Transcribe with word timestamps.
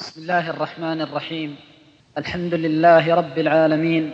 بسم 0.00 0.20
الله 0.20 0.50
الرحمن 0.50 1.00
الرحيم. 1.00 1.56
الحمد 2.18 2.54
لله 2.54 3.14
رب 3.14 3.38
العالمين. 3.38 4.12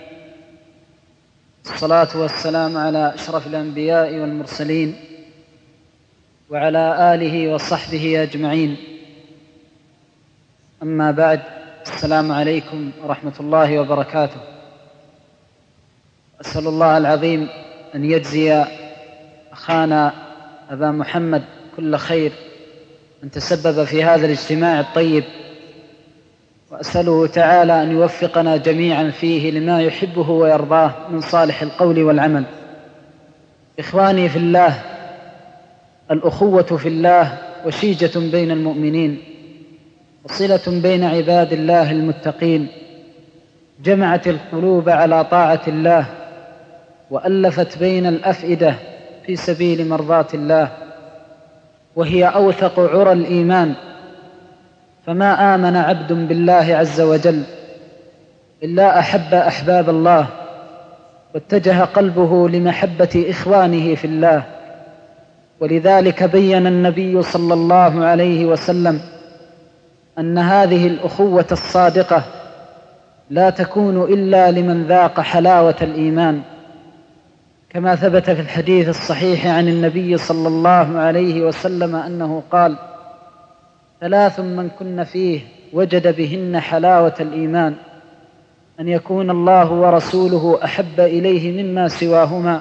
الصلاة 1.65 2.09
والسلام 2.17 2.77
على 2.77 3.15
أشرف 3.15 3.47
الأنبياء 3.47 4.15
والمرسلين 4.15 4.97
وعلى 6.51 7.15
آله 7.15 7.55
وصحبه 7.55 8.23
أجمعين. 8.23 8.77
أما 10.83 11.11
بعد 11.11 11.43
السلام 11.87 12.33
عليكم 12.33 12.91
ورحمة 13.03 13.35
الله 13.41 13.79
وبركاته. 13.79 14.41
أسأل 16.41 16.67
الله 16.67 16.99
العظيم 16.99 17.49
أن 17.95 18.05
يجزي 18.05 18.65
أخانا 19.53 20.13
أبا 20.71 20.91
محمد 20.91 21.45
كل 21.77 21.97
خير 21.97 22.33
من 23.23 23.31
تسبب 23.31 23.85
في 23.85 24.05
هذا 24.05 24.27
الاجتماع 24.27 24.81
الطيب 24.81 25.25
وأسأله 26.71 27.27
تعالى 27.27 27.83
أن 27.83 27.93
يوفقنا 27.93 28.57
جميعا 28.57 29.11
فيه 29.11 29.51
لما 29.51 29.83
يحبه 29.83 30.31
ويرضاه 30.31 30.93
من 31.11 31.21
صالح 31.21 31.63
القول 31.63 32.03
والعمل. 32.03 32.45
إخواني 33.79 34.29
في 34.29 34.37
الله 34.39 34.83
الأخوة 36.11 36.63
في 36.63 36.89
الله 36.89 37.39
وشيجة 37.67 38.19
بين 38.19 38.51
المؤمنين 38.51 39.19
وصلة 40.25 40.81
بين 40.83 41.05
عباد 41.05 41.53
الله 41.53 41.91
المتقين 41.91 42.69
جمعت 43.85 44.29
القلوب 44.29 44.89
على 44.89 45.25
طاعة 45.25 45.63
الله 45.69 46.07
وألفت 47.11 47.79
بين 47.79 48.07
الأفئدة 48.07 48.75
في 49.27 49.37
سبيل 49.37 49.89
مرضاة 49.89 50.27
الله 50.35 50.71
وهي 51.97 52.25
أوثق 52.25 52.81
عرى 52.81 53.13
الإيمان. 53.13 53.75
فما 55.07 55.55
آمن 55.55 55.77
عبد 55.77 56.13
بالله 56.13 56.77
عز 56.77 57.01
وجل 57.01 57.43
إلا 58.63 58.99
أحب 58.99 59.35
أحباب 59.35 59.91
الله 59.91 60.27
واتجه 61.35 61.85
قلبه 61.85 62.49
لمحبة 62.49 63.27
إخوانه 63.31 63.95
في 63.95 64.05
الله. 64.05 64.43
ولذلك 65.61 66.23
بين 66.25 66.67
النبي 66.67 67.23
صلى 67.23 67.55
الله 67.55 68.05
عليه 68.05 68.47
وسلم 68.47 69.01
أن 70.19 70.39
هذه 70.39 70.87
الأخوة 70.87 71.47
الصادقة 71.53 72.23
لا 73.31 73.51
تكون 73.51 74.03
إلا 74.03 74.51
لمن 74.51 74.87
ذاق 74.87 75.21
حلاوة 75.21 75.77
الإيمان 75.83 76.41
كما 77.71 77.95
ثبت 77.95 78.31
في 78.31 78.41
الحديث 78.41 78.89
الصحيح 78.89 79.47
عن 79.47 79.69
النبي 79.69 80.17
صلى 80.17 80.49
الله 80.49 80.99
عليه 80.99 81.43
وسلم 81.43 81.97
أنه 81.97 82.43
قال 82.51 82.77
ثلاث 84.01 84.41
من 84.41 84.69
كن 84.79 85.05
فيه 85.05 85.41
وجد 85.73 86.17
بهن 86.17 86.61
حلاوة 86.61 87.15
الإيمان 87.21 87.75
أن 88.81 88.89
يكون 88.89 89.31
الله 89.31 89.73
ورسوله 89.73 90.65
أحب 90.65 91.01
إليه 91.01 91.63
مما 91.63 91.89
سواهما 91.89 92.61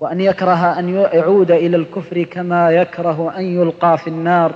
وأن 0.00 0.20
يكره 0.20 0.78
أن 0.78 0.88
يعود 0.88 1.50
إلى 1.50 1.76
الكفر 1.76 2.22
كما 2.22 2.70
يكره 2.70 3.32
أن 3.36 3.44
يلقى 3.44 3.98
في 3.98 4.06
النار 4.06 4.52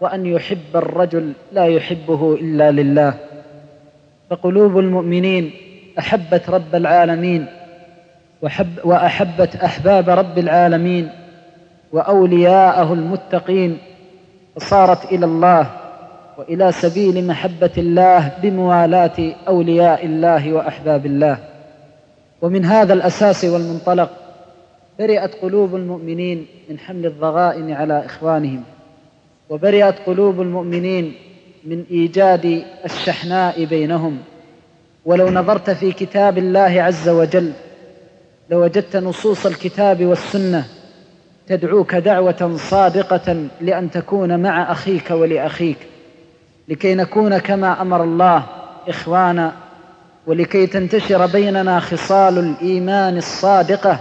وأن 0.00 0.26
يحب 0.26 0.76
الرجل 0.76 1.32
لا 1.52 1.64
يحبه 1.64 2.34
إلا 2.34 2.70
لله. 2.70 3.14
فقلوب 4.30 4.78
المؤمنين 4.78 5.50
أحبت 5.98 6.50
رب 6.50 6.74
العالمين 6.74 7.46
وحب 8.42 8.78
وأحبت 8.84 9.56
أحباب 9.56 10.10
رب 10.10 10.38
العالمين 10.38 11.10
وأولياءه 11.92 12.92
المتقين 12.92 13.78
فصارت 14.56 15.12
إلى 15.12 15.26
الله 15.26 15.70
وإلى 16.38 16.72
سبيل 16.72 17.26
محبة 17.26 17.70
الله 17.78 18.32
بموالاة 18.42 19.34
أولياء 19.48 20.06
الله 20.06 20.52
وأحباب 20.52 21.06
الله. 21.06 21.38
ومن 22.42 22.64
هذا 22.64 22.92
الأساس 22.92 23.44
والمنطلق 23.44 24.10
برئت 24.98 25.34
قلوب 25.34 25.76
المؤمنين 25.76 26.46
من 26.70 26.78
حمل 26.78 27.06
الضغائن 27.06 27.72
على 27.72 28.04
إخوانهم 28.04 28.62
وبرئت 29.50 29.94
قلوب 30.06 30.40
المؤمنين 30.40 31.14
من 31.64 31.84
إيجاد 31.90 32.64
الشحناء 32.84 33.64
بينهم. 33.64 34.18
ولو 35.04 35.30
نظرت 35.30 35.70
في 35.70 35.92
كتاب 35.92 36.38
الله 36.38 36.82
عز 36.82 37.08
وجل 37.08 37.52
لوجدت 38.50 38.96
نصوص 38.96 39.46
الكتاب 39.46 40.04
والسنة 40.04 40.64
تدعوك 41.56 41.94
دعوة 41.94 42.56
صادقة 42.56 43.46
لأن 43.60 43.90
تكون 43.90 44.42
مع 44.42 44.72
أخيك 44.72 45.10
ولأخيك 45.10 45.76
لكي 46.68 46.94
نكون 46.94 47.38
كما 47.38 47.82
أمر 47.82 48.04
الله 48.04 48.42
إخوانا 48.88 49.52
ولكي 50.26 50.66
تنتشر 50.66 51.26
بيننا 51.26 51.80
خصال 51.80 52.38
الإيمان 52.38 53.16
الصادقة 53.16 54.00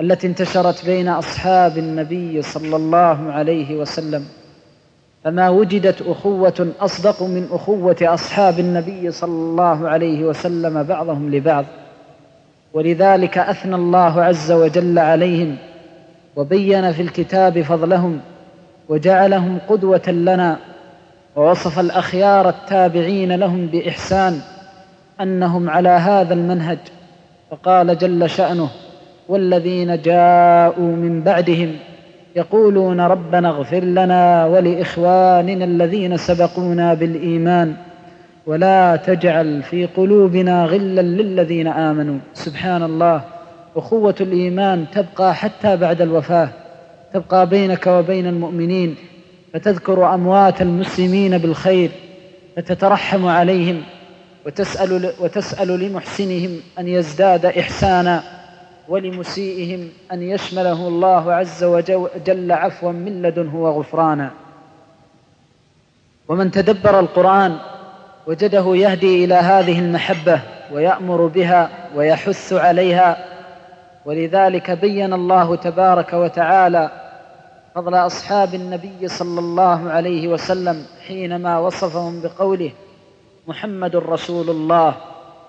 التي 0.00 0.26
انتشرت 0.26 0.84
بين 0.86 1.08
أصحاب 1.08 1.78
النبي 1.78 2.42
صلى 2.42 2.76
الله 2.76 3.32
عليه 3.32 3.76
وسلم. 3.76 4.24
فما 5.24 5.48
وجدت 5.48 6.02
أخوة 6.02 6.72
أصدق 6.80 7.22
من 7.22 7.48
أخوة 7.50 7.96
أصحاب 8.02 8.58
النبي 8.58 9.10
صلى 9.10 9.30
الله 9.30 9.88
عليه 9.88 10.24
وسلم 10.24 10.82
بعضهم 10.82 11.34
لبعض. 11.34 11.64
ولذلك 12.72 13.38
أثنى 13.38 13.74
الله 13.74 14.22
عز 14.22 14.52
وجل 14.52 14.98
عليهم 14.98 15.56
وبين 16.38 16.92
في 16.92 17.02
الكتاب 17.02 17.62
فضلهم 17.62 18.20
وجعلهم 18.88 19.58
قدوة 19.68 20.08
لنا 20.08 20.56
ووصف 21.36 21.78
الأخيار 21.78 22.48
التابعين 22.48 23.32
لهم 23.32 23.66
بإحسان 23.66 24.40
أنهم 25.20 25.70
على 25.70 25.88
هذا 25.88 26.34
المنهج. 26.34 26.78
فقال 27.50 27.98
جل 27.98 28.30
شأنه 28.30 28.68
والذين 29.28 30.02
جاءوا 30.02 30.96
من 30.96 31.22
بعدهم 31.22 31.76
يقولون 32.36 33.00
ربنا 33.00 33.48
اغفر 33.48 33.84
لنا 33.84 34.46
ولإخواننا 34.46 35.64
الذين 35.64 36.16
سبقونا 36.16 36.94
بالإيمان 36.94 37.74
ولا 38.46 38.96
تجعل 38.96 39.62
في 39.62 39.86
قلوبنا 39.86 40.64
غلا 40.64 41.02
للذين 41.02 41.66
آمنوا. 41.66 42.18
سبحان 42.34 42.82
الله. 42.82 43.37
اخوه 43.76 44.14
الإيمان 44.20 44.86
تبقى 44.92 45.34
حتى 45.34 45.76
بعد 45.76 46.00
الوفاة 46.02 46.48
تبقى 47.14 47.46
بينك 47.46 47.86
وبين 47.86 48.26
المؤمنين 48.26 48.96
فتذكر 49.52 50.14
أموات 50.14 50.62
المسلمين 50.62 51.38
بالخير 51.38 51.90
فتترحم 52.56 53.26
عليهم 53.26 53.82
وتسأل 54.46 55.12
وتسأل 55.20 55.68
لمحسنهم 55.68 56.60
أن 56.78 56.88
يزداد 56.88 57.46
إحسانا 57.46 58.22
ولمسيئهم 58.88 59.88
أن 60.12 60.22
يشمله 60.22 60.88
الله 60.88 61.32
عز 61.32 61.64
وجل 61.64 62.52
عفوا 62.52 62.92
من 62.92 63.22
لدنه 63.22 63.56
وغفرانا. 63.56 64.30
ومن 66.28 66.50
تدبر 66.50 67.00
القرآن 67.00 67.56
وجده 68.26 68.76
يهدي 68.76 69.24
إلى 69.24 69.34
هذه 69.34 69.78
المحبة 69.78 70.40
ويأمر 70.72 71.26
بها 71.26 71.70
ويحث 71.96 72.52
عليها 72.52 73.27
ولذلك 74.04 74.70
بين 74.70 75.12
الله 75.12 75.56
تبارك 75.56 76.12
وتعالى 76.12 76.90
فضل 77.74 77.94
أصحاب 77.94 78.54
النبي 78.54 79.08
صلى 79.08 79.40
الله 79.40 79.90
عليه 79.90 80.28
وسلم 80.28 80.86
حينما 81.06 81.58
وصفهم 81.58 82.20
بقوله 82.22 82.70
محمد 83.48 83.96
رسول 83.96 84.50
الله 84.50 84.94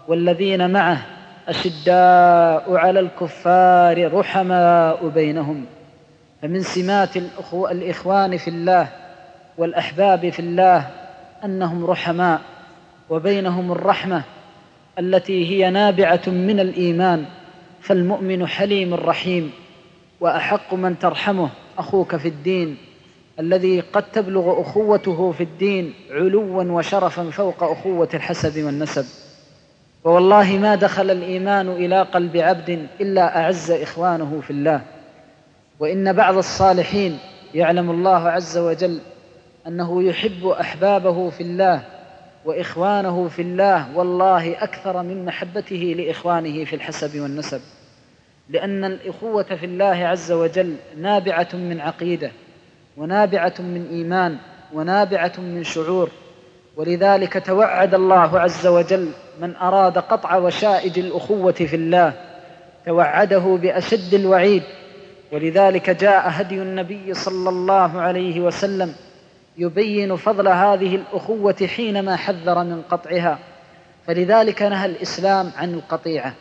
والذين 0.08 0.70
معه 0.70 1.06
أشداء 1.48 2.76
على 2.76 3.00
الكفار 3.00 4.14
رحماء 4.14 5.08
بينهم 5.08 5.66
فمن 6.42 6.62
سمات 6.62 7.18
الإخوان 7.54 8.38
في 8.38 8.48
الله 8.48 8.88
والأحباب 9.58 10.30
في 10.30 10.40
الله 10.40 10.88
أنهم 11.46 11.86
رحماء 11.86 12.42
وبينهم 13.10 13.72
الرحمة 13.72 14.24
التي 15.00 15.50
هي 15.50 15.70
نابعة 15.70 16.22
من 16.28 16.60
الإيمان 16.60 17.26
فالمؤمن 17.82 18.48
حليم 18.48 18.94
رحيم 18.94 19.52
وأحق 20.22 20.74
من 20.74 21.00
ترحمه 21.00 21.50
أخوك 21.78 22.16
في 22.16 22.28
الدين 22.28 22.78
الذي 23.40 23.80
قد 23.80 24.04
تبلغ 24.12 24.62
أخوته 24.62 25.32
في 25.32 25.44
الدين 25.44 25.94
علوا 26.12 26.64
وشرفا 26.64 27.30
فوق 27.30 27.64
أخوة 27.64 28.10
الحسب 28.14 28.64
والنسب. 28.64 29.06
ووالله 30.04 30.58
ما 30.58 30.76
دخل 30.76 31.12
الإيمان 31.12 31.70
إلى 31.70 32.02
قلب 32.02 32.38
عبد 32.38 32.88
إلا 33.02 33.42
أعز 33.44 33.72
إخوانه 33.72 34.42
في 34.42 34.52
الله. 34.52 34.82
وإن 35.80 36.14
بعض 36.14 36.38
الصالحين 36.38 37.20
يعلم 37.54 37.92
الله 37.92 38.30
عز 38.30 38.58
وجل 38.58 39.00
أنه 39.68 40.04
يحب 40.04 40.48
أحبابه 40.48 41.30
في 41.30 41.44
الله 41.44 41.84
وإخوانه 42.46 43.28
في 43.28 43.42
الله 43.42 43.98
والله 43.98 44.64
أكثر 44.64 45.04
من 45.04 45.26
محبته 45.26 45.96
لإخوانه 45.98 46.66
في 46.66 46.76
الحسب 46.76 47.20
والنسب. 47.20 47.62
لأن 48.50 48.86
الإخوة 48.86 49.44
في 49.44 49.66
الله 49.66 49.86
عز 50.08 50.32
وجل 50.32 50.76
نابعة 50.98 51.48
من 51.54 51.80
عقيدة 51.80 52.32
ونابعة 52.98 53.54
من 53.60 53.88
إيمان 53.92 54.38
ونابعة 54.74 55.34
من 55.38 55.64
شعور. 55.64 56.10
ولذلك 56.78 57.46
توعد 57.46 57.94
الله 57.94 58.40
عز 58.40 58.68
وجل 58.68 59.12
من 59.42 59.56
أراد 59.56 59.98
قطع 59.98 60.36
وشائج 60.36 61.00
الأخوة 61.00 61.52
في 61.52 61.76
الله 61.76 62.14
توعده 62.86 63.58
بأشد 63.62 64.14
الوعيد. 64.14 64.64
ولذلك 65.32 65.90
جاء 65.90 66.24
هدي 66.26 66.56
النبي 66.56 67.14
صلى 67.14 67.50
الله 67.50 68.02
عليه 68.02 68.40
وسلم 68.42 68.96
يبين 69.60 70.16
فضل 70.16 70.48
هذه 70.48 70.96
الأخوة 70.96 71.68
حينما 71.76 72.16
حذر 72.16 72.64
من 72.64 72.82
قطعها. 72.82 73.40
فلذلك 74.08 74.62
نهى 74.62 74.86
الإسلام 74.86 75.52
عن 75.58 75.74
القطيعة 75.74 76.34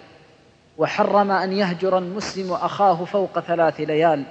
وحرم 0.78 1.30
أن 1.30 1.52
يهجر 1.52 1.98
المسلم 1.98 2.52
أخاه 2.52 3.04
فوق 3.04 3.40
ثلاث 3.40 3.80
ليال. 3.80 4.22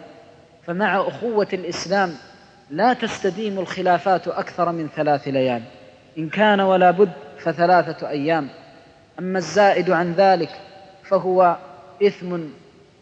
فمع 0.66 1.07
أخوة 1.07 1.48
الإسلام 1.54 2.13
لا 2.69 2.94
تستديم 2.94 3.60
الخلافات 3.60 4.28
أكثر 4.28 4.72
من 4.72 4.88
ثلاث 4.95 5.28
ليال 5.28 5.62
إن 6.18 6.30
كان 6.30 6.60
ولا 6.60 6.92
بد 6.92 7.12
فثلاثة 7.39 8.10
أيام. 8.10 8.50
أما 9.19 9.38
الزائد 9.38 9.89
عن 9.89 10.13
ذلك 10.13 10.50
فهو 11.04 11.57
إثم 12.04 12.39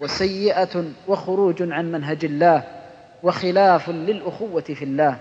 وسيئة 0.02 0.84
وخروج 1.08 1.72
عن 1.72 1.92
منهج 1.92 2.26
الله 2.26 2.64
وخلاف 3.24 3.90
للأخوة 3.90 4.62
في 4.62 4.84
الله. 4.84 5.18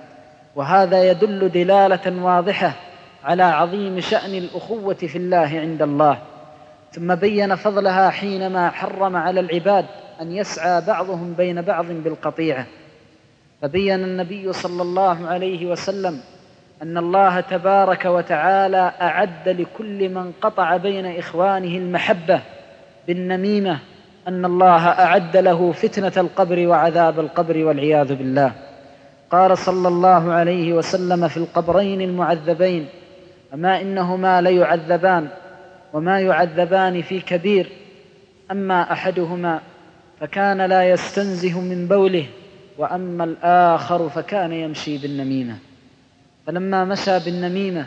وهذا 0.57 1.11
يدل 1.11 1.49
دلالة 1.49 2.25
واضحة 2.25 2.73
على 3.25 3.43
عظيم 3.43 4.01
شأن 4.01 4.35
الأخوة 4.35 4.95
في 4.95 5.19
الله 5.19 5.61
عند 5.61 5.83
الله. 5.83 6.19
ثم 6.93 7.15
بين 7.15 7.55
فضلها 7.55 8.11
حينما 8.11 8.71
حرم 8.71 9.17
على 9.17 9.41
العباد 9.41 9.87
أن 10.21 10.33
يسعى 10.33 10.81
بعضهم 10.81 11.35
بين 11.35 11.63
بعض 11.63 11.87
بالقطيعة. 11.87 12.67
فبين 13.63 14.05
النبي 14.05 14.53
صلى 14.53 14.83
الله 14.83 15.27
عليه 15.27 15.67
وسلم 15.67 16.21
أن 16.83 16.99
الله 16.99 17.41
تبارك 17.41 18.05
وتعالى 18.05 18.93
أعد 19.01 19.49
لكل 19.49 20.09
من 20.09 20.33
قطع 20.41 20.77
بين 20.77 21.19
إخوانه 21.19 21.79
المحبة 21.79 22.41
بالنميمة 23.07 23.79
أن 24.29 24.45
الله 24.45 24.89
أعد 24.89 25.37
له 25.37 25.73
فتنة 25.73 26.13
القبر 26.17 26.67
وعذاب 26.67 27.21
القبر 27.21 27.65
والعياذ 27.65 28.15
بالله. 28.15 28.53
قال 29.35 29.59
صلى 29.59 29.89
الله 29.89 30.33
عليه 30.33 30.73
وسلم 30.73 31.29
في 31.29 31.37
القبرين 31.37 32.01
المعذبين 32.01 32.87
أما 33.55 33.81
إنهما 33.81 34.41
ليعذبان 34.41 35.29
وما 35.93 36.21
يعذبان 36.21 37.03
في 37.03 37.21
كبير 37.21 37.69
أما 38.51 38.93
أحدهما 38.93 39.61
فكان 40.21 40.61
لا 40.63 40.91
يستنزه 40.91 41.61
من 41.61 41.89
بوله 41.89 42.27
وأما 42.79 43.25
الآخر 43.25 44.09
فكان 44.09 44.53
يمشي 44.53 44.99
بالنميمة. 44.99 45.57
فلما 46.47 46.85
مشى 46.85 47.19
بالنميمة 47.19 47.87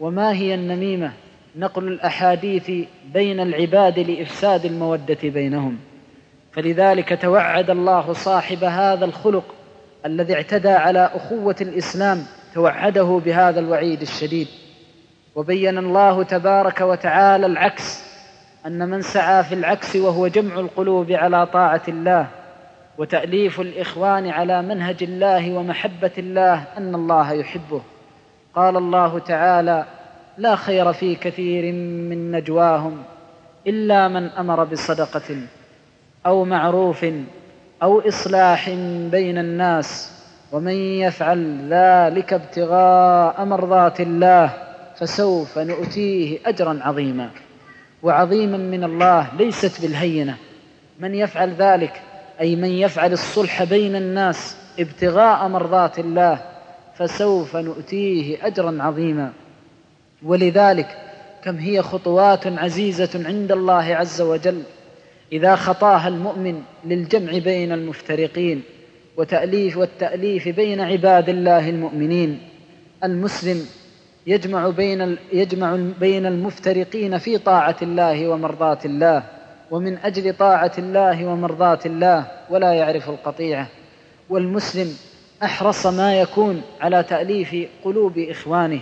وما 0.00 0.32
هي 0.32 0.54
النميمة؟ 0.54 1.12
نقل 1.56 1.88
الأحاديث 1.88 2.70
بين 3.14 3.40
العباد 3.40 3.98
لإفساد 3.98 4.64
المودة 4.64 5.18
بينهم. 5.22 5.78
فلذلك 6.52 7.22
توعد 7.22 7.70
الله 7.70 8.12
صاحب 8.12 8.64
هذا 8.64 9.04
الخلق 9.04 9.55
الذي 10.06 10.34
اعتدى 10.34 10.68
على 10.68 11.10
أخوة 11.14 11.56
الإسلام 11.60 12.26
توعده 12.54 13.20
بهذا 13.24 13.60
الوعيد 13.60 14.02
الشديد. 14.02 14.48
وبين 15.34 15.78
الله 15.78 16.22
تبارك 16.22 16.80
وتعالى 16.80 17.46
العكس 17.46 18.02
أن 18.66 18.88
من 18.88 19.02
سعى 19.02 19.44
في 19.44 19.54
العكس 19.54 19.96
وهو 19.96 20.26
جمع 20.26 20.60
القلوب 20.60 21.12
على 21.12 21.46
طاعة 21.46 21.82
الله 21.88 22.26
وتأليف 22.98 23.60
الإخوان 23.60 24.28
على 24.28 24.62
منهج 24.62 25.02
الله 25.02 25.52
ومحبة 25.54 26.10
الله 26.18 26.64
أن 26.76 26.94
الله 26.94 27.32
يحبه. 27.32 27.82
قال 28.54 28.76
الله 28.76 29.18
تعالى 29.18 29.84
لا 30.38 30.56
خير 30.56 30.92
في 30.92 31.14
كثير 31.14 31.72
من 31.72 32.30
نجواهم 32.32 33.02
إلا 33.66 34.08
من 34.08 34.26
أمر 34.26 34.64
بصدقة 34.64 35.36
أو 36.26 36.44
معروف 36.44 37.06
أو 37.82 38.00
إصلاح 38.08 38.70
بين 39.10 39.38
الناس 39.38 40.10
ومن 40.52 40.72
يفعل 40.72 41.68
ذلك 41.70 42.32
ابتغاء 42.32 43.44
مرضات 43.44 44.00
الله 44.00 44.52
فسوف 44.96 45.58
نؤتيه 45.58 46.38
أجرا 46.46 46.78
عظيما. 46.82 47.30
وعظيما 48.02 48.56
من 48.56 48.84
الله 48.84 49.28
ليست 49.38 49.82
بالهينة. 49.82 50.36
من 51.00 51.14
يفعل 51.14 51.54
ذلك 51.54 52.02
أي 52.40 52.56
من 52.56 52.70
يفعل 52.70 53.12
الصلح 53.12 53.64
بين 53.64 53.96
الناس 53.96 54.56
ابتغاء 54.78 55.48
مرضات 55.48 55.98
الله 55.98 56.38
فسوف 56.94 57.56
نؤتيه 57.56 58.46
أجرا 58.46 58.78
عظيما. 58.80 59.32
ولذلك 60.22 60.96
كم 61.44 61.56
هي 61.56 61.82
خطوات 61.82 62.46
عزيزة 62.46 63.26
عند 63.26 63.52
الله 63.52 63.96
عز 63.96 64.20
وجل. 64.20 64.62
إذا 65.32 65.56
خطاها 65.56 66.08
المؤمن 66.08 66.62
للجمع 66.84 67.38
بين 67.38 67.72
المفترقين 67.72 68.62
وتأليف 69.16 69.76
والتأليف 69.76 70.48
بين 70.48 70.80
عباد 70.80 71.28
الله 71.28 71.70
المؤمنين 71.70 72.40
المسلم 73.04 73.66
يجمع 74.26 74.68
بين 74.68 75.16
يجمع 75.32 75.78
بين 76.00 76.26
المفترقين 76.26 77.18
في 77.18 77.38
طاعة 77.38 77.76
الله 77.82 78.28
ومرضاة 78.28 78.78
الله 78.84 79.22
ومن 79.70 79.98
أجل 79.98 80.34
طاعة 80.34 80.72
الله 80.78 81.26
ومرضاة 81.26 81.78
الله 81.86 82.26
ولا 82.50 82.72
يعرف 82.72 83.08
القطيعة 83.10 83.68
والمسلم 84.28 84.96
أحرص 85.42 85.86
ما 85.86 86.20
يكون 86.20 86.62
على 86.80 87.02
تأليف 87.02 87.68
قلوب 87.84 88.18
إخوانه 88.18 88.80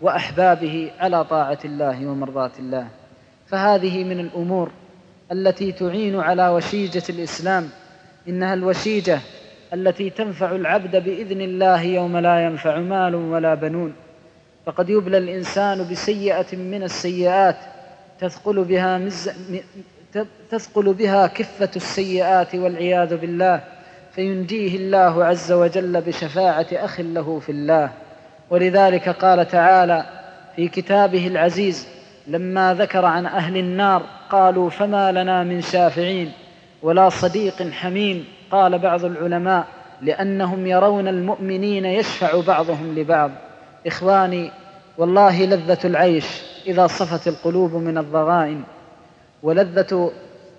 وأحبابه 0.00 0.90
على 1.00 1.24
طاعة 1.24 1.58
الله 1.64 2.06
ومرضاة 2.06 2.50
الله. 2.58 2.86
فهذه 3.46 4.04
من 4.04 4.20
الأمور 4.20 4.70
التي 5.32 5.72
تعين 5.72 6.20
على 6.20 6.48
وشيجة 6.48 7.02
الإسلام 7.10 7.68
إنها 8.28 8.54
الوشيجة 8.54 9.20
التي 9.74 10.10
تنفع 10.10 10.50
العبد 10.50 10.96
بإذن 10.96 11.40
الله 11.40 11.82
يوم 11.82 12.16
لا 12.16 12.44
ينفع 12.44 12.78
مال 12.78 13.14
ولا 13.14 13.54
بنون. 13.54 13.92
فقد 14.66 14.90
يبلى 14.90 15.18
الإنسان 15.18 15.88
بسيئة 15.90 16.56
من 16.56 16.82
السيئات 16.82 17.56
تثقل 18.20 18.64
بها 18.64 18.98
مز... 18.98 19.30
تثقل 20.50 20.94
بها 20.94 21.26
كفة 21.26 21.70
السيئات 21.76 22.54
والعياذ 22.54 23.16
بالله 23.16 23.60
فينجيه 24.14 24.76
الله 24.76 25.24
عز 25.24 25.52
وجل 25.52 26.00
بشفاعة 26.00 26.66
أخ 26.72 27.00
له 27.00 27.38
في 27.38 27.52
الله. 27.52 27.90
ولذلك 28.50 29.08
قال 29.08 29.48
تعالى 29.48 30.04
في 30.56 30.68
كتابه 30.68 31.26
العزيز 31.26 31.88
لما 32.26 32.74
ذكر 32.74 33.04
عن 33.04 33.26
أهل 33.26 33.56
النار 33.56 34.02
قالوا 34.30 34.70
فما 34.70 35.12
لنا 35.12 35.42
من 35.42 35.60
شافعين 35.60 36.32
ولا 36.82 37.08
صديق 37.08 37.70
حميم 37.70 38.24
قال 38.50 38.78
بعض 38.78 39.04
العلماء 39.04 39.66
لأنهم 40.02 40.66
يرون 40.66 41.08
المؤمنين 41.08 41.84
يشفع 41.84 42.40
بعضهم 42.40 42.94
لبعض. 42.98 43.30
إخواني 43.86 44.50
والله 44.98 45.44
لذة 45.44 45.78
العيش 45.84 46.26
إذا 46.66 46.86
صفت 46.86 47.28
القلوب 47.28 47.74
من 47.74 47.98
الضغائن 47.98 48.62
ولذة 49.42 50.12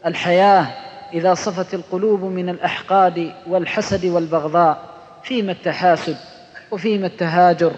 الحياة 0.06 0.68
إذا 1.14 1.34
صفت 1.34 1.74
القلوب 1.74 2.24
من 2.24 2.50
الأحقاد 2.50 3.32
والحسد 3.48 4.06
والبغضاء 4.06 4.78
فيما 5.24 5.52
التحاسد 5.52 6.18
وفيما 6.72 7.08
التهاجر 7.08 7.72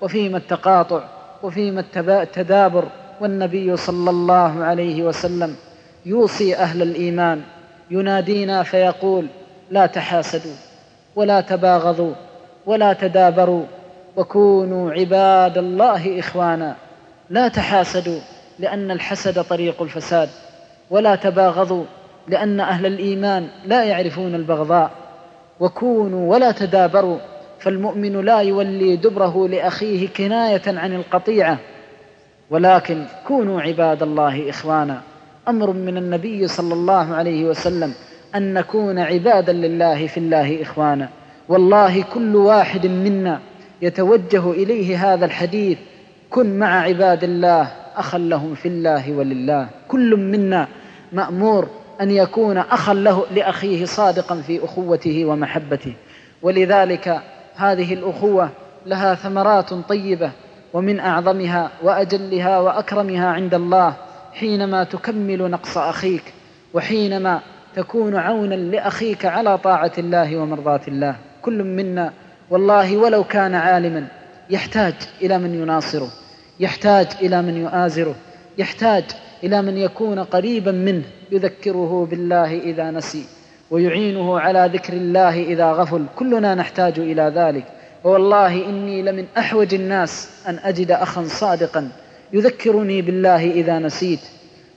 وفيما 0.00 0.38
التقاطع 0.38 1.04
وفيما 1.42 1.84
التدابر 1.96 2.84
والنبي 3.22 3.76
صلى 3.76 4.10
الله 4.10 4.64
عليه 4.64 5.02
وسلم 5.02 5.56
يوصي 6.06 6.56
أهل 6.56 6.82
الإيمان 6.82 7.40
ينادينا 7.90 8.62
فيقول 8.62 9.26
لا 9.70 9.86
تحاسدوا 9.86 10.56
ولا 11.16 11.40
تباغضوا 11.40 12.14
ولا 12.66 12.92
تدابروا 12.92 13.64
وكونوا 14.16 14.92
عباد 14.92 15.58
الله 15.58 16.18
إخوانا. 16.18 16.76
لا 17.30 17.48
تحاسدوا 17.48 18.18
لأن 18.58 18.90
الحسد 18.90 19.42
طريق 19.42 19.82
الفساد 19.82 20.28
ولا 20.90 21.14
تباغضوا 21.14 21.84
لأن 22.28 22.60
أهل 22.60 22.86
الإيمان 22.86 23.48
لا 23.64 23.84
يعرفون 23.84 24.34
البغضاء. 24.34 24.90
وكونوا 25.60 26.32
ولا 26.32 26.52
تدابروا 26.52 27.18
فالمؤمن 27.60 28.20
لا 28.20 28.38
يولي 28.38 28.96
دبره 28.96 29.48
لأخيه 29.48 30.08
كناية 30.08 30.62
عن 30.66 30.94
القطيعة. 30.94 31.58
ولكن 32.52 33.04
كونوا 33.26 33.60
عباد 33.60 34.02
الله 34.02 34.50
إخوانا. 34.50 35.00
أمر 35.48 35.70
من 35.72 35.96
النبي 35.96 36.48
صلى 36.48 36.74
الله 36.74 37.14
عليه 37.14 37.44
وسلم 37.44 37.94
أن 38.34 38.54
نكون 38.54 38.98
عبادا 38.98 39.52
لله 39.52 40.06
في 40.06 40.18
الله 40.18 40.62
إخوانا. 40.62 41.08
والله 41.48 42.02
كل 42.02 42.36
واحد 42.36 42.86
منا 42.86 43.40
يتوجه 43.82 44.50
إليه 44.50 45.12
هذا 45.12 45.24
الحديث 45.24 45.78
كن 46.30 46.58
مع 46.58 46.80
عباد 46.80 47.24
الله 47.24 47.72
أخا 47.96 48.18
لهم 48.18 48.54
في 48.54 48.68
الله 48.68 49.12
ولله. 49.12 49.68
كل 49.88 50.16
منا 50.16 50.68
مأمور 51.12 51.68
أن 52.00 52.10
يكون 52.10 52.58
أخا 52.58 52.94
له 52.94 53.24
لأخيه 53.34 53.84
صادقا 53.84 54.36
في 54.36 54.64
أخوته 54.64 55.24
ومحبته. 55.24 55.92
ولذلك 56.42 57.20
هذه 57.56 57.94
الأخوة 57.94 58.50
لها 58.86 59.14
ثمرات 59.14 59.74
طيبة 59.74 60.30
ومن 60.72 61.00
أعظمها 61.00 61.70
وأجلها 61.82 62.58
وأكرمها 62.58 63.26
عند 63.26 63.54
الله 63.54 63.94
حينما 64.32 64.84
تكمل 64.84 65.50
نقص 65.50 65.78
أخيك 65.78 66.34
وحينما 66.74 67.40
تكون 67.74 68.16
عونا 68.16 68.54
لأخيك 68.54 69.24
على 69.24 69.58
طاعة 69.58 69.92
الله 69.98 70.36
ومرضاة 70.36 70.80
الله. 70.88 71.16
كل 71.42 71.64
منا 71.64 72.12
والله 72.50 72.96
ولو 72.96 73.24
كان 73.24 73.54
عالما 73.54 74.06
يحتاج 74.50 74.94
إلى 75.22 75.38
من 75.38 75.54
يناصره 75.54 76.08
يحتاج 76.60 77.06
إلى 77.22 77.42
من 77.42 77.56
يؤازره 77.56 78.14
يحتاج 78.58 79.04
إلى 79.44 79.62
من 79.62 79.78
يكون 79.78 80.18
قريبا 80.18 80.72
منه 80.72 81.02
يذكره 81.32 82.08
بالله 82.10 82.58
إذا 82.58 82.90
نسي 82.90 83.24
ويعينه 83.70 84.40
على 84.40 84.70
ذكر 84.72 84.92
الله 84.92 85.42
إذا 85.42 85.72
غفل. 85.72 86.06
كلنا 86.16 86.54
نحتاج 86.54 86.98
إلى 86.98 87.32
ذلك. 87.34 87.64
ووالله 88.04 88.66
إني 88.66 89.02
لمن 89.02 89.24
أحوج 89.38 89.74
الناس 89.74 90.28
أن 90.48 90.58
أجد 90.64 90.90
أخا 90.90 91.24
صادقا 91.24 91.88
يذكرني 92.32 93.02
بالله 93.02 93.50
إذا 93.50 93.78
نسيت 93.78 94.20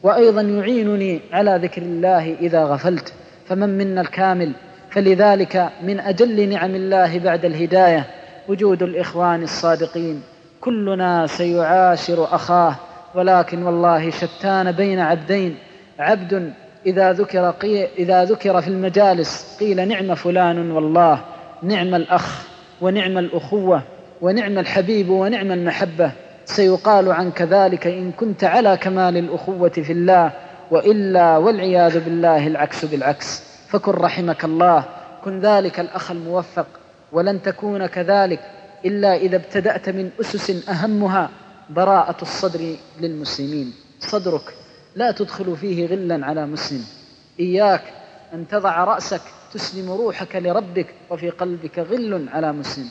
وأيضا 0.04 0.42
يعينني 0.42 1.22
على 1.34 1.60
ذكر 1.64 1.82
الله 1.82 2.36
إذا 2.42 2.64
غفلت 2.64 3.14
فمن 3.48 3.78
منا 3.78 4.02
الكامل 4.02 4.52
فلذلك 4.90 5.70
من 5.84 6.00
أجل 6.00 6.50
نعم 6.50 6.76
الله 6.76 7.20
بعد 7.20 7.46
الهداية 7.46 8.08
وجود 8.48 8.84
الإخوان 8.84 9.44
الصادقين 9.44 10.22
كلنا 10.62 11.28
سيعاشر 11.28 12.36
أخاه 12.36 12.76
ولكن 13.16 13.64
والله 13.64 14.10
شتان 14.10 14.72
بين 14.72 15.00
عبدين 15.00 15.58
عبد 16.00 16.54
إذا 16.86 17.14
ذكر. 17.14 17.54
إذا 18.00 18.24
ذكر 18.24 18.62
في 18.62 18.68
المجالس 18.68 19.58
قيل 19.60 19.88
نعم 19.88 20.16
فلان 20.16 20.72
والله 20.72 21.22
نعم 21.64 21.96
الأخ 21.96 22.55
ونعم 22.82 23.18
الأخوة 23.18 23.84
ونعم 24.22 24.60
الحبيب 24.60 25.10
ونعم 25.10 25.52
المحبة. 25.52 26.12
سيقال 26.46 27.12
عنك 27.12 27.42
ذلك 27.42 27.88
إن 27.88 28.12
كنت 28.12 28.44
على 28.44 28.78
كمال 28.78 29.18
الأخوة 29.18 29.70
في 29.70 29.92
الله 29.92 30.32
وإلا 30.72 31.38
والعياذ 31.38 32.00
بالله 32.00 32.48
العكس 32.48 32.86
بالعكس. 32.86 33.44
فكن 33.68 33.92
رحمك 33.92 34.46
الله. 34.46 34.84
كن 35.24 35.40
ذلك 35.40 35.80
الأخ 35.80 36.12
الموفق. 36.12 36.68
ولن 37.12 37.42
تكون 37.42 37.86
كذلك 37.86 38.40
إلا 38.86 39.16
إذا 39.16 39.36
ابتدأت 39.36 39.90
من 39.90 40.10
أسس 40.22 40.70
أهمها 40.70 41.30
براءة 41.70 42.22
الصدر 42.22 42.76
للمسلمين. 43.02 43.74
صدرك 44.00 44.54
لا 44.96 45.12
تدخل 45.12 45.58
فيه 45.58 45.88
غلا 45.88 46.26
على 46.26 46.46
مسلم. 46.46 46.84
إياك 47.40 47.82
أن 48.34 48.48
تضع 48.48 48.84
رأسك 48.84 49.22
تسلم 49.56 49.92
روحك 49.92 50.36
لربك 50.36 50.88
وفي 51.10 51.30
قلبك 51.30 51.80
غل 51.80 52.30
على 52.34 52.52
مسلم. 52.52 52.90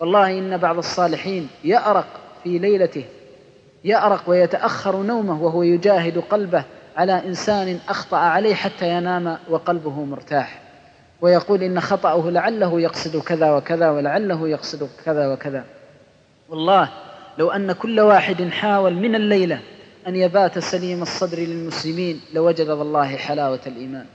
والله 0.00 0.38
إن 0.38 0.56
بعض 0.56 0.78
الصالحين 0.78 1.48
يأرق 1.64 2.06
في 2.44 2.58
ليلته 2.58 3.04
يأرق 3.84 4.22
ويتأخر 4.26 5.02
نومه 5.02 5.42
وهو 5.42 5.62
يجاهد 5.62 6.18
قلبه 6.18 6.64
على 6.96 7.26
إنسان 7.26 7.78
أخطأ 7.88 8.16
عليه 8.16 8.54
حتى 8.54 8.88
ينام 8.88 9.38
وقلبه 9.50 10.04
مرتاح. 10.04 10.62
ويقول 11.20 11.62
إن 11.62 11.80
خطأه 11.80 12.30
لعله 12.30 12.80
يقصد 12.80 13.22
كذا 13.22 13.50
وكذا 13.50 13.90
ولعله 13.90 14.48
يقصد 14.48 14.88
كذا 15.04 15.32
وكذا. 15.32 15.64
والله 16.48 16.88
لو 17.38 17.50
أن 17.50 17.72
كل 17.72 18.00
واحد 18.00 18.48
حاول 18.48 18.94
من 18.94 19.14
الليلة 19.14 19.60
أن 20.06 20.16
يبات 20.16 20.58
سليم 20.58 21.02
الصدر 21.02 21.38
للمسلمين 21.38 22.20
لوجد 22.34 22.68
والله 22.68 23.16
حلاوة 23.16 23.60
الإيمان. 23.66 24.06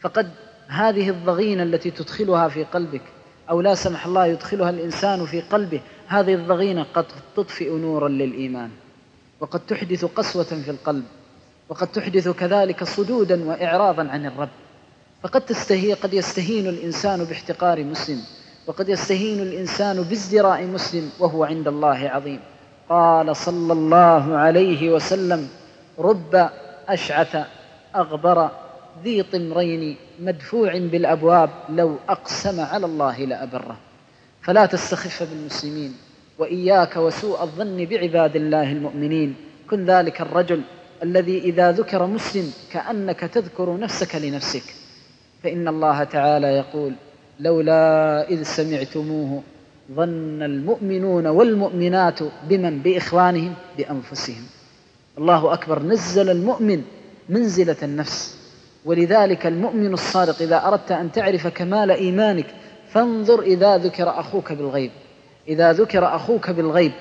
فقد 0.00 0.30
هذه 0.68 1.10
الضغينة 1.10 1.62
التي 1.62 1.90
تدخلها 1.90 2.48
في 2.48 2.64
قلبك 2.64 3.02
أو 3.50 3.60
لا 3.60 3.74
سمح 3.74 4.06
الله 4.06 4.26
يدخلها 4.26 4.70
الإنسان 4.70 5.26
في 5.26 5.40
قلبه 5.40 5.80
هذه 6.08 6.34
الضغينة 6.34 6.86
قد 6.94 7.06
تطفئ 7.36 7.70
نورا 7.70 8.08
للإيمان 8.08 8.70
وقد 9.40 9.60
تحدث 9.60 10.04
قسوة 10.04 10.44
في 10.44 10.70
القلب 10.70 11.04
وقد 11.68 11.86
تحدث 11.86 12.28
كذلك 12.28 12.84
صدودا 12.84 13.44
وإعراضا 13.44 14.08
عن 14.08 14.26
الرب. 14.26 14.48
فقد 15.22 15.40
تستهي 15.40 15.92
قد 15.92 16.14
يستهين 16.14 16.66
الإنسان 16.66 17.24
باحتقار 17.24 17.84
مسلم 17.84 18.20
وقد 18.66 18.88
يستهين 18.88 19.42
الإنسان 19.42 20.02
بازدراء 20.02 20.64
مسلم 20.64 21.10
وهو 21.18 21.44
عند 21.44 21.68
الله 21.68 22.08
عظيم. 22.08 22.40
قال 22.88 23.36
صلى 23.36 23.72
الله 23.72 24.36
عليه 24.36 24.90
وسلم 24.90 25.48
رب 25.98 26.50
أشعث 26.88 27.36
أغبر 27.96 28.50
ذي 29.04 29.22
طمرين 29.22 29.96
مدفوع 30.20 30.78
بالأبواب 30.78 31.50
لو 31.68 31.96
أقسم 32.08 32.60
على 32.60 32.86
الله 32.86 33.24
لأبره. 33.24 33.76
فلا 34.42 34.66
تستخف 34.66 35.22
بالمسلمين 35.22 35.94
وإياك 36.38 36.96
وسوء 36.96 37.42
الظن 37.42 37.84
بعباد 37.84 38.36
الله 38.36 38.72
المؤمنين. 38.72 39.34
كن 39.70 39.84
ذلك 39.84 40.20
الرجل 40.20 40.62
الذي 41.02 41.38
إذا 41.38 41.72
ذكر 41.72 42.06
مسلم 42.06 42.52
كأنك 42.72 43.20
تذكر 43.20 43.76
نفسك 43.76 44.14
لنفسك. 44.14 44.74
فإن 45.42 45.68
الله 45.68 46.04
تعالى 46.04 46.46
يقول 46.46 46.92
لولا 47.40 48.28
إذ 48.30 48.42
سمعتموه 48.42 49.42
ظن 49.94 50.42
المؤمنون 50.42 51.26
والمؤمنات 51.26 52.18
بمن؟ 52.48 52.78
بإخوانهم 52.78 53.54
بأنفسهم. 53.78 54.46
الله 55.18 55.52
أكبر 55.52 55.82
نزل 55.82 56.30
المؤمن 56.30 56.82
منزلة 57.28 57.76
النفس. 57.82 58.37
ولذلك 58.84 59.46
المؤمن 59.46 59.92
الصادق 59.92 60.42
إذا 60.42 60.66
أردت 60.66 60.92
أن 60.92 61.12
تعرف 61.12 61.46
كمال 61.46 61.90
إيمانك 61.90 62.46
فانظر 62.92 63.42
إذا 63.42 63.76
ذكر 63.76 64.20
أخوك 64.20 64.52
بالغيب. 64.52 64.90
إذا 65.48 65.72
ذكر 65.72 66.16
أخوك 66.16 66.50
بالغيب 66.50 66.92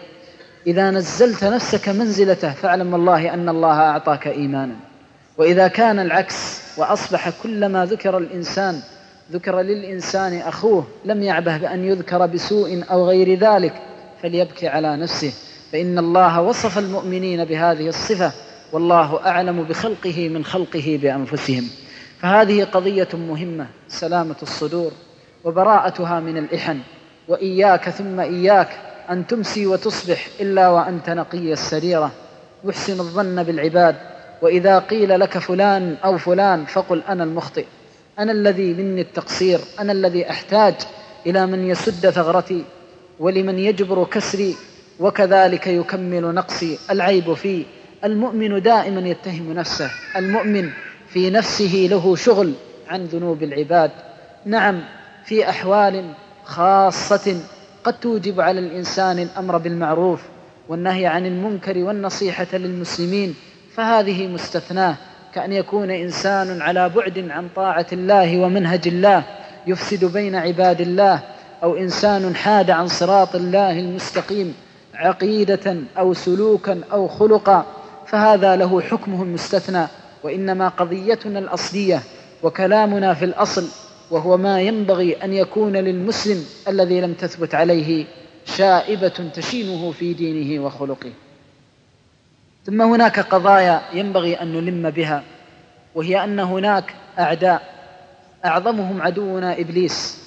إذا 0.67 0.91
نزلت 0.91 1.43
نفسك 1.43 1.89
منزلته 1.89 2.53
فاعلم 2.53 2.93
والله 2.93 3.33
أن 3.33 3.49
الله 3.49 3.79
أعطاك 3.79 4.27
إيمانا. 4.27 4.75
وإذا 5.37 5.67
كان 5.67 5.99
العكس 5.99 6.61
وأصبح 6.77 7.29
كلما 7.43 7.85
ذكر 7.85 8.17
الإنسان 8.17 8.81
ذكر 9.31 9.61
للإنسان 9.61 10.37
أخوه 10.41 10.87
لم 11.05 11.23
يعبه 11.23 11.57
بأن 11.57 11.83
يذكر 11.83 12.25
بسوء 12.25 12.83
أو 12.91 13.07
غير 13.07 13.39
ذلك 13.39 13.73
فليبكي 14.21 14.67
على 14.67 14.97
نفسه. 14.97 15.33
فإن 15.71 15.97
الله 15.99 16.41
وصف 16.41 16.77
المؤمنين 16.77 17.45
بهذه 17.45 17.87
الصفة 17.87 18.31
والله 18.71 19.25
أعلم 19.25 19.63
بخلقه 19.63 20.29
من 20.29 20.45
خلقه 20.45 20.99
بأنفسهم. 21.01 21.69
فهذه 22.19 22.63
قضية 22.63 23.07
مهمة 23.13 23.67
سلامة 23.87 24.35
الصدور 24.41 24.91
وبراءتها 25.43 26.19
من 26.19 26.37
الإحن 26.37 26.79
وإياك 27.27 27.89
ثم 27.89 28.19
إياك 28.19 28.69
أن 29.09 29.27
تمسي 29.27 29.67
وتصبح 29.67 30.27
إلا 30.39 30.69
وأنت 30.69 31.09
نقي 31.09 31.53
السريرة. 31.53 32.11
محسن 32.63 32.99
الظن 32.99 33.43
بالعباد 33.43 33.95
وإذا 34.41 34.79
قيل 34.79 35.19
لك 35.19 35.37
فلان 35.37 35.95
أو 36.05 36.17
فلان 36.17 36.65
فقل 36.65 37.01
أنا 37.09 37.23
المخطئ. 37.23 37.65
أنا 38.19 38.31
الذي 38.31 38.73
مني 38.73 39.01
التقصير 39.01 39.59
أنا 39.79 39.91
الذي 39.91 40.29
أحتاج 40.29 40.75
إلى 41.25 41.45
من 41.45 41.69
يسد 41.69 42.09
ثغرتي 42.09 42.63
ولمن 43.19 43.59
يجبر 43.59 44.03
كسري 44.03 44.55
وكذلك 44.99 45.67
يكمل 45.67 46.33
نقصي. 46.33 46.79
العيب 46.91 47.33
فيه 47.33 47.65
المؤمن 48.03 48.61
دائما 48.61 49.09
يتهم 49.09 49.53
نفسه. 49.53 49.91
المؤمن 50.15 50.69
في 51.09 51.29
نفسه 51.29 51.87
له 51.91 52.15
شغل 52.15 52.53
عن 52.89 53.05
ذنوب 53.05 53.43
العباد. 53.43 53.91
نعم 54.45 54.79
في 55.25 55.49
أحوال 55.49 56.13
خاصة 56.43 57.41
قد 57.83 57.99
توجب 57.99 58.41
على 58.41 58.59
الإنسان 58.59 59.19
الأمر 59.19 59.57
بالمعروف 59.57 60.21
والنهي 60.69 61.05
عن 61.05 61.25
المنكر 61.25 61.77
والنصيحة 61.77 62.47
للمسلمين 62.53 63.35
فهذه 63.75 64.27
مستثناة. 64.27 64.95
كأن 65.35 65.53
يكون 65.53 65.91
إنسان 65.91 66.61
على 66.61 66.89
بعد 66.89 67.27
عن 67.29 67.49
طاعة 67.55 67.85
الله 67.93 68.37
ومنهج 68.37 68.87
الله 68.87 69.23
يفسد 69.67 70.05
بين 70.05 70.35
عباد 70.35 70.81
الله 70.81 71.19
أو 71.63 71.75
إنسان 71.75 72.35
حاد 72.35 72.69
عن 72.71 72.87
صراط 72.87 73.35
الله 73.35 73.79
المستقيم 73.79 74.53
عقيدة 74.95 75.77
أو 75.97 76.13
سلوكا 76.13 76.81
أو 76.91 77.07
خلقا. 77.07 77.65
فهذا 78.07 78.55
له 78.55 78.81
حكمه 78.81 79.23
المستثنى 79.23 79.87
وإنما 80.23 80.67
قضيتنا 80.67 81.39
الأصلية 81.39 82.03
وكلامنا 82.43 83.13
في 83.13 83.25
الأصل 83.25 83.67
وهو 84.11 84.37
ما 84.37 84.61
ينبغي 84.61 85.13
أن 85.13 85.33
يكون 85.33 85.75
للمسلم 85.75 86.45
الذي 86.67 87.01
لم 87.01 87.13
تثبت 87.13 87.55
عليه 87.55 88.05
شائبة 88.45 89.31
تشينه 89.33 89.91
في 89.91 90.13
دينه 90.13 90.65
وخلقه. 90.65 91.11
ثم 92.65 92.81
هناك 92.81 93.19
قضايا 93.19 93.81
ينبغي 93.93 94.33
أن 94.35 94.53
نلم 94.53 94.89
بها 94.89 95.23
وهي 95.95 96.23
أن 96.23 96.39
هناك 96.39 96.93
أعداء 97.19 97.61
أعظمهم 98.45 99.01
عدونا 99.01 99.59
إبليس 99.59 100.17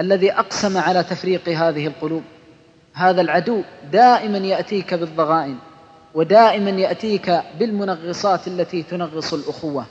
الذي 0.00 0.32
أقسم 0.32 0.78
على 0.78 1.02
تفريق 1.02 1.48
هذه 1.48 1.86
القلوب. 1.86 2.22
هذا 2.94 3.20
العدو 3.20 3.62
دائما 3.92 4.38
يأتيك 4.38 4.94
بالضغائن 4.94 5.56
ودائما 6.14 6.70
يأتيك 6.70 7.42
بالمنغصات 7.58 8.48
التي 8.48 8.82
تنغص 8.82 9.34
الأخوة. 9.34 9.86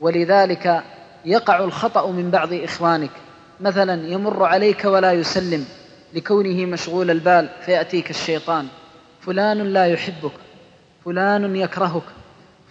ولذلك 0.00 0.82
يقع 1.24 1.64
الخطأ 1.64 2.10
من 2.10 2.30
بعض 2.30 2.52
إخوانك. 2.52 3.10
مثلا 3.60 4.08
يمر 4.08 4.44
عليك 4.44 4.84
ولا 4.84 5.12
يسلم. 5.12 5.64
لكونه 6.14 6.66
مشغول 6.66 7.10
البال 7.10 7.48
فيأتيك 7.66 8.10
الشيطان. 8.10 8.66
فلان 9.20 9.58
لا 9.72 9.86
يحبك. 9.86 10.32
فلان 11.04 11.56
يكرهك. 11.56 12.02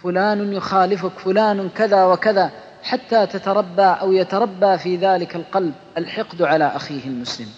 فلان 0.02 0.52
يخالفك. 0.52 1.18
فلان 1.18 1.68
كذا 1.76 2.04
وكذا. 2.04 2.50
حتى 2.82 3.26
تتربى 3.26 3.82
أو 3.82 4.12
يتربى 4.12 4.78
في 4.78 4.96
ذلك 4.96 5.36
القلب 5.36 5.72
الحقد 5.98 6.42
على 6.42 6.66
أخيه 6.66 7.04
المسلم. 7.04 7.48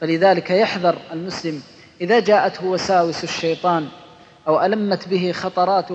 فلذلك 0.00 0.50
يحذر 0.50 0.96
المسلم 1.12 1.62
إذا 2.00 2.20
جاءته 2.20 2.66
وساوس 2.66 3.24
الشيطان 3.24 3.88
أو 4.48 4.64
ألمت 4.64 5.08
به 5.08 5.32
خطرات 5.32 5.86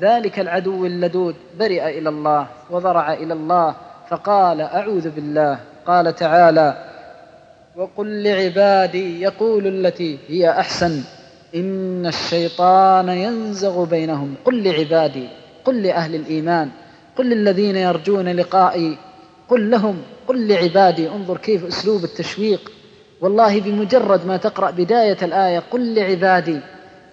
ذلك 0.00 0.38
العدو 0.38 0.86
اللدود 0.86 1.34
برئ 1.58 1.98
إلى 1.98 2.08
الله 2.08 2.46
وضرع 2.70 3.12
إلى 3.12 3.32
الله 3.32 3.74
فقال 4.08 4.60
أعوذ 4.60 5.10
بالله. 5.10 5.58
قال 5.86 6.14
تعالى 6.14 6.84
وقل 7.76 8.22
لعبادي 8.22 9.20
يقول 9.22 9.66
التي 9.66 10.18
هي 10.28 10.50
أحسن 10.50 11.02
إن 11.54 12.06
الشيطان 12.06 13.08
ينزغ 13.08 13.84
بينهم. 13.84 14.34
قل 14.44 14.64
لعبادي 14.64 15.28
قل 15.64 15.82
لأهل 15.82 16.14
الإيمان 16.14 16.70
قل 17.16 17.30
للذين 17.30 17.76
يرجون 17.76 18.28
لقائي 18.28 18.98
قل 19.48 19.70
لهم 19.70 20.02
قل 20.28 20.48
لعبادي. 20.48 21.08
انظر 21.08 21.36
كيف 21.36 21.64
أسلوب 21.64 22.04
التشويق. 22.04 22.72
والله 23.20 23.60
بمجرد 23.60 24.26
ما 24.26 24.36
تقرأ 24.36 24.70
بداية 24.70 25.16
الآية 25.22 25.62
قل 25.70 25.94
لعبادي 25.94 26.60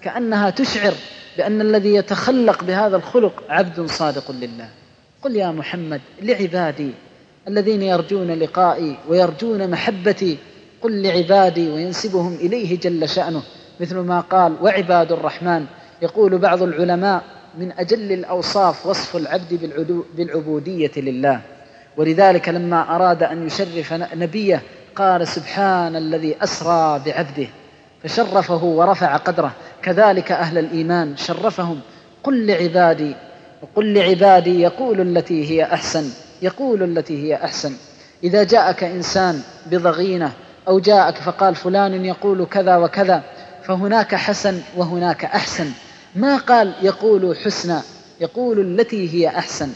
كأنها 0.06 0.50
تشعر 0.50 0.94
بأن 1.38 1.62
الذي 1.62 1.96
يتخلق 1.96 2.64
بهذا 2.64 2.98
الخلق 2.98 3.44
عبد 3.50 3.86
صادق 3.86 4.32
لله. 4.32 4.70
قل 5.22 5.36
يا 5.36 5.52
محمد 5.52 6.02
لعبادي 6.22 6.92
الذين 7.48 7.82
يرجون 7.82 8.32
لقائي 8.32 8.98
ويرجون 9.10 9.70
محبتي 9.70 10.38
قل 10.82 11.02
لعبادي 11.02 11.70
وينسبهم 11.70 12.36
إليه 12.36 12.80
جل 12.80 13.10
شأنه. 13.10 13.44
مثل 13.80 13.98
ما 13.98 14.20
قال 14.20 14.56
وعباد 14.62 15.12
الرحمن 15.12 15.66
يقول 16.02 16.38
بعض 16.38 16.64
العلماء 16.64 17.24
من 17.58 17.72
أجل 17.72 18.12
الأوصاف 18.12 18.86
وصف 18.86 19.16
العبد 19.16 19.72
بالعبودية 20.16 20.92
لله. 20.98 21.42
ولذلك 21.98 22.50
لما 22.50 22.96
أراد 22.96 23.24
أن 23.24 23.48
يشرف 23.48 23.94
نبيه 23.94 24.62
قال 24.96 25.28
سبحان 25.28 25.96
الذي 25.96 26.36
أسرى 26.44 27.02
بعبده. 27.06 27.48
فشرفه 28.04 28.64
ورفع 28.64 29.16
قدره. 29.16 29.52
كذلك 29.86 30.32
أهل 30.32 30.58
الإيمان 30.58 31.18
شرفهم. 31.18 31.80
قل 32.24 32.48
لعبادي 32.48 33.15
وقل 33.62 33.94
لعبادي 33.94 34.62
يقول 34.62 35.01
التي 35.01 35.51
هي 35.51 35.63
أحسن 35.63 36.10
يقول 36.42 36.84
التي 36.84 37.24
هي 37.24 37.36
أحسن. 37.36 37.74
إذا 38.24 38.44
جاءك 38.44 38.84
إنسان 38.84 39.42
بضغينة 39.65 40.32
أو 40.68 40.80
جاءك 40.80 41.15
فقال 41.15 41.56
فلان 41.56 42.06
يقول 42.06 42.46
كذا 42.46 42.77
وكذا 42.77 43.24
فهناك 43.63 44.15
حسن 44.15 44.62
وهناك 44.77 45.25
أحسن. 45.25 45.72
ما 46.15 46.38
قال 46.38 46.74
يقول 46.82 47.38
حسنى 47.46 47.80
يقول 48.22 48.60
التي 48.60 49.13
هي 49.13 49.27
أحسن. 49.27 49.70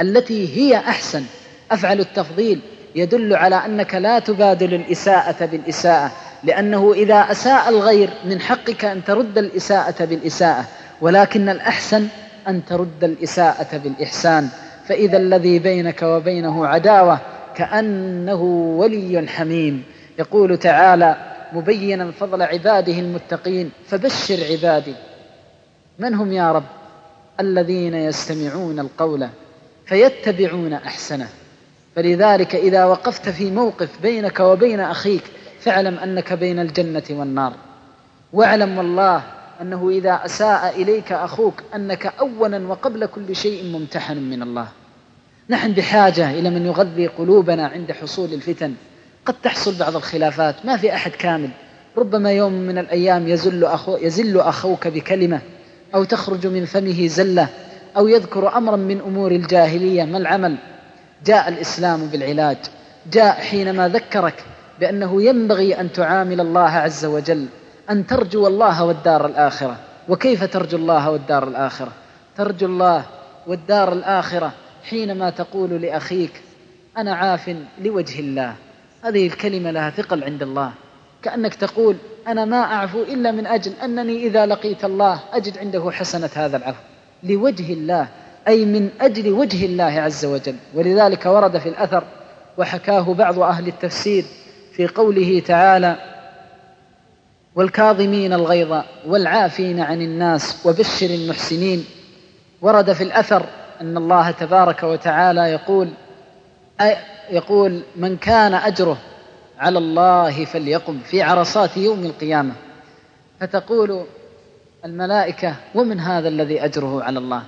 التي 0.00 0.56
هي 0.56 0.76
أحسن 0.76 1.24
أفعل 1.70 2.00
التفضيل 2.00 2.60
يدل 2.94 3.34
على 3.34 3.56
أنك 3.56 3.94
لا 3.94 4.18
تبادل 4.18 4.74
الإساءة 4.74 5.46
بالإساءة. 5.46 6.12
لأنه 6.46 6.92
إذا 6.92 7.14
أساء 7.30 7.68
الغير 7.68 8.10
من 8.24 8.40
حقك 8.40 8.84
أن 8.84 9.04
ترد 9.04 9.38
الإساءة 9.38 10.04
بالإساءة 10.04 10.64
ولكن 11.00 11.48
الأحسن 11.48 12.08
أن 12.48 12.64
ترد 12.64 13.04
الإساءة 13.04 13.76
بالإحسان. 13.76 14.48
فإذا 14.88 15.16
الذي 15.16 15.58
بينك 15.58 16.02
وبينه 16.02 16.66
عداوة 16.66 17.20
كأنه 17.56 18.42
ولي 18.78 19.28
حميم. 19.28 19.84
يقول 20.18 20.58
تعالى 20.58 21.16
مبينا 21.52 22.10
فضل 22.10 22.42
عباده 22.42 22.92
المتقين 22.92 23.70
فبشر 23.88 24.38
عبادي. 24.50 24.94
من 25.98 26.14
هم 26.14 26.32
يا 26.32 26.52
رب؟ 26.52 26.64
الذين 27.40 27.94
يستمعون 27.94 28.80
القول 28.80 29.28
فيتبعون 29.86 30.72
أحسنه. 30.72 31.28
فلذلك 31.96 32.54
إذا 32.54 32.84
وقفت 32.84 33.28
في 33.28 33.50
موقف 33.50 33.88
بينك 34.02 34.40
وبين 34.40 34.80
أخيك 34.80 35.22
فاعلم 35.66 35.98
أنك 35.98 36.32
بين 36.32 36.58
الجنة 36.58 37.02
والنار. 37.10 37.52
واعلم 38.32 38.78
والله 38.78 39.22
أنه 39.60 39.90
إذا 39.90 40.20
أساء 40.24 40.82
إليك 40.82 41.12
أخوك 41.12 41.62
أنك 41.74 42.06
اولا 42.06 42.66
وقبل 42.68 43.06
كل 43.06 43.36
شيء 43.36 43.64
ممتحن 43.64 44.16
من 44.16 44.42
الله. 44.42 44.68
نحن 45.50 45.72
بحاجة 45.72 46.30
إلى 46.30 46.50
من 46.50 46.66
يغذي 46.66 47.06
قلوبنا 47.06 47.66
عند 47.66 47.92
حصول 47.92 48.32
الفتن. 48.32 48.74
قد 49.26 49.34
تحصل 49.42 49.78
بعض 49.78 49.96
الخلافات 49.96 50.54
ما 50.64 50.76
في 50.76 50.94
أحد 50.94 51.10
كامل. 51.10 51.50
ربما 51.96 52.32
يوم 52.32 52.52
من 52.52 52.78
الأيام 52.78 53.28
يزل 53.28 53.64
أخو 53.64 53.96
يزل 53.96 54.40
أخوك 54.40 54.88
بكلمة 54.88 55.40
أو 55.94 56.04
تخرج 56.04 56.46
من 56.46 56.64
فمه 56.64 57.06
زلة 57.06 57.48
أو 57.96 58.08
يذكر 58.08 58.56
امرا 58.56 58.76
من 58.76 59.00
أمور 59.00 59.30
الجاهلية. 59.30 60.04
ما 60.04 60.18
العمل؟ 60.18 60.56
جاء 61.24 61.48
الإسلام 61.48 62.06
بالعلاج. 62.06 62.58
جاء 63.12 63.34
حينما 63.34 63.88
ذكرك 63.88 64.44
بأنه 64.80 65.22
ينبغي 65.22 65.80
أن 65.80 65.92
تعامل 65.92 66.40
الله 66.40 66.70
عز 66.70 67.04
وجل 67.04 67.46
أن 67.90 68.06
ترجو 68.06 68.46
الله 68.46 68.84
والدار 68.84 69.26
الآخرة. 69.26 69.76
وكيف 70.08 70.44
ترجو 70.44 70.76
الله 70.76 71.10
والدار 71.10 71.48
الآخرة؟ 71.48 71.92
ترجو 72.36 72.66
الله 72.66 73.04
والدار 73.46 73.92
الآخرة 73.92 74.52
حينما 74.84 75.30
تقول 75.30 75.70
لأخيك 75.70 76.42
أنا 76.98 77.14
عاف 77.14 77.56
لوجه 77.80 78.20
الله. 78.20 78.54
هذه 79.04 79.26
الكلمة 79.26 79.70
لها 79.70 79.90
ثقل 79.90 80.24
عند 80.24 80.42
الله. 80.42 80.72
كأنك 81.22 81.54
تقول 81.54 81.96
أنا 82.28 82.44
ما 82.44 82.62
اعفو 82.62 83.02
إلا 83.02 83.30
من 83.30 83.46
أجل 83.46 83.72
أنني 83.84 84.26
إذا 84.26 84.46
لقيت 84.46 84.84
الله 84.84 85.20
أجد 85.32 85.58
عنده 85.58 85.90
حسنة 85.90 86.30
هذا 86.34 86.56
العفو. 86.56 86.82
لوجه 87.22 87.72
الله 87.72 88.08
أي 88.48 88.64
من 88.64 88.90
أجل 89.00 89.32
وجه 89.32 89.66
الله 89.66 89.84
عز 90.00 90.24
وجل. 90.24 90.56
ولذلك 90.74 91.26
ورد 91.26 91.58
في 91.58 91.68
الأثر 91.68 92.04
وحكاه 92.58 93.14
بعض 93.14 93.38
أهل 93.38 93.68
التفسير 93.68 94.24
في 94.76 94.86
قوله 94.86 95.40
تعالى 95.40 95.96
والكاظمين 97.54 98.32
الغيظ 98.32 98.82
والعافين 99.06 99.80
عن 99.80 100.02
الناس 100.02 100.66
وبشر 100.66 101.06
المحسنين 101.06 101.84
ورد 102.62 102.92
في 102.92 103.04
الأثر 103.04 103.46
أن 103.80 103.96
الله 103.96 104.30
تبارك 104.30 104.82
وتعالى 104.82 105.40
يقول 105.40 105.88
يقول 107.30 107.82
من 107.96 108.16
كان 108.16 108.54
أجره 108.54 108.98
على 109.58 109.78
الله 109.78 110.44
فليقم 110.44 110.98
في 110.98 111.22
عرصات 111.22 111.76
يوم 111.76 112.04
القيامة 112.04 112.52
فتقول 113.40 114.04
الملائكة 114.84 115.54
ومن 115.74 116.00
هذا 116.00 116.28
الذي 116.28 116.64
أجره 116.64 117.02
على 117.02 117.18
الله؟ 117.18 117.42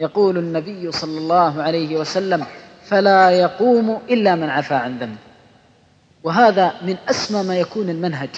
يقول 0.00 0.38
النبي 0.38 0.92
صلى 0.92 1.18
الله 1.18 1.62
عليه 1.62 1.96
وسلم 1.96 2.44
فلا 2.84 3.30
يقوم 3.30 4.00
إلا 4.10 4.34
من 4.34 4.50
عفا 4.50 4.76
عن 4.76 4.98
ذنب 4.98 5.16
وهذا 6.24 6.74
من 6.82 6.96
أسمى 7.08 7.42
ما 7.42 7.56
يكون 7.56 7.90
المنهج 7.90 8.28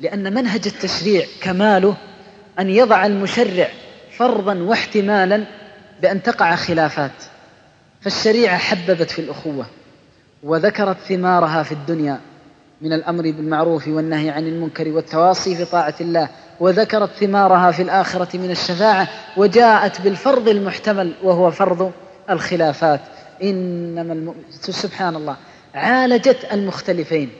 لأن 0.00 0.34
منهج 0.34 0.62
التشريع 0.66 1.26
كماله 1.42 1.96
أن 2.58 2.70
يضع 2.70 3.06
المشرع 3.06 3.68
فرضا 4.16 4.54
واحتمالا 4.54 5.44
بأن 6.02 6.22
تقع 6.22 6.56
خلافات. 6.56 7.10
فالشريعة 8.00 8.58
حببت 8.58 9.10
في 9.10 9.18
الأخوة 9.18 9.66
وذكرت 10.42 10.96
ثمارها 11.08 11.62
في 11.62 11.72
الدنيا 11.72 12.20
من 12.80 12.92
الأمر 12.92 13.22
بالمعروف 13.22 13.88
والنهي 13.88 14.30
عن 14.30 14.46
المنكر 14.46 14.88
والتواصي 14.88 15.56
في 15.56 15.64
طاعة 15.64 15.94
الله 16.00 16.28
وذكرت 16.60 17.10
ثمارها 17.10 17.70
في 17.70 17.82
الآخرة 17.82 18.36
من 18.36 18.50
الشفاعة 18.50 19.08
وجاءت 19.36 20.00
بالفرض 20.00 20.48
المحتمل 20.48 21.12
وهو 21.22 21.50
فرض 21.50 21.92
الخلافات. 22.30 23.00
إنما 23.42 24.12
المؤمن 24.12 24.42
سبحان 24.50 25.16
الله. 25.16 25.36
عالجت 25.74 26.52
المختلفين 26.52 27.30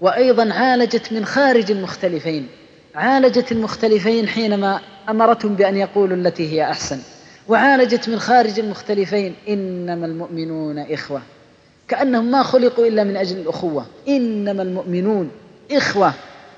وأيضا 0.00 0.52
عالجت 0.52 1.12
من 1.12 1.24
خارج 1.24 1.70
المختلفين. 1.70 2.48
عالجت 2.94 3.52
المختلفين 3.52 4.28
حينما 4.28 4.80
أمرتهم 5.08 5.54
بأن 5.54 5.76
يقولوا 5.76 6.16
التي 6.16 6.52
هي 6.52 6.70
أحسن 6.70 6.98
وعالجت 7.48 8.08
من 8.08 8.18
خارج 8.18 8.60
المختلفين 8.60 9.34
إنما 9.48 10.06
المؤمنون 10.06 10.78
إخوة. 10.78 11.22
كأنهم 11.88 12.30
ما 12.30 12.42
خلقوا 12.42 12.86
إلا 12.86 13.04
من 13.04 13.16
أجل 13.16 13.36
الأخوة. 13.36 13.86
إنما 14.08 14.62
المؤمنون 14.62 15.30
إخوة. 15.72 16.12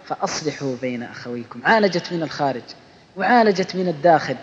فأصلحوا 0.05 0.77
بين 0.83 1.03
أخويكم. 1.03 1.61
عالجت 1.65 2.13
من 2.13 2.23
الخارج 2.23 2.63
وعالجت 3.17 3.77
من 3.77 3.89
الداخل. 3.89 4.37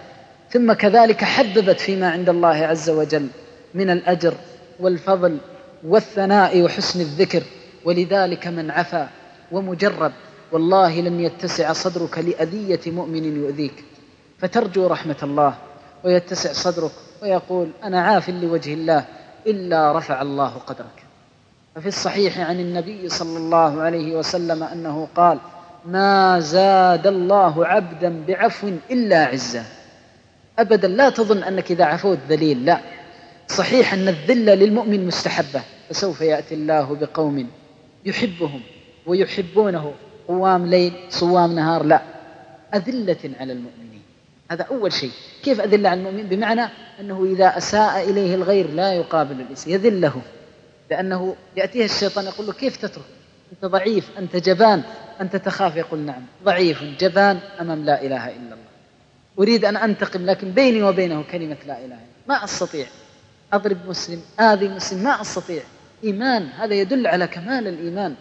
ثم 0.52 0.74
كذلك 0.74 1.24
حببت 1.24 1.80
فيما 1.80 2.10
عند 2.10 2.30
الله 2.30 2.56
عز 2.56 2.90
وجل 2.90 3.28
من 3.74 3.90
الأجر 3.90 4.34
والفضل 4.80 5.38
والثناء 5.88 6.62
وحسن 6.62 7.02
الذكر 7.02 7.44
ولذلك 7.86 8.48
من 8.48 8.72
عفا 8.72 9.10
ومجرب 9.52 10.12
والله 10.52 11.02
لن 11.02 11.20
يتسع 11.20 11.74
صدرك 11.74 12.20
لأذية 12.20 12.80
مؤمن 12.88 13.44
يؤذيك. 13.44 13.84
فترجو 14.40 14.88
رحمة 14.88 15.18
الله 15.24 15.56
ويتسع 16.04 16.54
صدرك 16.54 16.92
ويقول 17.22 17.70
أنا 17.84 18.02
عاف 18.02 18.30
لوجه 18.30 18.74
الله 18.74 19.06
إلا 19.48 19.98
رفع 19.98 20.22
الله 20.22 20.50
قدرك. 20.68 21.04
ففي 21.76 21.88
الصحيح 21.88 22.40
عن 22.40 22.60
النبي 22.60 23.10
صلى 23.10 23.38
الله 23.38 23.82
عليه 23.82 24.16
وسلم 24.16 24.64
أنه 24.64 25.08
قال 25.16 25.40
ما 25.86 26.40
زاد 26.40 27.08
الله 27.08 27.66
عبدا 27.66 28.24
بعفو 28.28 28.72
إلا 28.92 29.26
عزا 29.26 29.64
أبدا 30.60 30.88
لا 30.88 31.10
تظن 31.10 31.44
أنك 31.44 31.72
إذا 31.72 31.86
عفوت 31.86 32.18
ذليل 32.30 32.66
لا. 32.66 32.80
صحيح 33.48 33.94
أن 33.94 34.08
الذلة 34.08 34.54
للمؤمن 34.54 35.08
مستحبة 35.08 35.62
فسوف 35.90 36.22
يأتي 36.22 36.56
الله 36.56 36.96
بقوم 36.96 37.50
يحبهم 38.06 38.62
ويحبونه. 39.06 39.94
قوام 40.28 40.66
ليل 40.66 40.94
صوام 41.10 41.56
نهار 41.56 41.84
لا. 41.84 42.02
أذلة 42.76 43.32
على 43.40 43.54
المؤمنين. 43.54 44.02
هذا 44.52 44.64
أول 44.64 44.94
شيء. 44.94 45.12
كيف 45.44 45.62
أذل 45.62 45.88
على 45.88 46.00
المؤمن؟ 46.00 46.24
بمعنى 46.24 46.62
أنه 47.00 47.26
إذا 47.26 47.58
أساء 47.58 48.10
إليه 48.10 48.36
الغير 48.36 48.70
لا 48.70 48.94
يقابل 48.94 49.42
الإنسان 49.42 49.74
يذله. 49.74 50.22
لأنه 50.92 51.36
يأتيه 51.56 51.86
الشيطان 51.86 52.26
يقول 52.26 52.48
له 52.48 52.54
كيف 52.54 52.78
تترك؟ 52.78 53.06
أنت 53.54 53.66
ضعيف 53.66 54.10
أنت 54.18 54.36
جبان 54.36 54.84
أنت 55.22 55.36
تخاف. 55.36 55.76
يقول 55.76 56.00
نعم. 56.00 56.22
ضعيف 56.44 56.84
جبان 57.00 57.40
أمام 57.62 57.86
لا 57.86 58.02
إله 58.02 58.28
إلا 58.28 58.38
الله. 58.38 58.68
أريد 59.40 59.66
أن 59.66 59.78
أنتقم 59.78 60.26
لكن 60.26 60.52
بيني 60.52 60.84
وبينه 60.84 61.24
كلمة 61.32 61.58
لا 61.68 61.78
إله 61.78 61.86
إلا 61.86 61.98
ما 62.28 62.44
أستطيع. 62.44 62.86
أضرب 63.54 63.78
مسلم 63.88 64.22
آذي 64.40 64.68
مسلم 64.68 65.04
ما 65.04 65.22
أستطيع. 65.22 65.64
إيمان 66.04 66.50
هذا 66.58 66.74
يدل 66.74 67.08
على 67.08 67.28
كمال 67.28 67.68
الإيمان 67.68 68.16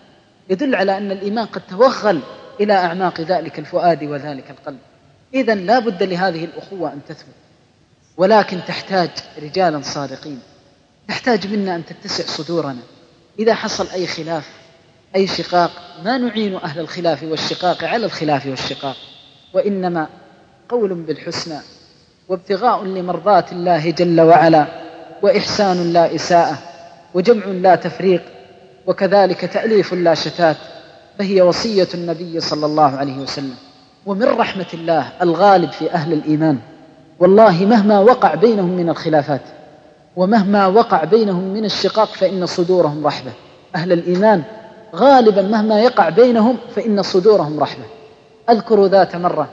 يدل 0.51 0.75
على 0.75 0.99
أن 0.99 1.11
الإيمان 1.13 1.47
قد 1.47 1.63
توغل 1.71 2.21
إلى 2.61 2.73
أعماق 2.73 3.21
ذلك 3.21 3.59
الفؤاد 3.59 4.05
وذلك 4.05 4.51
القلب. 4.51 4.79
إذا 5.35 5.55
لا 5.55 5.79
بد 5.79 6.03
لهذه 6.03 6.45
الأخوة 6.45 6.93
أن 6.93 7.01
تثبت. 7.09 7.35
ولكن 8.17 8.61
تحتاج 8.69 9.11
رجالا 9.43 9.83
صادقين. 9.83 10.41
تحتاج 11.09 11.47
منا 11.47 11.77
أن 11.77 11.85
تتسع 11.85 12.25
صدورنا. 12.25 12.83
إذا 13.39 13.55
حصل 13.55 13.89
أي 13.89 14.07
خلاف 14.07 14.49
أي 15.17 15.27
شقاق 15.27 15.71
ما 16.05 16.19
نعين 16.19 16.55
أهل 16.55 16.81
الخلاف 16.81 17.23
والشقاق 17.23 17.85
على 17.85 18.07
الخلاف 18.07 18.47
والشقاق. 18.47 18.97
وإنما 19.55 20.09
قول 20.69 20.95
بالحسنى 20.95 21.59
وابتغاء 22.29 22.85
لمرضات 22.85 23.53
الله 23.53 23.91
جل 23.91 24.21
وعلا 24.21 24.67
وإحسان 25.23 25.93
لا 25.93 26.15
إساءة. 26.15 26.76
وجمع 27.17 27.45
لا 27.47 27.75
تفريق 27.75 28.23
وكذلك 28.87 29.41
تأليف 29.41 29.95
لا 29.95 30.15
شتات 30.15 30.57
فهي 31.19 31.41
وصية 31.43 31.89
النبي 31.95 32.41
صلى 32.41 32.67
الله 32.67 32.97
عليه 32.97 33.19
وسلم. 33.19 33.55
ومن 34.07 34.25
رحمة 34.25 34.67
الله 34.75 35.13
الغالب 35.23 35.71
في 35.73 35.91
أهل 35.93 36.13
الإيمان 36.13 36.59
والله 37.19 37.65
مهما 37.65 37.99
وقع 38.01 38.35
بينهم 38.35 38.77
من 38.77 38.89
الخلافات 38.89 39.41
ومهما 40.17 40.67
وقع 40.67 41.05
بينهم 41.05 41.45
من 41.55 41.65
الشقاق 41.65 42.09
فإن 42.09 42.47
صدورهم 42.47 43.07
رحبة 43.07 43.33
أهل 43.77 43.93
الإيمان 43.93 44.43
غالبا 44.95 45.43
مهما 45.43 45.81
يقع 45.81 46.09
بينهم 46.09 46.57
فإن 46.75 47.03
صدورهم 47.03 47.61
رحبة 47.61 47.85
أذكر 48.51 48.87
ذات 48.87 49.17
مرة 49.17 49.49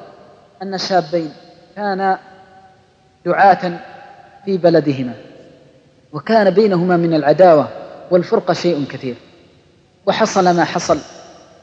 أن 0.64 0.78
شابين 0.78 1.32
كانا 1.76 2.20
دعاة 3.26 3.80
في 4.46 4.58
بلدهما. 4.58 5.14
وكان 6.14 6.50
بينهما 6.50 6.98
من 6.98 7.14
العداوة 7.14 7.68
والفرقة 8.12 8.54
شيء 8.54 8.86
كثير. 8.90 9.16
وحصل 10.06 10.56
ما 10.56 10.64
حصل. 10.64 11.00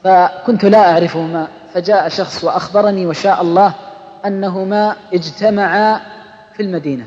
فكنت 0.03 0.65
لا 0.65 0.91
أعرفهما 0.91 1.47
فجاء 1.73 2.09
شخص 2.09 2.43
وأخبرني 2.43 3.05
وشاء 3.05 3.41
الله 3.41 3.73
أنهما 4.25 4.95
اجتمعا 5.13 6.01
في 6.53 6.63
المدينة 6.63 7.05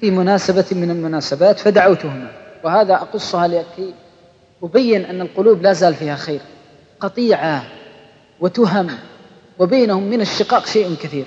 في 0.00 0.10
مناسبة 0.10 0.64
من 0.72 0.90
المناسبات 0.90 1.58
فدعوتهما. 1.58 2.30
وهذا 2.64 2.94
أقصها 2.94 3.48
لكي 3.48 3.94
أبين 4.62 5.04
أن 5.04 5.20
القلوب 5.20 5.62
لا 5.62 5.72
زال 5.72 5.94
فيها 5.94 6.16
خير. 6.16 6.40
قطيعة 7.00 7.62
وتهم 8.40 8.86
وبينهم 9.58 10.02
من 10.02 10.20
الشقاق 10.20 10.66
شيء 10.66 10.96
كثير. 11.02 11.26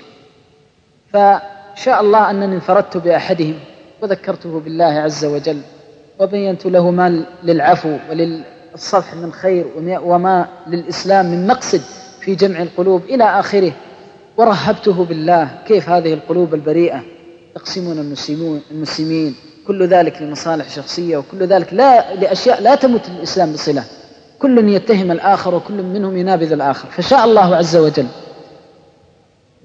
فشاء 1.12 2.00
الله 2.00 2.30
أنني 2.30 2.54
انفردت 2.54 2.96
بأحدهم. 2.96 3.58
وذكرته 4.02 4.60
بالله 4.60 4.84
عز 4.84 5.24
وجل 5.24 5.60
وبينت 6.20 6.66
له 6.66 6.90
ما 6.90 7.24
للعفو 7.42 7.96
وللصفح 8.10 9.14
من 9.14 9.32
خير 9.32 9.66
وما 10.04 10.48
للإسلام 10.66 11.26
من 11.26 11.46
مقصد 11.46 11.80
في 12.20 12.34
جمع 12.34 12.62
القلوب 12.62 13.02
إلى 13.04 13.24
آخره. 13.24 13.72
ورهبته 14.36 15.04
بالله 15.04 15.48
كيف 15.66 15.88
هذه 15.88 16.14
القلوب 16.14 16.54
البريئة؟ 16.54 17.00
يقسمون 17.56 17.98
المسلمون 17.98 18.60
المسلمين 18.70 19.34
كل 19.66 19.86
ذلك 19.86 20.22
لمصالح 20.22 20.68
شخصية 20.68 21.16
وكل 21.16 21.46
ذلك 21.46 21.74
لا 21.74 22.14
لأشياء 22.14 22.62
لا 22.62 22.74
تمت 22.74 23.08
الإسلام 23.08 23.52
بصلة. 23.52 23.84
كل 24.38 24.68
يتهم 24.68 25.12
الآخر 25.12 25.54
وكل 25.54 25.82
منهم 25.82 26.16
ينابذ 26.16 26.52
الآخر. 26.52 26.88
فشاء 26.90 27.24
الله 27.24 27.56
عز 27.56 27.76
وجل. 27.76 28.06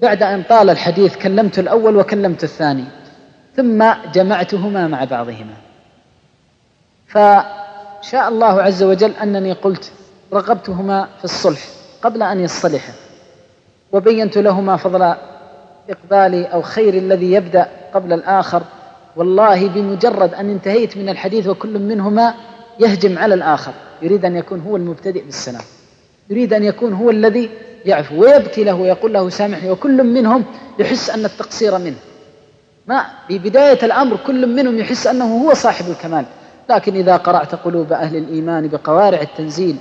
بعد 0.02 0.22
أن 0.22 0.42
طال 0.48 0.70
الحديث 0.70 1.16
كلمت 1.16 1.58
الأول 1.58 1.96
وكلمت 1.96 2.44
الثاني. 2.44 2.84
ثم 3.58 3.84
جمعتهما 4.14 4.88
مع 4.88 5.04
بعضهما. 5.04 5.54
فشاء 7.08 8.28
الله 8.28 8.62
عز 8.62 8.82
وجل 8.82 9.10
أنني 9.10 9.52
قلت 9.52 9.92
رغبتهما 10.32 11.08
في 11.18 11.24
الصلح 11.24 11.60
قبل 12.02 12.22
أن 12.22 12.40
يصطلحا 12.40 12.92
وبينت 13.92 14.38
لهما 14.38 14.76
فضل 14.76 15.14
إقبالي 15.90 16.44
أو 16.44 16.62
خير 16.62 16.94
الذي 16.94 17.32
يبدأ 17.32 17.68
قبل 17.94 18.12
الآخر. 18.12 18.62
والله 19.16 19.68
بمجرد 19.68 20.34
أن 20.34 20.50
انتهيت 20.50 20.96
من 20.96 21.08
الحديث 21.08 21.46
وكل 21.46 21.78
منهما 21.78 22.34
يهجم 22.80 23.18
على 23.18 23.34
الآخر. 23.34 23.72
يريد 24.02 24.24
أن 24.24 24.36
يكون 24.36 24.60
هو 24.60 24.76
المبتدئ 24.76 25.24
بالسلام. 25.24 25.64
يريد 26.30 26.52
أن 26.52 26.64
يكون 26.64 26.92
هو 26.92 27.10
الذي 27.10 27.50
يعفو 27.84 28.22
ويبكي 28.22 28.64
له 28.64 28.74
ويقول 28.74 29.12
له 29.12 29.28
سامحني 29.28 29.70
وكل 29.70 30.04
منهم 30.04 30.44
يحس 30.78 31.10
أن 31.10 31.24
التقصير 31.24 31.78
منه. 31.78 31.96
ما 32.88 33.06
في 33.28 33.38
بداية 33.38 33.84
الأمر 33.84 34.16
كل 34.26 34.46
منهم 34.46 34.78
يحس 34.78 35.06
أنه 35.06 35.42
هو 35.44 35.54
صاحب 35.54 35.90
الكمال. 35.90 36.24
لكن 36.70 36.94
إذا 36.94 37.16
قرأت 37.16 37.54
قلوب 37.54 37.92
أهل 37.92 38.16
الإيمان 38.16 38.68
بقوارع 38.68 39.20
التنزيل 39.20 39.76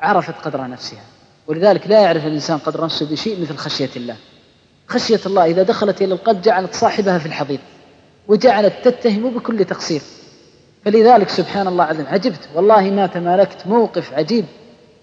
عرفت 0.00 0.34
قدر 0.44 0.66
نفسها. 0.68 1.02
ولذلك 1.46 1.86
لا 1.86 2.00
يعرف 2.00 2.26
الإنسان 2.26 2.58
قدر 2.58 2.84
نفسه 2.84 3.10
بشيء 3.10 3.42
مثل 3.42 3.56
خشية 3.56 3.90
الله. 3.96 4.16
خشية 4.86 5.20
الله 5.26 5.44
إذا 5.44 5.62
دخلت 5.62 6.02
إلى 6.02 6.14
القلب 6.14 6.42
جعلت 6.42 6.74
صاحبها 6.74 7.18
في 7.18 7.26
الحضيض 7.26 7.58
وجعلت 8.28 8.74
تتهم 8.84 9.30
بكل 9.30 9.64
تقصير. 9.64 10.00
فلذلك 10.84 11.28
سبحان 11.28 11.66
الله 11.66 11.84
عظيم 11.84 12.06
عجبت. 12.06 12.48
والله 12.54 12.90
ما 12.90 13.06
تمالكت 13.06 13.66
موقف 13.66 14.12
عجيب. 14.12 14.44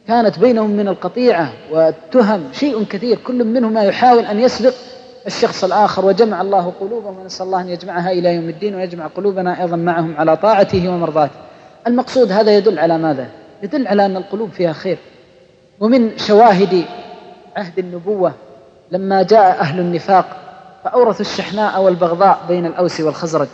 كانت 0.07 0.39
بينهم 0.39 0.69
من 0.69 0.87
القطيعة 0.87 1.53
والتهم 1.71 2.43
شيء 2.53 2.83
كثير. 2.83 3.17
كل 3.17 3.43
منهما 3.43 3.83
يحاول 3.83 4.25
أن 4.25 4.39
يسبق 4.39 4.73
الشخص 5.27 5.63
الآخر 5.63 6.05
وجمع 6.05 6.41
الله 6.41 6.73
قلوبهم 6.79 7.19
ونسأل 7.19 7.45
الله 7.45 7.61
أن 7.61 7.69
يجمعها 7.69 8.11
إلى 8.11 8.35
يوم 8.35 8.49
الدين 8.49 8.75
ويجمع 8.75 9.07
قلوبنا 9.07 9.61
أيضا 9.61 9.75
معهم 9.75 10.17
على 10.17 10.37
طاعته 10.37 10.89
ومرضاته. 10.89 11.35
المقصود 11.87 12.31
هذا 12.31 12.57
يدل 12.57 12.79
على 12.79 12.97
ماذا؟ 12.97 13.27
يدل 13.63 13.87
على 13.87 14.05
أن 14.05 14.17
القلوب 14.17 14.51
فيها 14.51 14.73
خير. 14.73 14.97
ومن 15.79 16.17
شواهد 16.17 16.85
عهد 17.55 17.79
النبوة 17.79 18.33
لما 18.91 19.23
جاء 19.23 19.59
أهل 19.59 19.79
النفاق 19.79 20.25
فأورثوا 20.83 21.25
الشحناء 21.25 21.81
والبغضاء 21.81 22.39
بين 22.47 22.65
الأوس 22.65 22.99
والخزرج. 22.99 23.47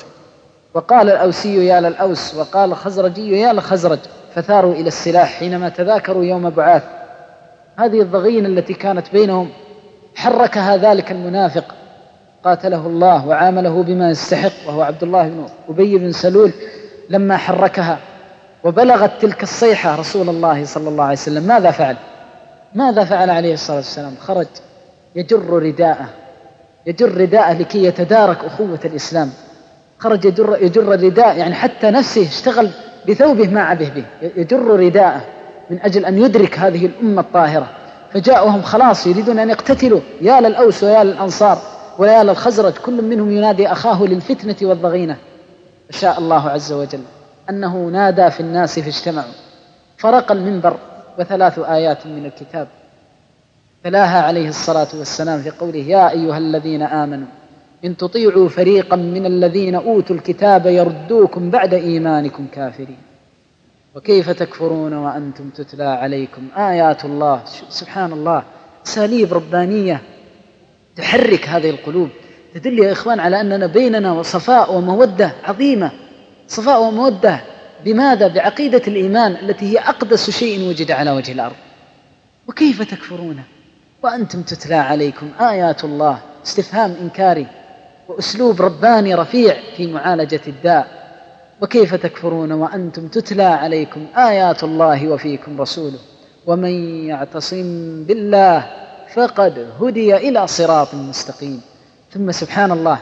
وقال 0.73 1.09
الأوسي 1.09 1.65
يا 1.65 1.81
للأوس 1.81 2.35
وقال 2.35 2.71
الخزرجي 2.71 3.39
يا 3.39 3.53
للخزرج 3.53 3.99
فثاروا 4.35 4.73
إلى 4.73 4.87
السلاح 4.87 5.33
حينما 5.33 5.69
تذاكروا 5.69 6.23
يوم 6.23 6.49
بعاث. 6.49 6.83
هذه 7.77 8.01
الضغين 8.01 8.45
التي 8.45 8.73
كانت 8.73 9.11
بينهم 9.13 9.49
حركها 10.15 10.77
ذلك 10.77 11.11
المنافق. 11.11 11.65
قاتله 12.43 12.87
الله 12.87 13.27
وعامله 13.27 13.83
بما 13.83 14.09
يستحق 14.09 14.67
وهو 14.67 14.81
عبد 14.81 15.03
الله 15.03 15.23
بن 15.23 15.45
أبي 15.69 15.97
بن 15.97 16.11
سلول 16.11 16.51
لما 17.09 17.37
حركها 17.37 17.99
وبلغت 18.63 19.11
تلك 19.21 19.43
الصيحة 19.43 19.95
رسول 19.95 20.29
الله 20.29 20.65
صلى 20.65 20.89
الله 20.89 21.03
عليه 21.03 21.13
وسلم 21.13 21.43
ماذا 21.43 21.71
فعل؟ 21.71 21.95
ماذا 22.75 23.03
فعل 23.03 23.29
عليه 23.29 23.53
الصلاة 23.53 23.77
والسلام؟ 23.77 24.15
خرج 24.19 24.47
يجر 25.15 25.49
رداءه. 25.49 26.05
يجر 26.85 27.17
رداءه 27.17 27.53
لكي 27.53 27.83
يتدارك 27.83 28.45
أخوة 28.45 28.79
الإسلام. 28.85 29.29
خرج 29.99 30.25
يجر, 30.25 30.57
يجر 30.61 30.93
الرداء 30.93 31.37
يعني 31.37 31.53
حتى 31.53 31.91
نفسه 31.91 32.27
اشتغل 32.27 32.69
بثوبه 33.09 33.47
ما 33.47 33.61
عبه 33.61 33.89
به. 33.89 34.05
يجر 34.37 34.79
رداءه 34.79 35.21
من 35.69 35.79
أجل 35.81 36.05
أن 36.05 36.17
يدرك 36.17 36.59
هذه 36.59 36.85
الأمة 36.85 37.21
الطاهرة. 37.21 37.69
فجاءهم 38.13 38.61
خلاص 38.61 39.07
يريدون 39.07 39.39
أن 39.39 39.49
يقتتلوا. 39.49 39.99
يا 40.21 40.41
للأوس 40.41 40.83
ويا 40.83 41.03
للأنصار 41.03 41.57
ويا 41.97 42.23
للخزرج 42.23 42.73
كل 42.73 43.01
منهم 43.01 43.31
ينادي 43.31 43.71
أخاه 43.71 44.03
للفتنة 44.03 44.55
والضغينة. 44.61 45.17
فشاء 45.89 46.19
الله 46.19 46.49
عز 46.49 46.71
وجل 46.73 47.01
أنه 47.49 47.85
نادى 47.85 48.31
في 48.31 48.39
الناس 48.39 48.79
فاجتمعوا 48.79 49.33
فرق 49.97 50.31
المنبر 50.31 50.77
وثلاث 51.19 51.59
آيات 51.59 52.07
من 52.07 52.25
الكتاب. 52.25 52.67
تلاها 53.83 54.21
عليه 54.21 54.49
الصلاة 54.49 54.87
والسلام 54.99 55.41
في 55.41 55.49
قوله 55.49 55.79
يا 55.79 56.11
أيها 56.11 56.37
الذين 56.37 56.81
آمنوا 56.81 57.27
إن 57.85 57.97
تطيعوا 57.97 58.49
فريقا 58.49 58.95
من 58.95 59.25
الذين 59.25 59.75
أوتوا 59.75 60.15
الكتاب 60.15 60.65
يردوكم 60.65 61.49
بعد 61.49 61.73
إيمانكم 61.73 62.47
كافرين. 62.53 63.10
وكيف 63.95 64.29
تكفرون 64.29 64.93
وأنتم 64.93 65.49
تتلى 65.49 65.83
عليكم؟ 65.83 66.47
آيات 66.57 67.05
الله 67.05 67.41
سبحان 67.69 68.13
الله 68.13 68.43
أساليب 68.87 69.33
ربانية 69.33 70.01
تحرك 70.95 71.47
هذه 71.47 71.69
القلوب. 71.69 72.09
تدل 72.53 72.79
يا 72.79 72.91
إخوان 72.91 73.19
على 73.19 73.41
أننا 73.41 73.67
بيننا 73.67 74.21
صفاء 74.21 74.75
ومودة 74.75 75.31
عظيمة. 75.43 75.91
صفاء 76.47 76.81
ومودة 76.81 77.41
بماذا؟ 77.85 78.27
بعقيدة 78.27 78.81
الإيمان 78.87 79.31
التي 79.31 79.65
هي 79.65 79.79
أقدس 79.79 80.29
شيء 80.29 80.69
وجد 80.69 80.91
على 80.91 81.11
وجه 81.11 81.31
الأرض. 81.31 81.55
وكيف 82.47 82.81
تكفرون 82.81 83.43
وأنتم 84.03 84.41
تتلى 84.41 84.75
عليكم؟ 84.75 85.29
آيات 85.39 85.83
الله 85.83 86.19
استفهام 86.45 86.95
إنكاري 87.01 87.47
وأسلوب 88.07 88.61
رباني 88.61 89.15
رفيع 89.15 89.55
في 89.77 89.87
معالجة 89.87 90.41
الداء. 90.47 91.00
وكيف 91.61 91.95
تكفرون 91.95 92.51
وأنتم 92.51 93.07
تتلى 93.07 93.43
عليكم 93.43 94.05
آيات 94.17 94.63
الله 94.63 95.07
وفيكم 95.07 95.61
رسوله 95.61 95.99
ومن 96.47 97.05
يعتصم 97.07 97.63
بالله 98.03 98.67
فقد 99.13 99.67
هدي 99.81 100.15
إلى 100.17 100.47
صراط 100.47 100.95
مستقيم 100.95 101.61
ثم 102.11 102.31
سبحان 102.31 102.71
الله 102.71 102.99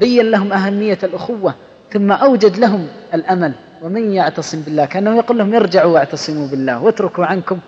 بين 0.00 0.30
لهم 0.30 0.52
أهمية 0.52 0.98
الأخوة 1.02 1.54
ثم 1.92 2.12
أوجد 2.12 2.56
لهم 2.56 2.86
الأمل 3.14 3.52
ومن 3.82 4.12
يعتصم 4.12 4.60
بالله 4.60 4.84
كأنه 4.84 5.16
يقول 5.16 5.38
لهم 5.38 5.54
ارجعوا 5.54 5.94
واعتصموا 5.94 6.46
بالله 6.46 6.82
واتركوا 6.82 7.24
عنكم 7.24 7.58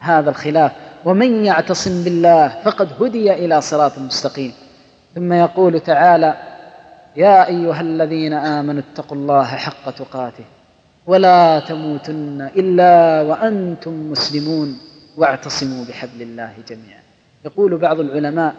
هذا 0.00 0.30
الخلاف 0.30 0.72
ومن 1.04 1.44
يعتصم 1.44 2.04
بالله 2.04 2.48
فقد 2.64 2.88
هدي 3.00 3.32
إلى 3.32 3.60
صراط 3.60 3.98
مستقيم 3.98 4.52
ثم 5.14 5.32
يقول 5.32 5.80
تعالى 5.80 6.34
يا 7.16 7.48
أيها 7.48 7.80
الذين 7.80 8.32
آمنوا 8.32 8.82
اتقوا 8.92 9.16
الله 9.16 9.44
حق 9.44 9.90
تقاته 9.90 10.44
ولا 11.06 11.60
تموتن 11.60 12.50
إلا 12.56 13.22
وأنتم 13.22 14.10
مسلمون 14.10 14.78
واعتصموا 15.16 15.84
بحبل 15.84 16.22
الله 16.22 16.52
جميعا. 16.68 17.02
يقول 17.44 17.76
بعض 17.76 18.00
العلماء 18.00 18.54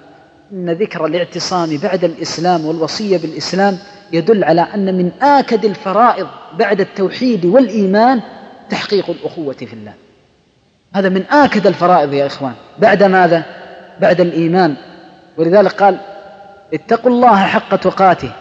أن 0.52 0.70
ذكر 0.70 1.06
الاعتصام 1.06 1.78
بعد 1.78 2.04
الإسلام 2.04 2.66
والوصية 2.66 3.18
بالإسلام 3.18 3.78
يدل 4.12 4.44
على 4.44 4.62
أن 4.62 4.98
من 4.98 5.12
آكد 5.22 5.66
الفرائض 5.66 6.28
بعد 6.60 6.82
التوحيد 6.82 7.46
والإيمان 7.46 8.22
تحقيق 8.70 9.10
الأخوة 9.10 9.54
في 9.54 9.74
الله. 9.74 9.94
هذا 10.96 11.10
من 11.10 11.24
آكد 11.26 11.68
الفرائض 11.68 12.14
يا 12.14 12.26
إخوان. 12.26 12.54
بعد 12.80 13.04
ماذا؟ 13.04 13.44
بعد 14.02 14.22
الإيمان. 14.22 14.76
ولذلك 15.38 15.72
قال 15.72 15.98
اتقوا 16.74 17.12
الله 17.12 17.36
حق 17.36 17.76
تقاته. 17.76 18.32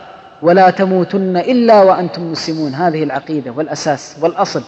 ولا 0.43 0.71
تموتن 0.71 1.37
إلا 1.37 1.83
وأنتم 1.83 2.33
مسلمون. 2.33 2.75
هذه 2.75 3.03
العقيدة 3.03 3.51
والأساس 3.51 4.17
والأصل 4.21 4.63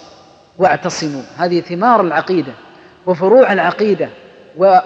واعتصموا. 0.59 1.23
هذه 1.39 1.61
ثمار 1.61 2.01
العقيدة 2.01 2.53
وفروع 3.07 3.53
العقيدة 3.53 4.09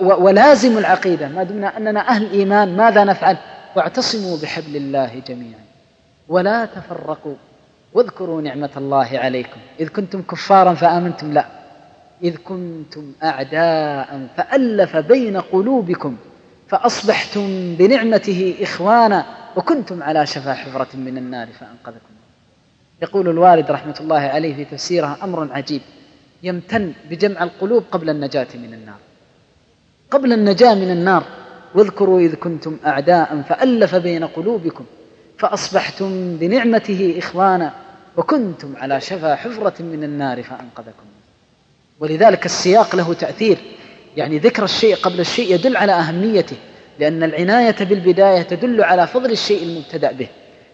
ولازم 0.00 0.78
العقيدة. 0.78 1.28
ما 1.28 1.42
دمنا 1.42 1.76
أننا 1.76 2.08
أهل 2.08 2.30
إيمان 2.32 2.76
ماذا 2.76 3.04
نفعل؟ 3.04 3.36
واعتصموا 3.76 4.36
بحبل 4.42 4.76
الله 4.76 5.22
جميعا. 5.28 5.60
ولا 6.28 6.64
تفرقوا. 6.64 7.34
واذكروا 7.94 8.42
نعمة 8.42 8.70
الله 8.76 9.08
عليكم. 9.12 9.60
إذ 9.80 9.88
كنتم 9.88 10.22
كفارا 10.22 10.74
فآمنتم. 10.74 11.32
لا. 11.32 11.44
إذ 12.24 12.36
كنتم 12.36 13.12
أعداء 13.22 14.26
فألف 14.36 14.96
بين 14.96 15.36
قلوبكم 15.40 16.16
فأصبحتم 16.68 17.74
بنعمته 17.78 18.54
إخوانا. 18.62 19.24
وكنتم 19.58 20.02
على 20.02 20.26
شفا 20.26 20.54
حفرة 20.54 20.96
من 20.96 21.18
النار 21.18 21.48
فأنقذكم. 21.60 22.14
يقول 23.02 23.28
الوالد 23.28 23.70
رحمة 23.70 23.94
الله 24.00 24.20
عليه 24.20 24.54
في 24.54 24.64
تفسيرها 24.64 25.18
أمر 25.22 25.52
عجيب. 25.52 25.80
يمتن 26.42 26.92
بجمع 27.10 27.42
القلوب 27.42 27.84
قبل 27.92 28.10
النجاة 28.10 28.46
من 28.54 28.74
النار. 28.74 28.98
قبل 30.10 30.32
النجاة 30.32 30.74
من 30.74 30.90
النار. 30.90 31.24
واذكروا 31.74 32.20
إذ 32.20 32.34
كنتم 32.34 32.78
أعداء 32.86 33.42
فألف 33.48 33.94
بين 33.94 34.24
قلوبكم. 34.24 34.84
فأصبحتم 35.38 36.36
بنعمته 36.36 37.14
إخوانا 37.18 37.74
وكنتم 38.16 38.74
على 38.76 39.00
شفا 39.00 39.34
حفرة 39.34 39.82
من 39.82 40.04
النار 40.04 40.42
فأنقذكم. 40.42 41.06
ولذلك 42.00 42.46
السياق 42.46 42.96
له 42.96 43.14
تأثير. 43.14 43.58
يعني 44.16 44.38
ذكر 44.38 44.64
الشيء 44.64 44.96
قبل 44.96 45.20
الشيء 45.20 45.54
يدل 45.54 45.76
على 45.76 45.92
أهميته. 45.92 46.56
لأن 46.98 47.22
العناية 47.22 47.76
بالبداية 47.80 48.42
تدل 48.42 48.82
على 48.84 49.06
فضل 49.06 49.30
الشيء 49.30 49.62
المبتدأ 49.62 50.12
به. 50.12 50.28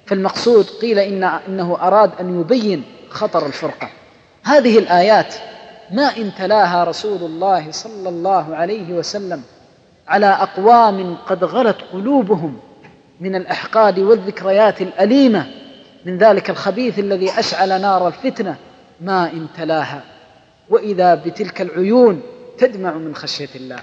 فالمقصود 0.06 0.66
قيل 0.80 0.98
إن 0.98 1.24
إنه 1.24 1.78
أراد 1.80 2.10
أن 2.20 2.40
يبين 2.40 2.84
خطر 3.08 3.46
الفرقة. 3.46 3.90
هذه 4.44 4.78
الآيات 4.78 5.34
ما 5.90 6.16
إن 6.16 6.34
تلاها 6.38 6.84
رسول 6.84 7.22
الله 7.22 7.70
صلى 7.70 8.08
الله 8.08 8.56
عليه 8.56 8.92
وسلم 8.92 9.42
على 10.08 10.26
أقوام 10.26 11.16
قد 11.16 11.44
غلت 11.44 11.76
قلوبهم 11.92 12.56
من 13.20 13.34
الأحقاد 13.34 13.98
والذكريات 13.98 14.82
الأليمة 14.82 15.46
من 16.04 16.18
ذلك 16.18 16.50
الخبيث 16.50 16.98
الذي 16.98 17.38
أشعل 17.38 17.80
نار 17.80 18.08
الفتنة 18.08 18.56
ما 19.00 19.32
إن 19.32 19.46
تلاها. 19.56 20.02
وإذا 20.70 21.14
بتلك 21.14 21.60
العيون 21.60 22.22
تدمع 22.58 22.92
من 22.92 23.14
خشية 23.14 23.48
الله. 23.54 23.78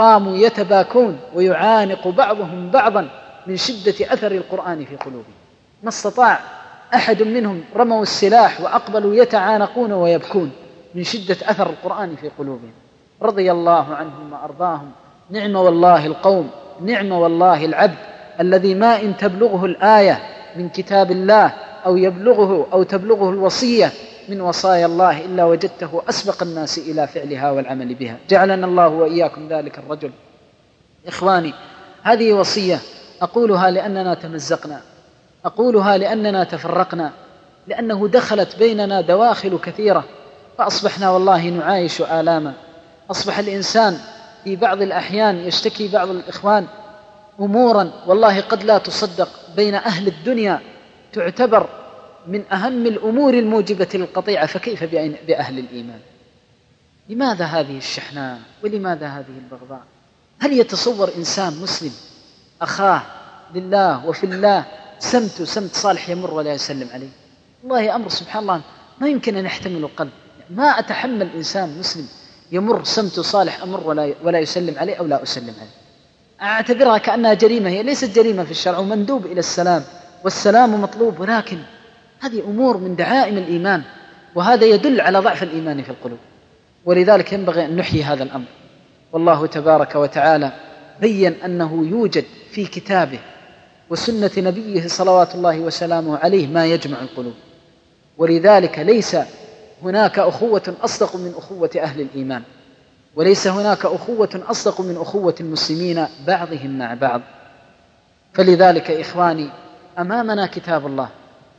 قاموا 0.00 0.36
يتباكون 0.36 1.18
ويعانق 1.34 2.08
بعضهم 2.08 2.70
بعضا 2.70 3.08
من 3.46 3.56
شدة 3.56 4.12
أثر 4.12 4.32
القرآن 4.32 4.84
في 4.84 4.96
قلوبهم. 4.96 5.34
ما 5.82 5.88
استطاع 5.88 6.38
أحد 6.94 7.22
منهم 7.22 7.64
رموا 7.76 8.02
السلاح 8.02 8.60
وأقبلوا 8.60 9.14
يتعانقون 9.14 9.92
ويبكون 9.92 10.50
من 10.94 11.04
شدة 11.04 11.36
أثر 11.42 11.70
القرآن 11.70 12.16
في 12.16 12.30
قلوبهم. 12.38 12.72
رضي 13.22 13.52
الله 13.52 13.94
عنهم 13.94 14.32
وأرضاهم. 14.32 14.90
نعم 15.30 15.56
والله 15.56 16.06
القوم. 16.06 16.50
نعم 16.80 17.12
والله 17.12 17.64
العبد. 17.64 17.98
الذي 18.40 18.74
ما 18.74 19.00
إن 19.02 19.16
تبلغه 19.16 19.64
الآية 19.64 20.20
من 20.56 20.68
كتاب 20.68 21.10
الله 21.10 21.52
أو 21.86 21.96
يبلغه 21.96 22.66
أو 22.72 22.82
تبلغه 22.82 23.30
الوصية 23.30 23.92
من 24.30 24.40
وصايا 24.40 24.86
الله 24.86 25.24
إلا 25.24 25.44
وجدته 25.44 26.02
أسبق 26.08 26.42
الناس 26.42 26.78
إلى 26.78 27.06
فعلها 27.06 27.50
والعمل 27.50 27.94
بها. 27.94 28.16
جعلنا 28.28 28.66
الله 28.66 28.88
وإياكم 28.88 29.48
ذلك 29.48 29.78
الرجل. 29.78 30.10
إخواني 31.06 31.54
هذه 32.02 32.32
وصية 32.32 32.78
أقولها 33.22 33.70
لأننا 33.70 34.14
تمزقنا. 34.14 34.80
أقولها 35.44 35.98
لأننا 35.98 36.44
تفرقنا. 36.44 37.12
لأنه 37.66 38.08
دخلت 38.08 38.56
بيننا 38.58 39.00
دواخل 39.00 39.58
كثيرة. 39.58 40.04
فأصبحنا 40.58 41.10
والله 41.10 41.48
نعايش 41.48 42.02
آلاما. 42.02 42.52
أصبح 43.10 43.38
الإنسان 43.38 43.98
في 44.44 44.56
بعض 44.56 44.82
الأحيان 44.82 45.36
يشتكي 45.36 45.88
بعض 45.88 46.10
الإخوان 46.10 46.66
أمورا 47.40 47.90
والله 48.06 48.40
قد 48.40 48.64
لا 48.64 48.78
تصدق 48.78 49.28
بين 49.56 49.74
أهل 49.74 50.08
الدنيا 50.08 50.60
تعتبر 51.12 51.68
من 52.26 52.52
أهم 52.52 52.86
الأمور 52.86 53.34
الموجبة 53.34 53.88
للقطيعة 53.94 54.46
فكيف 54.46 54.84
بأهل 55.28 55.58
الإيمان؟ 55.58 56.00
لماذا 57.08 57.44
هذه 57.44 57.78
الشحناء؟ 57.78 58.40
ولماذا 58.64 59.06
هذه 59.06 59.38
البغضاء؟ 59.38 59.82
هل 60.40 60.52
يتصور 60.52 61.10
إنسان 61.16 61.52
مسلم 61.62 61.92
أخاه 62.62 63.02
لله 63.54 64.06
وفي 64.06 64.24
الله 64.24 64.64
سمت 64.98 65.42
سمت 65.42 65.74
صالح 65.74 66.08
يمر 66.08 66.34
ولا 66.34 66.52
يسلم 66.52 66.88
عليه؟ 66.94 67.08
والله 67.62 67.96
أمر 67.96 68.08
سبحان 68.08 68.42
الله 68.42 68.60
ما 69.00 69.08
يمكن 69.08 69.36
أن 69.36 69.44
يحتمل 69.44 69.76
القلب. 69.76 70.10
ما 70.50 70.64
أتحمل 70.78 71.30
إنسان 71.36 71.78
مسلم 71.78 72.06
يمر 72.52 72.84
سمت 72.84 73.20
صالح 73.20 73.62
أمر 73.62 73.86
ولا 73.86 74.14
ولا 74.22 74.38
يسلم 74.38 74.78
عليه 74.78 74.94
أو 74.94 75.06
لا 75.06 75.22
أسلم 75.22 75.54
عليه؟ 75.60 75.70
أعتبرها 76.42 76.98
كأنها 76.98 77.34
جريمة 77.34 77.70
هي 77.70 77.82
ليست 77.82 78.16
جريمة 78.16 78.44
في 78.44 78.50
الشرع 78.50 78.78
ومندوب 78.78 79.26
إلى 79.26 79.38
السلام 79.38 79.84
والسلام 80.24 80.80
مطلوب 80.82 81.20
ولكن 81.20 81.58
هذه 82.20 82.40
أمور 82.40 82.76
من 82.76 82.96
دعائم 82.96 83.38
الإيمان 83.38 83.82
وهذا 84.34 84.64
يدل 84.64 85.00
على 85.00 85.18
ضعف 85.18 85.42
الإيمان 85.42 85.82
في 85.82 85.90
القلوب. 85.90 86.18
ولذلك 86.84 87.32
ينبغي 87.32 87.64
أن 87.64 87.76
نحيي 87.76 88.02
هذا 88.02 88.22
الأمر. 88.22 88.46
والله 89.12 89.46
تبارك 89.46 89.94
وتعالى 89.94 90.52
بين 91.00 91.32
أنه 91.32 91.86
يوجد 91.86 92.24
في 92.50 92.66
كتابه 92.66 93.18
وسنة 93.90 94.30
نبيه 94.38 94.86
صلوات 94.86 95.34
الله 95.34 95.60
وسلامه 95.60 96.18
عليه 96.18 96.46
ما 96.46 96.66
يجمع 96.66 97.00
القلوب. 97.02 97.34
ولذلك 98.18 98.78
ليس 98.78 99.16
هناك 99.82 100.18
أخوة 100.18 100.74
أصدق 100.82 101.16
من 101.16 101.34
أخوة 101.36 101.70
أهل 101.80 102.00
الإيمان 102.00 102.42
وليس 103.16 103.46
هناك 103.46 103.84
أخوة 103.84 104.42
أصدق 104.48 104.80
من 104.80 104.96
أخوة 104.96 105.34
المسلمين 105.40 106.06
بعضهم 106.26 106.78
مع 106.78 106.94
بعض. 106.94 107.20
فلذلك 108.34 108.90
إخواني 108.90 109.50
أمامنا 109.98 110.46
كتاب 110.46 110.86
الله 110.86 111.08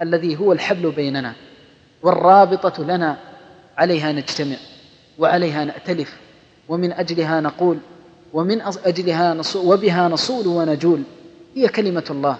الذي 0.02 0.38
هو 0.40 0.52
الحبل 0.54 0.92
بيننا 0.92 1.34
والرابطة 2.04 2.84
لنا 2.84 3.18
عليها 3.78 4.12
نجتمع 4.12 4.56
وعليها 5.20 5.66
نأتلف 5.66 6.18
ومن 6.70 6.92
أجلها 6.94 7.42
نقول 7.42 7.78
ومن 8.34 8.62
أجلها 8.62 9.34
نصول 9.34 9.66
وبها 9.74 10.08
نصول 10.08 10.48
ونجول 10.48 11.04
هي 11.56 11.68
كلمة 11.68 12.04
الله. 12.10 12.38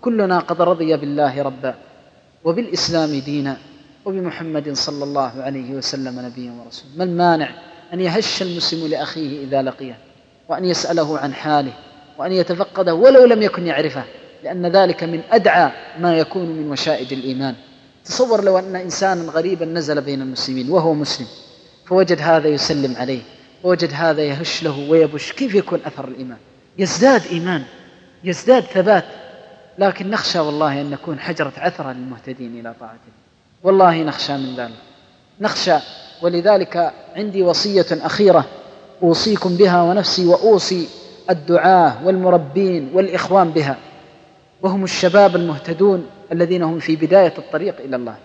كلنا 0.00 0.38
قد 0.38 0.62
رضي 0.62 0.96
بالله 0.96 1.42
ربا 1.42 1.74
وبالإسلام 2.44 3.20
دينا 3.20 3.56
وبمحمد 4.04 4.72
صلى 4.72 5.04
الله 5.04 5.42
عليه 5.42 5.74
وسلم 5.74 6.20
نبيا 6.20 6.52
ورسولا. 6.52 6.92
ما 6.96 7.04
المانع 7.04 7.50
أن 7.92 8.00
يهش 8.00 8.42
المسلم 8.42 8.86
لأخيه 8.86 9.44
إذا 9.44 9.62
لقيه 9.62 9.98
وأن 10.48 10.64
يسأله 10.64 11.18
عن 11.18 11.34
حاله 11.34 11.72
وأن 12.18 12.32
يتفقده 12.32 12.94
ولو 12.94 13.24
لم 13.24 13.42
يكن 13.42 13.66
يعرفه؟ 13.66 14.04
لأن 14.42 14.66
ذلك 14.66 15.04
من 15.04 15.20
أدعى 15.30 15.70
ما 15.98 16.18
يكون 16.18 16.46
من 16.46 16.70
وشائج 16.70 17.12
الإيمان. 17.12 17.54
تصور 18.04 18.44
لو 18.44 18.58
أن 18.58 18.76
إنسانا 18.76 19.32
غريبا 19.32 19.64
نزل 19.64 20.00
بين 20.00 20.22
المسلمين 20.22 20.70
وهو 20.70 20.94
مسلم 20.94 21.26
فوجد 21.86 22.20
هذا 22.20 22.48
يسلم 22.48 22.96
عليه 22.96 23.22
ووجد 23.64 23.90
هذا 23.94 24.22
يهش 24.22 24.62
له 24.62 24.90
ويبش 24.90 25.32
كيف 25.32 25.54
يكون 25.54 25.80
أثر 25.86 26.08
الإيمان؟ 26.08 26.38
يزداد 26.78 27.26
إيمان 27.26 27.64
يزداد 28.24 28.62
ثبات. 28.62 29.04
لكن 29.78 30.10
نخشى 30.10 30.38
والله 30.38 30.80
أن 30.80 30.90
نكون 30.90 31.20
حجرة 31.20 31.52
عثرة 31.56 31.92
للمهتدين 31.92 32.60
إلى 32.60 32.74
طاعة 32.80 32.90
الله 32.90 33.22
والله 33.62 34.02
نخشى 34.02 34.32
من 34.32 34.56
ذلك. 34.56 34.76
نخشى 35.40 35.76
ولذلك 36.22 36.92
عندي 37.16 37.42
وصية 37.42 37.86
أخيرة 37.90 38.44
أوصيكم 39.02 39.56
بها 39.56 39.82
ونفسي 39.82 40.26
وأوصي 40.26 40.88
الدعاة 41.30 42.06
والمربين 42.06 42.90
والإخوان 42.94 43.50
بها. 43.50 43.76
وهم 44.62 44.84
الشباب 44.84 45.36
المهتدون 45.36 46.06
الذين 46.32 46.62
هم 46.62 46.78
في 46.78 46.96
بداية 46.96 47.34
الطريق 47.38 47.80
إلى 47.80 47.96
الله. 47.96 48.16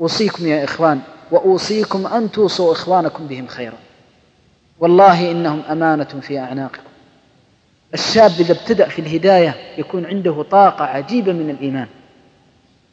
أوصيكم 0.00 0.46
يا 0.46 0.64
إخوان 0.64 1.00
وأوصيكم 1.30 2.06
أن 2.06 2.30
توصوا 2.30 2.72
إخوانكم 2.72 3.26
بهم 3.26 3.46
خيرا. 3.46 3.78
والله 4.78 5.30
إنهم 5.30 5.62
أمانة 5.70 6.04
في 6.04 6.38
أعناقكم. 6.38 6.82
الشاب 7.94 8.30
إذا 8.40 8.52
ابتدأ 8.52 8.88
في 8.88 8.98
الهداية 8.98 9.54
يكون 9.78 10.06
عنده 10.06 10.42
طاقة 10.42 10.84
عجيبة 10.84 11.32
من 11.32 11.50
الإيمان. 11.50 11.86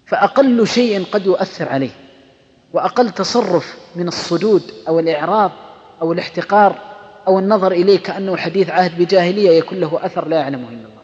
فأقل 0.05 0.67
شيء 0.67 1.03
قد 1.11 1.25
يؤثر 1.25 1.69
عليه. 1.69 1.91
وأقل 2.73 3.09
تصرف 3.09 3.77
من 3.95 4.07
الصدود 4.07 4.63
أو 4.87 4.99
الإعراض 4.99 5.51
أو 6.01 6.13
الاحتقار 6.13 6.75
أو 7.27 7.39
النظر 7.39 7.71
إليه 7.71 7.99
كأنه 7.99 8.37
حديث 8.37 8.69
عهد 8.69 8.97
بجاهلية 8.97 9.49
يكون 9.49 9.79
له 9.79 10.05
أثر 10.05 10.27
لا 10.27 10.37
يعلمه 10.37 10.69
إلا 10.69 10.77
الله. 10.77 10.94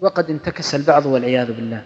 وقد 0.00 0.30
انتكس 0.30 0.74
البعض 0.74 1.06
والعياذ 1.06 1.52
بالله. 1.52 1.82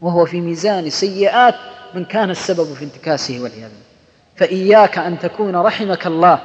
وهو 0.00 0.24
في 0.24 0.40
ميزان 0.40 0.90
سيئات 0.90 1.54
من 1.94 2.04
كان 2.04 2.30
السبب 2.30 2.64
في 2.64 2.84
انتكاسه 2.84 3.42
والعياذ 3.42 3.68
بالله. 3.68 3.92
فإياك 4.36 4.98
أن 4.98 5.18
تكون 5.18 5.56
رحمك 5.56 6.06
الله 6.06 6.38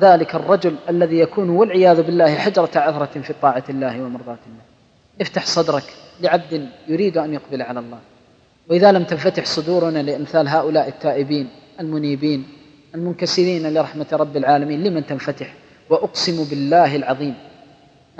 ذلك 0.00 0.34
الرجل 0.34 0.76
الذي 0.88 1.18
يكون 1.18 1.50
والعياذ 1.50 2.02
بالله 2.02 2.34
حجرة 2.34 2.70
عثرة 2.76 3.20
في 3.20 3.34
طاعة 3.42 3.64
الله 3.70 4.02
ومرضاة 4.02 4.38
الله. 4.46 4.62
افتح 5.20 5.46
صدرك 5.46 5.84
لعبد 6.20 6.68
يريد 6.88 7.18
أن 7.18 7.34
يقبل 7.34 7.62
على 7.62 7.80
الله. 7.80 7.98
وإذا 8.68 8.92
لم 8.92 9.04
تنفتح 9.04 9.44
صدورنا 9.44 9.98
لأمثال 9.98 10.48
هؤلاء 10.48 10.88
التائبين 10.88 11.48
المنيبين 11.80 12.46
المنكسرين 12.94 13.74
لرحمة 13.74 14.06
رب 14.12 14.36
العالمين 14.36 14.84
لمن 14.84 15.06
تنفتح؟ 15.06 15.54
وأقسم 15.90 16.44
بالله 16.44 16.96
العظيم 16.96 17.34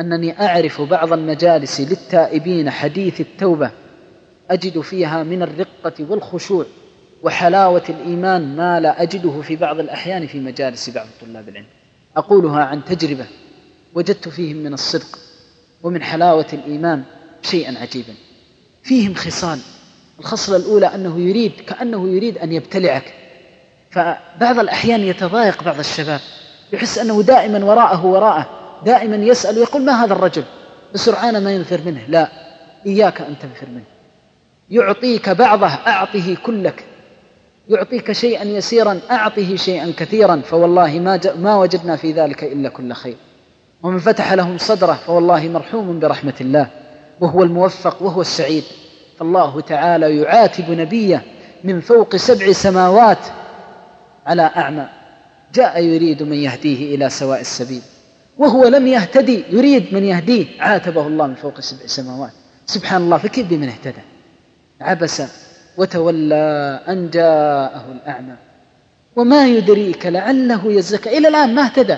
أنني 0.00 0.46
أعرف 0.46 0.80
بعض 0.80 1.12
المجالس 1.12 1.80
للتائبين 1.80 2.70
حديث 2.70 3.20
التوبة 3.20 3.70
أجد 4.50 4.80
فيها 4.80 5.22
من 5.22 5.42
الرقة 5.42 5.92
والخشوع 6.00 6.64
وحلاوة 7.22 7.82
الإيمان 7.88 8.56
ما 8.56 8.80
لا 8.80 9.02
أجده 9.02 9.40
في 9.42 9.56
بعض 9.56 9.80
الأحيان 9.80 10.26
في 10.26 10.40
مجالس 10.40 10.90
بعض 10.90 11.06
طلاب 11.20 11.48
العلم. 11.48 11.66
أقولها 12.16 12.64
عن 12.64 12.84
تجربة 12.84 13.26
وجدت 13.94 14.28
فيهم 14.28 14.56
من 14.56 14.72
الصدق 14.72 15.18
ومن 15.82 16.02
حلاوة 16.02 16.46
الإيمان 16.52 17.02
شيئا 17.42 17.78
عجيبا. 17.78 18.14
فيهم 18.82 19.14
خصال. 19.14 19.58
الخصلة 20.20 20.56
الأولى 20.56 20.86
أنه 20.86 21.20
يريد 21.20 21.52
كأنه 21.52 22.08
يريد 22.08 22.38
أن 22.38 22.52
يبتلعك. 22.52 23.14
فبعض 23.90 24.58
الأحيان 24.58 25.00
يتضايق 25.00 25.62
بعض 25.62 25.78
الشباب 25.78 26.20
يحس 26.72 26.98
أنه 26.98 27.22
دائما 27.22 27.64
وراءه 27.64 28.06
وراءه. 28.06 28.61
دائما 28.84 29.16
يسأل 29.16 29.58
ويقول 29.58 29.82
ما 29.82 30.04
هذا 30.04 30.12
الرجل؟ 30.12 30.44
بسرعان 30.94 31.44
ما 31.44 31.52
ينفر 31.52 31.80
منه. 31.86 32.00
لا 32.08 32.28
إياك 32.86 33.20
أن 33.20 33.34
تنفر 33.38 33.66
منه. 33.66 33.84
يعطيك 34.70 35.28
بعضه 35.28 35.66
أعطه 35.66 36.36
كلك. 36.46 36.84
يعطيك 37.68 38.12
شيئا 38.12 38.44
يسيرا 38.44 39.00
أعطه 39.10 39.56
شيئا 39.56 39.92
كثيرا. 39.96 40.42
فوالله 40.44 40.98
ما, 40.98 41.20
ما 41.38 41.56
وجدنا 41.56 41.96
في 41.96 42.12
ذلك 42.12 42.44
إلا 42.44 42.68
كل 42.68 42.92
خير. 42.92 43.16
ومن 43.82 43.98
فتح 43.98 44.32
لهم 44.32 44.58
صدره 44.58 44.92
فوالله 44.92 45.48
مرحوم 45.48 46.00
برحمة 46.00 46.34
الله. 46.40 46.66
وهو 47.20 47.42
الموفق 47.42 48.02
وهو 48.02 48.20
السعيد. 48.20 48.64
فالله 49.18 49.60
تعالى 49.60 50.16
يعاتب 50.16 50.70
نبيه 50.70 51.24
من 51.64 51.80
فوق 51.80 52.16
سبع 52.16 52.52
سماوات 52.52 53.26
على 54.26 54.42
أعمى. 54.42 54.88
جاء 55.54 55.84
يريد 55.84 56.22
من 56.22 56.36
يهديه 56.36 56.94
إلى 56.94 57.10
سواء 57.10 57.40
السبيل. 57.40 57.82
وهو 58.42 58.68
لم 58.68 58.86
يهتدي 58.86 59.44
يريد 59.50 59.94
من 59.94 60.04
يهديه. 60.04 60.46
عاتبه 60.60 61.06
الله 61.06 61.26
من 61.26 61.34
فوق 61.34 61.60
سبع 61.60 61.86
سماوات. 61.86 62.30
سبحان 62.66 63.02
الله 63.02 63.18
فكيف 63.18 63.46
بمن 63.46 63.68
اهتدى. 63.68 64.02
عبس 64.80 65.22
وتولى 65.76 66.80
أن 66.88 67.10
جاءه 67.10 67.84
الأعمى. 67.92 68.34
وما 69.16 69.46
يدريك 69.46 70.06
لعله 70.06 70.72
يزكى. 70.72 71.18
إلى 71.18 71.28
الآن 71.28 71.54
ما 71.54 71.62
اهتدى. 71.62 71.96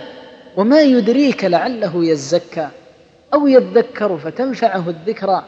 وما 0.56 0.80
يدريك 0.80 1.44
لعله 1.44 2.04
يزكى. 2.04 2.68
أو 3.34 3.46
يذكر 3.46 4.18
فتنفعه 4.18 4.88
الذكرى. 4.88 5.44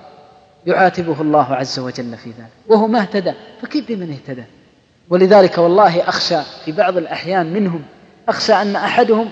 يعاتبه 0.67 1.21
الله 1.21 1.55
عز 1.55 1.79
وجل 1.79 2.17
في 2.17 2.29
ذلك. 2.29 2.51
وهو 2.69 2.87
ما 2.87 3.01
اهتدى. 3.01 3.33
فكيف 3.63 3.89
بمن 3.89 4.11
اهتدى. 4.11 4.45
ولذلك 5.11 5.59
والله 5.59 6.09
أخشى 6.09 6.43
في 6.65 6.73
بعض 6.73 6.97
الأحيان 6.97 7.53
منهم. 7.53 7.83
أخشى 8.29 8.53
أن 8.53 8.77
أحدهم 8.77 9.29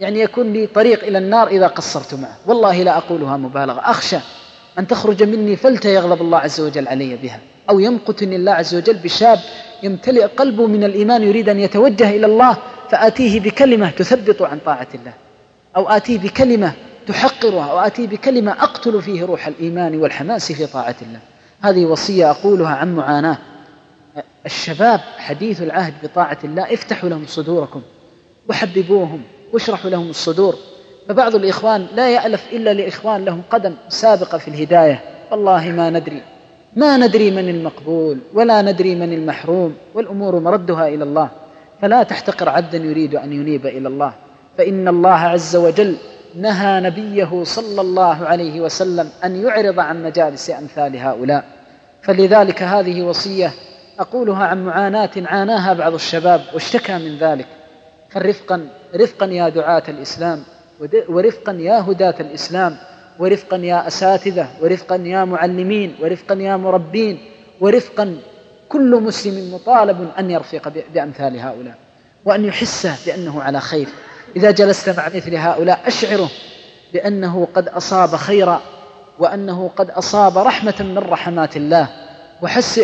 يعني 0.00 0.20
يكون 0.20 0.52
لي 0.52 0.66
طريق 0.66 1.04
إلى 1.04 1.18
النار 1.18 1.48
إذا 1.48 1.66
قصرت 1.66 2.14
معه. 2.14 2.36
والله 2.46 2.82
لا 2.82 2.96
أقولها 2.96 3.36
مبالغة. 3.36 3.80
أخشى 3.80 4.16
أن 4.78 4.86
تخرج 4.86 5.22
مني 5.22 5.56
فلت 5.56 5.84
يغضب 5.84 6.22
الله 6.22 6.38
عز 6.38 6.60
وجل 6.60 6.88
علي 6.88 7.16
بها. 7.16 7.40
أو 7.70 7.80
يمقتني 7.80 8.36
الله 8.36 8.52
عز 8.52 8.74
وجل 8.74 8.94
بشاب 8.94 9.38
يمتلئ 9.82 10.24
قلبه 10.24 10.66
من 10.66 10.84
الإيمان 10.84 11.22
يريد 11.22 11.48
أن 11.48 11.60
يتوجه 11.60 12.10
إلى 12.10 12.26
الله 12.26 12.56
فآتيه 12.90 13.40
بكلمة 13.40 13.90
تثبط 13.90 14.42
عن 14.42 14.58
طاعة 14.66 14.88
الله. 14.94 15.12
أو 15.76 15.88
آتيه 15.88 16.18
بكلمة 16.18 16.72
تحقرها. 17.06 17.70
أو 17.70 17.80
آتيه 17.80 18.06
بكلمة 18.06 18.52
أقتل 18.52 19.02
فيه 19.02 19.24
روح 19.24 19.46
الإيمان 19.46 19.96
والحماس 19.96 20.52
في 20.52 20.66
طاعة 20.66 20.96
الله. 21.02 21.20
هذه 21.62 21.84
وصية 21.84 22.30
أقولها 22.30 22.74
عن 22.74 22.96
معاناة. 22.96 23.38
الشباب 24.46 25.00
حديث 25.18 25.62
العهد 25.62 25.94
بطاعة 26.02 26.38
الله 26.44 26.74
افتحوا 26.74 27.08
لهم 27.08 27.26
صدوركم. 27.26 27.82
وحببوهم 28.48 29.22
واشرحوا 29.54 29.90
لهم 29.90 30.10
الصدور. 30.10 30.56
فبعض 31.08 31.34
الإخوان 31.34 31.86
لا 31.94 32.10
يألف 32.10 32.46
إلا 32.52 32.74
لإخوان 32.74 33.24
لهم 33.24 33.42
قدم 33.50 33.74
سابقة 33.88 34.38
في 34.38 34.48
الهداية. 34.48 35.00
والله 35.30 35.70
ما 35.70 35.90
ندري. 35.90 36.22
ما 36.76 36.96
ندري 36.96 37.30
من 37.30 37.48
المقبول 37.48 38.18
ولا 38.34 38.62
ندري 38.62 38.94
من 38.94 39.12
المحروم 39.12 39.74
والأمور 39.94 40.40
مردها 40.40 40.88
إلى 40.88 41.04
الله. 41.04 41.28
فلا 41.82 42.02
تحتقر 42.02 42.48
عبدا 42.48 42.78
يريد 42.78 43.14
أن 43.14 43.32
ينيب 43.32 43.66
إلى 43.66 43.88
الله. 43.88 44.14
فإن 44.58 44.88
الله 44.88 45.10
عز 45.10 45.56
وجل 45.56 45.96
نهى 46.36 46.80
نبيه 46.80 47.42
صلى 47.42 47.80
الله 47.80 48.26
عليه 48.26 48.60
وسلم 48.60 49.08
أن 49.24 49.44
يعرض 49.44 49.80
عن 49.80 50.02
مجالس 50.02 50.50
أمثال 50.50 50.96
هؤلاء. 50.96 51.44
فلذلك 52.02 52.62
هذه 52.62 53.02
وصية 53.02 53.50
أقولها 54.00 54.44
عن 54.44 54.66
معاناة 54.66 55.10
عاناها 55.16 55.72
بعض 55.72 55.94
الشباب 55.94 56.40
واشتكى 56.54 56.98
من 56.98 57.18
ذلك. 57.18 57.46
فرفقا 58.14 58.68
رفقا 58.94 59.26
يا 59.26 59.48
دعاة 59.48 59.82
الإسلام 59.88 60.42
ورفقا 61.08 61.52
يا 61.52 61.80
هداة 61.80 62.14
الإسلام 62.20 62.76
ورفقا 63.18 63.56
يا 63.56 63.86
أساتذة 63.86 64.48
ورفقا 64.62 64.96
يا 64.96 65.24
معلمين 65.24 65.96
ورفقا 66.02 66.34
يا 66.34 66.56
مربين 66.56 67.18
ورفقا 67.60 68.16
كل 68.68 69.00
مسلم 69.00 69.54
مطالب 69.54 70.08
أن 70.18 70.30
يرفق 70.30 70.72
بأمثال 70.94 71.40
هؤلاء 71.40 71.74
وأن 72.24 72.44
يحس 72.44 73.06
بأنه 73.06 73.42
على 73.42 73.60
خير. 73.60 73.86
إذا 74.36 74.50
جلست 74.50 74.88
مع 74.88 75.06
مثل 75.06 75.36
هؤلاء 75.36 75.80
أشعره 75.86 76.28
بأنه 76.92 77.48
قد 77.54 77.68
أصاب 77.68 78.08
خيرا 78.08 78.60
وأنه 79.18 79.70
قد 79.76 79.90
أصاب 79.90 80.38
رحمة 80.38 80.74
من 80.80 80.98
رحمات 80.98 81.56
الله 81.56 81.88
وحس 82.42 82.80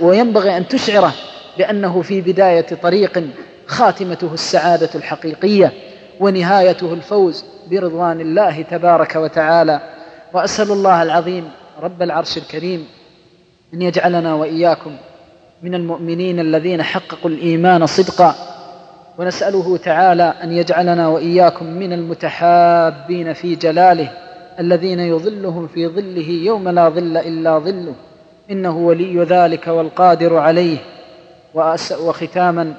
وينبغي 0.00 0.56
أن 0.56 0.68
تشعره 0.68 1.12
بأنه 1.58 2.02
في 2.02 2.20
بداية 2.20 2.66
طريق 2.82 3.24
خاتمته 3.66 4.34
السعادة 4.34 4.90
الحقيقية 4.94 5.72
ونهايته 6.20 6.92
الفوز 6.92 7.44
برضوان 7.70 8.20
الله 8.20 8.62
تبارك 8.62 9.16
وتعالى. 9.16 9.80
وأسأل 10.32 10.72
الله 10.72 11.02
العظيم 11.02 11.50
رب 11.82 12.02
العرش 12.02 12.38
الكريم 12.38 12.86
أن 13.74 13.82
يجعلنا 13.82 14.34
وإياكم 14.34 14.96
من 15.62 15.74
المؤمنين 15.74 16.40
الذين 16.40 16.82
حققوا 16.82 17.30
الإيمان 17.30 17.86
صدقا. 17.86 18.34
ونسأله 19.18 19.76
تعالى 19.76 20.34
أن 20.42 20.52
يجعلنا 20.52 21.08
وإياكم 21.08 21.66
من 21.66 21.92
المتحابين 21.92 23.32
في 23.32 23.54
جلاله 23.54 24.10
الذين 24.60 25.00
يظلهم 25.00 25.66
في 25.66 25.88
ظله 25.88 26.28
يوم 26.28 26.68
لا 26.68 26.88
ظل 26.88 27.16
إلا 27.16 27.58
ظله. 27.58 27.94
إنه 28.50 28.76
ولي 28.76 29.24
ذلك 29.24 29.66
والقادر 29.66 30.36
عليه. 30.36 30.78
وختاما 32.00 32.74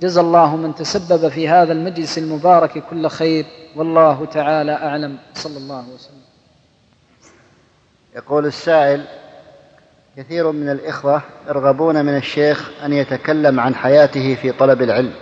جزى 0.00 0.20
الله 0.20 0.56
من 0.56 0.74
تسبب 0.74 1.28
في 1.28 1.48
هذا 1.48 1.72
المجلس 1.72 2.18
المبارك 2.18 2.84
كل 2.90 3.08
خير. 3.08 3.46
والله 3.76 4.24
تعالى 4.24 4.72
أعلم. 4.72 5.18
صلى 5.34 5.58
الله 5.58 5.84
وسلم. 5.94 6.20
يقول 8.16 8.46
السائل 8.46 9.04
كثير 10.16 10.52
من 10.52 10.70
الإخوة 10.70 11.22
يرغبون 11.48 12.04
من 12.04 12.16
الشيخ 12.16 12.70
أن 12.84 12.92
يتكلم 12.92 13.60
عن 13.60 13.74
حياته 13.74 14.34
في 14.34 14.52
طلب 14.52 14.82
العلم. 14.82 15.12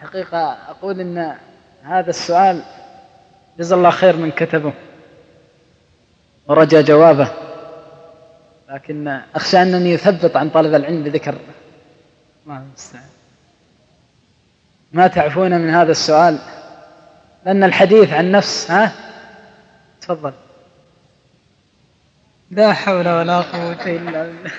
حقيقة 0.00 0.56
أقول 0.70 1.00
أن 1.00 1.36
هذا 1.82 2.10
السؤال 2.10 2.62
جزا 3.58 3.76
الله 3.76 3.90
خير 3.90 4.16
من 4.16 4.30
كتبه 4.30 4.72
ورجى 6.48 6.82
جوابه 6.82 7.28
لكن 8.70 9.20
أخشى 9.34 9.62
أنني 9.62 9.90
يثبط 9.90 10.36
عن 10.36 10.50
طلب 10.50 10.74
العلم 10.74 11.02
بذكر 11.02 11.34
ما 12.46 12.58
المستعان. 12.58 13.08
ما 14.92 15.06
تعفون 15.06 15.60
من 15.60 15.70
هذا 15.70 15.90
السؤال؟ 15.90 16.38
لأن 17.46 17.64
الحديث 17.64 18.12
عن 18.12 18.30
نفس 18.30 18.70
ها؟ 18.70 18.92
تفضل. 20.00 20.32
لا 22.50 22.72
حول 22.72 23.08
ولا 23.08 23.40
قوة 23.40 23.86
إلا 23.86 24.22
بالله. 24.22 24.50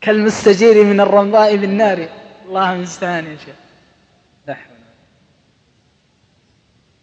كالمستجير 0.00 0.84
من 0.84 1.00
الرمضاء 1.00 1.56
بالنار. 1.56 2.08
الله 2.44 2.72
المستعان 2.72 3.26
يا 3.26 3.36
شيخ. 3.36 3.56
لا 4.46 4.54
حول 4.54 4.76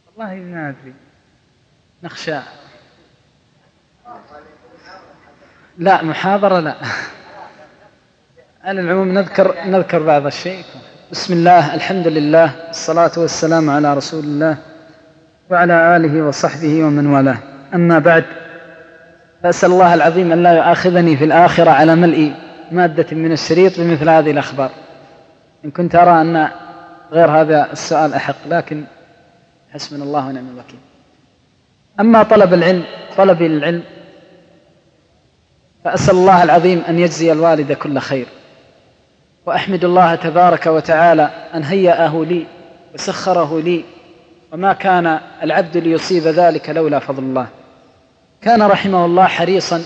والله 0.08 0.36
ما 0.36 0.70
أدري. 0.70 0.94
نخشى. 2.04 2.40
لا 5.78 6.04
محاضرة 6.04 6.60
لا. 6.60 6.76
على 8.66 8.82
العموم 8.82 9.14
نذكر 9.14 9.56
نذكر 9.66 10.04
بعض 10.04 10.26
الشيء. 10.26 10.64
بسم 11.12 11.34
الله 11.34 11.76
الحمد 11.76 12.08
لله 12.08 12.70
الصلاة 12.70 13.12
والسلام 13.18 13.70
على 13.70 13.94
رسول 13.94 14.24
الله 14.24 14.58
وعلى 15.50 15.96
آله 15.96 16.24
وصحبه 16.24 16.84
ومن 16.84 17.08
والاه. 17.08 17.38
أما 17.74 18.00
بعد 18.00 18.26
فأسأل 19.44 19.72
الله 19.72 19.94
العظيم 19.94 20.32
أن 20.32 20.44
لا 20.44 20.54
يؤاخذني 20.54 21.18
في 21.18 21.24
الآخرة 21.24 21.72
على 21.72 21.96
ملء 21.96 22.34
مادة 22.72 23.06
من 23.12 23.32
الشريط 23.32 23.80
بمثل 23.80 24.10
هذه 24.10 24.32
الأخبار. 24.32 24.72
إن 25.66 25.72
كنت 25.72 25.96
أرى 25.96 26.22
أن 26.22 26.50
غير 27.12 27.32
هذا 27.32 27.72
السؤال 27.72 28.14
أحق 28.14 28.48
لكن 28.50 28.84
حسبنا 29.74 30.04
الله 30.04 30.28
ونعم 30.28 30.48
الوكيل. 30.54 30.80
أما 32.00 32.24
طلب 32.24 32.54
العلم 32.54 32.84
طلبي 33.18 33.48
للعلم 33.48 33.84
فأسأل 35.84 36.16
الله 36.16 36.44
العظيم 36.44 36.84
أن 36.90 37.00
يجزي 37.00 37.32
الوالد 37.32 37.72
كل 37.72 38.00
خير. 38.00 38.26
وأحمد 39.46 39.86
الله 39.86 40.16
تبارك 40.16 40.66
وتعالى 40.68 41.30
أن 41.54 41.64
هيأه 41.64 42.26
لي 42.26 42.46
وسخره 42.94 43.60
لي 43.60 43.84
وما 44.52 44.74
كان 44.74 45.20
العبد 45.44 45.78
ليصيب 45.78 46.24
ذلك 46.24 46.70
لولا 46.70 47.00
فضل 47.00 47.24
الله. 47.24 47.48
كان 48.42 48.62
رحمه 48.62 49.06
الله 49.06 49.26
حريصا 49.26 49.82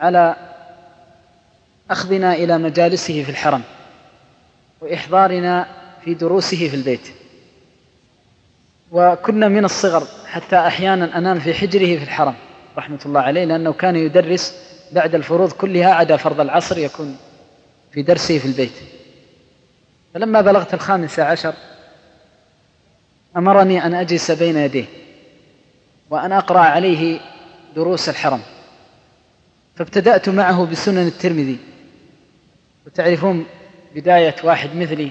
على 0.00 0.36
أخذنا 1.90 2.34
إلى 2.34 2.58
مجالسه 2.58 3.22
في 3.22 3.30
الحرم 3.30 3.62
وإحضارنا 4.80 5.66
في 6.04 6.14
دروسه 6.14 6.68
في 6.68 6.76
البيت. 6.76 7.08
وكنا 8.92 9.48
من 9.48 9.64
الصغر 9.64 10.06
حتى 10.26 10.56
أحيانا 10.56 11.18
أنام 11.18 11.38
في 11.38 11.54
حجره 11.54 11.98
في 11.98 12.02
الحرم 12.04 12.34
رحمة 12.78 12.98
الله 13.06 13.20
عليه 13.20 13.44
لأنه 13.44 13.72
كان 13.72 13.96
يدرس 13.96 14.54
بعد 14.92 15.14
الفروض 15.14 15.52
كلها 15.52 15.94
عدا 15.94 16.16
فرض 16.16 16.40
العصر 16.40 16.78
يكون 16.78 17.16
في 17.96 18.02
درسه 18.02 18.38
في 18.38 18.44
البيت. 18.46 18.72
فلما 20.14 20.40
بلغت 20.40 20.74
الخامسة 20.74 21.24
عشر 21.24 21.54
أمرني 23.36 23.86
أن 23.86 23.94
أجلس 23.94 24.30
بين 24.30 24.56
يديه 24.56 24.84
وأن 26.10 26.32
أقرأ 26.32 26.58
عليه 26.58 27.20
دروس 27.76 28.08
الحرم. 28.08 28.40
فابتدأت 29.76 30.28
معه 30.28 30.66
بسنن 30.66 31.06
الترمذي. 31.06 31.58
وتعرفون 32.86 33.46
بداية 33.94 34.34
واحد 34.44 34.76
مثلي 34.76 35.10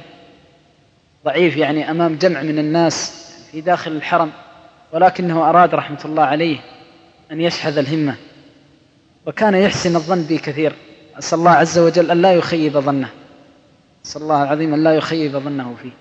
ضعيف 1.25 1.57
يعني 1.57 1.91
أمام 1.91 2.15
جمع 2.15 2.41
من 2.41 2.59
الناس 2.59 3.25
في 3.51 3.61
داخل 3.61 3.91
الحرم 3.91 4.31
ولكنه 4.93 5.49
أراد 5.49 5.75
رحمة 5.75 5.99
الله 6.05 6.23
عليه 6.23 6.57
أن 7.31 7.41
يشحذ 7.41 7.77
الهمة. 7.77 8.15
وكان 9.25 9.55
يحسن 9.55 9.95
الظن 9.95 10.23
بي 10.23 10.37
كثير 10.37 10.73
أسأل 11.19 11.39
الله 11.39 11.51
عز 11.51 11.79
وجل 11.79 12.11
أن 12.11 12.21
لا 12.21 12.33
يخيب 12.33 12.77
ظنه. 12.77 13.09
أسأل 14.05 14.21
الله 14.21 14.43
العظيم 14.43 14.73
أن 14.73 14.83
لا 14.83 14.95
يخيب 14.95 15.37
ظنه 15.37 15.75
فيه. 15.81 15.91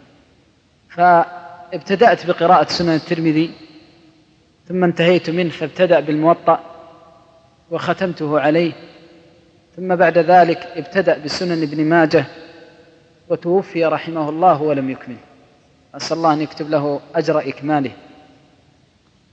فابتدأت 0.89 2.27
بقراءة 2.27 2.69
سنن 2.69 2.95
الترمذي 2.95 3.51
ثم 4.69 4.85
انتهيت 4.85 5.31
منه 5.31 5.51
فابتدأ 5.51 6.01
بالموطأ 6.01 6.61
وختمته 7.71 8.41
عليه. 8.41 8.73
ثم 9.77 9.97
بعد 9.97 10.19
ذلك 10.19 10.59
ابتدأ 10.77 11.19
بسنن 11.19 11.63
ابن 11.63 11.85
ماجه 11.85 12.25
وتوفي 13.29 13.85
رحمه 13.85 14.29
الله 14.29 14.63
ولم 14.63 14.91
يكمل. 14.91 15.17
أسأل 15.95 16.17
الله 16.17 16.33
أن 16.33 16.41
يكتب 16.41 16.71
له 16.71 17.01
أجر 17.15 17.39
إكماله. 17.39 17.91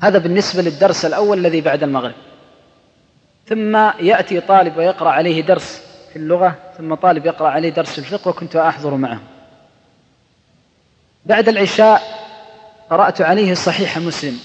هذا 0.01 0.17
بالنسبة 0.17 0.61
للدرس 0.61 1.05
الأول 1.05 1.37
الذي 1.37 1.61
بعد 1.61 1.83
المغرب. 1.83 2.15
ثم 3.47 3.75
يأتي 3.99 4.39
طالب 4.39 4.77
ويقرأ 4.77 5.09
عليه 5.09 5.41
درس 5.41 5.81
في 6.09 6.15
اللغة 6.15 6.55
ثم 6.77 6.93
طالب 6.93 7.25
يقرأ 7.25 7.47
عليه 7.49 7.69
درس 7.69 7.91
في 7.91 7.99
الفقه 7.99 8.29
وكنت 8.29 8.55
أحضر 8.55 8.95
معه. 8.95 9.19
بعد 11.25 11.49
العشاء 11.49 12.01
قرأت 12.89 13.21
عليه 13.21 13.53
صحيح 13.53 13.97
مسلم 13.97 14.39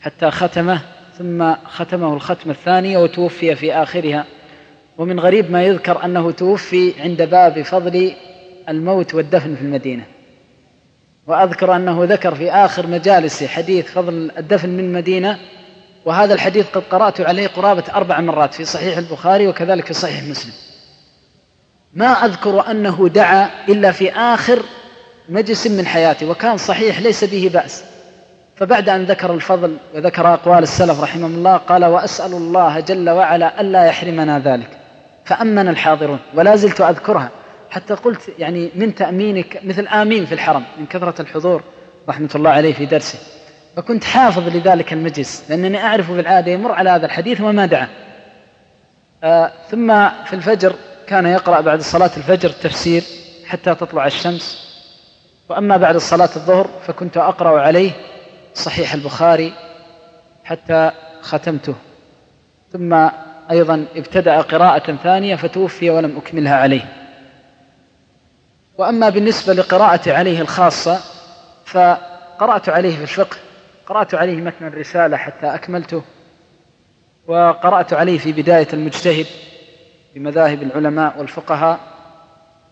حتى 0.00 0.30
ختمه 0.30 0.80
ثم 1.18 1.54
ختمه 1.54 2.14
الختمة 2.14 2.52
الثانية 2.52 2.98
وتوفي 2.98 3.54
في 3.54 3.74
آخرها. 3.74 4.24
ومن 4.98 5.20
غريب 5.20 5.50
ما 5.50 5.64
يذكر 5.64 6.04
أنه 6.04 6.30
توفي 6.30 6.92
عند 7.00 7.22
باب 7.22 7.62
فضل 7.62 8.14
الموت 8.68 9.14
والدفن 9.14 9.54
في 9.54 9.62
المدينة. 9.62 10.04
وأذكر 11.26 11.76
أنه 11.76 12.04
ذكر 12.04 12.34
في 12.34 12.50
آخر 12.50 12.86
مجالس 12.86 13.44
حديث 13.44 13.92
فضل 13.92 14.30
الدفن 14.38 14.68
من 14.68 14.84
المدينة 14.84 15.38
وهذا 16.04 16.34
الحديث 16.34 16.66
قد 16.70 16.82
قرأت 16.90 17.20
عليه 17.20 17.46
قرابة 17.46 17.84
أربع 17.94 18.20
مرات 18.20 18.54
في 18.54 18.64
صحيح 18.64 18.98
البخاري 18.98 19.48
وكذلك 19.48 19.86
في 19.86 19.94
صحيح 19.94 20.22
مسلم. 20.22 20.52
ما 21.94 22.06
أذكر 22.06 22.70
أنه 22.70 23.08
دعا 23.08 23.50
إلا 23.68 23.92
في 23.92 24.12
آخر 24.12 24.62
مجلس 25.28 25.66
من 25.66 25.86
حياته 25.86 26.30
وكان 26.30 26.56
صحيح 26.56 27.00
ليس 27.00 27.24
به 27.24 27.50
بأس. 27.54 27.84
فبعد 28.56 28.88
أن 28.88 29.04
ذكر 29.04 29.34
الفضل 29.34 29.76
وذكر 29.94 30.34
أقوال 30.34 30.62
السلف 30.62 31.00
رحمهم 31.00 31.34
الله 31.34 31.56
قال 31.56 31.84
وأسأل 31.84 32.32
الله 32.32 32.80
جل 32.80 33.10
وعلا 33.10 33.60
ألا 33.60 33.84
يحرمنا 33.84 34.38
ذلك. 34.38 34.78
فأمن 35.24 35.68
الحاضرون 35.68 36.18
ولا 36.34 36.56
زلت 36.56 36.80
أذكرها. 36.80 37.30
حتى 37.70 37.94
قلت 37.94 38.20
يعني 38.38 38.70
من 38.74 38.94
تأمينك 38.94 39.60
مثل 39.64 39.86
آمين 39.86 40.26
في 40.26 40.34
الحرم 40.34 40.64
من 40.78 40.86
كثرة 40.86 41.22
الحضور 41.22 41.62
رحمة 42.08 42.30
الله 42.34 42.50
عليه 42.50 42.74
في 42.74 42.86
درسه. 42.86 43.18
فكنت 43.76 44.04
حافظ 44.04 44.48
لذلك 44.56 44.92
المجلس 44.92 45.44
لأنني 45.50 45.84
أعرف 45.84 46.10
بالعادة 46.10 46.52
يمر 46.52 46.72
على 46.72 46.90
هذا 46.90 47.06
الحديث 47.06 47.40
وما 47.40 47.66
دعا. 47.66 47.88
آه 49.24 49.52
ثم 49.70 50.08
في 50.24 50.32
الفجر 50.32 50.74
كان 51.06 51.26
يقرأ 51.26 51.60
بعد 51.60 51.80
صلاة 51.80 52.10
الفجر 52.16 52.48
التفسير 52.50 53.02
حتى 53.46 53.74
تطلع 53.74 54.06
الشمس. 54.06 54.64
وأما 55.48 55.76
بعد 55.76 55.96
صلاة 55.96 56.30
الظهر 56.36 56.68
فكنت 56.86 57.16
أقرأ 57.16 57.60
عليه 57.60 57.90
صحيح 58.54 58.94
البخاري 58.94 59.52
حتى 60.44 60.90
ختمته. 61.22 61.74
ثم 62.72 63.08
أيضا 63.50 63.86
ابتدأ 63.96 64.40
قراءة 64.40 64.96
ثانية 65.02 65.36
فتوفي 65.36 65.90
ولم 65.90 66.16
أكملها 66.16 66.56
عليه. 66.56 66.92
وأما 68.78 69.08
بالنسبة 69.08 69.52
لقراءة 69.52 70.12
عليه 70.12 70.40
الخاصة 70.40 71.00
فقرأت 71.66 72.68
عليه 72.68 72.96
في 72.96 73.02
الفقه 73.02 73.36
قرأت 73.86 74.14
عليه 74.14 74.36
متن 74.36 74.66
الرسالة 74.66 75.16
حتى 75.16 75.46
أكملته 75.46 76.02
وقرأت 77.26 77.92
عليه 77.92 78.18
في 78.18 78.32
بداية 78.32 78.68
المجتهد 78.72 79.26
بمذاهب 80.14 80.62
العلماء 80.62 81.18
والفقهاء 81.18 81.80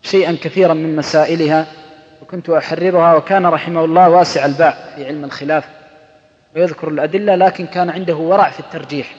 شيئا 0.02 0.36
كثيرا 0.42 0.74
من 0.74 0.96
مسائلها 0.96 1.66
وكنت 2.22 2.50
أحررها 2.50 3.14
وكان 3.14 3.46
رحمه 3.46 3.84
الله 3.84 4.08
واسع 4.08 4.44
الباع 4.44 4.70
في 4.96 5.06
علم 5.06 5.24
الخلاف 5.24 5.68
ويذكر 6.56 6.88
الأدلة 6.88 7.34
لكن 7.34 7.66
كان 7.66 7.90
عنده 7.90 8.14
ورع 8.16 8.50
في 8.50 8.60
الترجيح. 8.60 9.14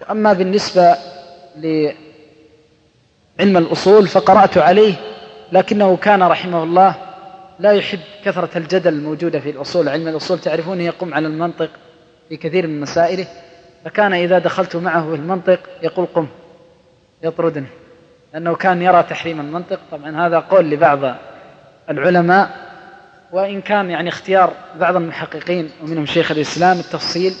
وأما 0.00 0.32
بالنسبة 0.32 0.96
لعلم 1.56 1.96
الأصول 3.38 4.08
فقرأت 4.08 4.58
عليه 4.58 4.94
لكنه 5.52 5.96
كان 5.96 6.22
رحمه 6.22 6.62
الله 6.62 6.94
لا 7.58 7.72
يحب 7.72 7.98
كثرة 8.24 8.58
الجدل 8.58 8.94
الموجودة 8.94 9.40
في 9.40 9.50
الأصول 9.50 9.88
علم 9.88 10.08
الأصول 10.08 10.38
تعرفون 10.38 10.80
يقوم 10.80 11.14
على 11.14 11.26
المنطق 11.26 11.70
في 12.28 12.36
كثير 12.36 12.66
من 12.66 12.80
مسائله 12.80 13.26
فكان 13.84 14.12
إذا 14.12 14.38
دخلت 14.38 14.76
معه 14.76 15.10
في 15.10 15.16
المنطق 15.16 15.60
يقول 15.82 16.06
قم 16.06 16.26
يطردني 17.22 17.66
لأنه 18.32 18.54
كان 18.54 18.82
يرى 18.82 19.02
تحريم 19.02 19.40
المنطق. 19.40 19.80
طبعا 19.90 20.26
هذا 20.26 20.38
قول 20.38 20.70
لبعض 20.70 21.16
العلماء 21.90 22.50
وإن 23.32 23.60
كان 23.60 23.90
يعني 23.90 24.08
اختيار 24.08 24.52
بعض 24.80 24.96
المحققين 24.96 25.70
ومنهم 25.82 26.06
شيخ 26.06 26.30
الإسلام 26.30 26.78
التفصيل 26.78 27.34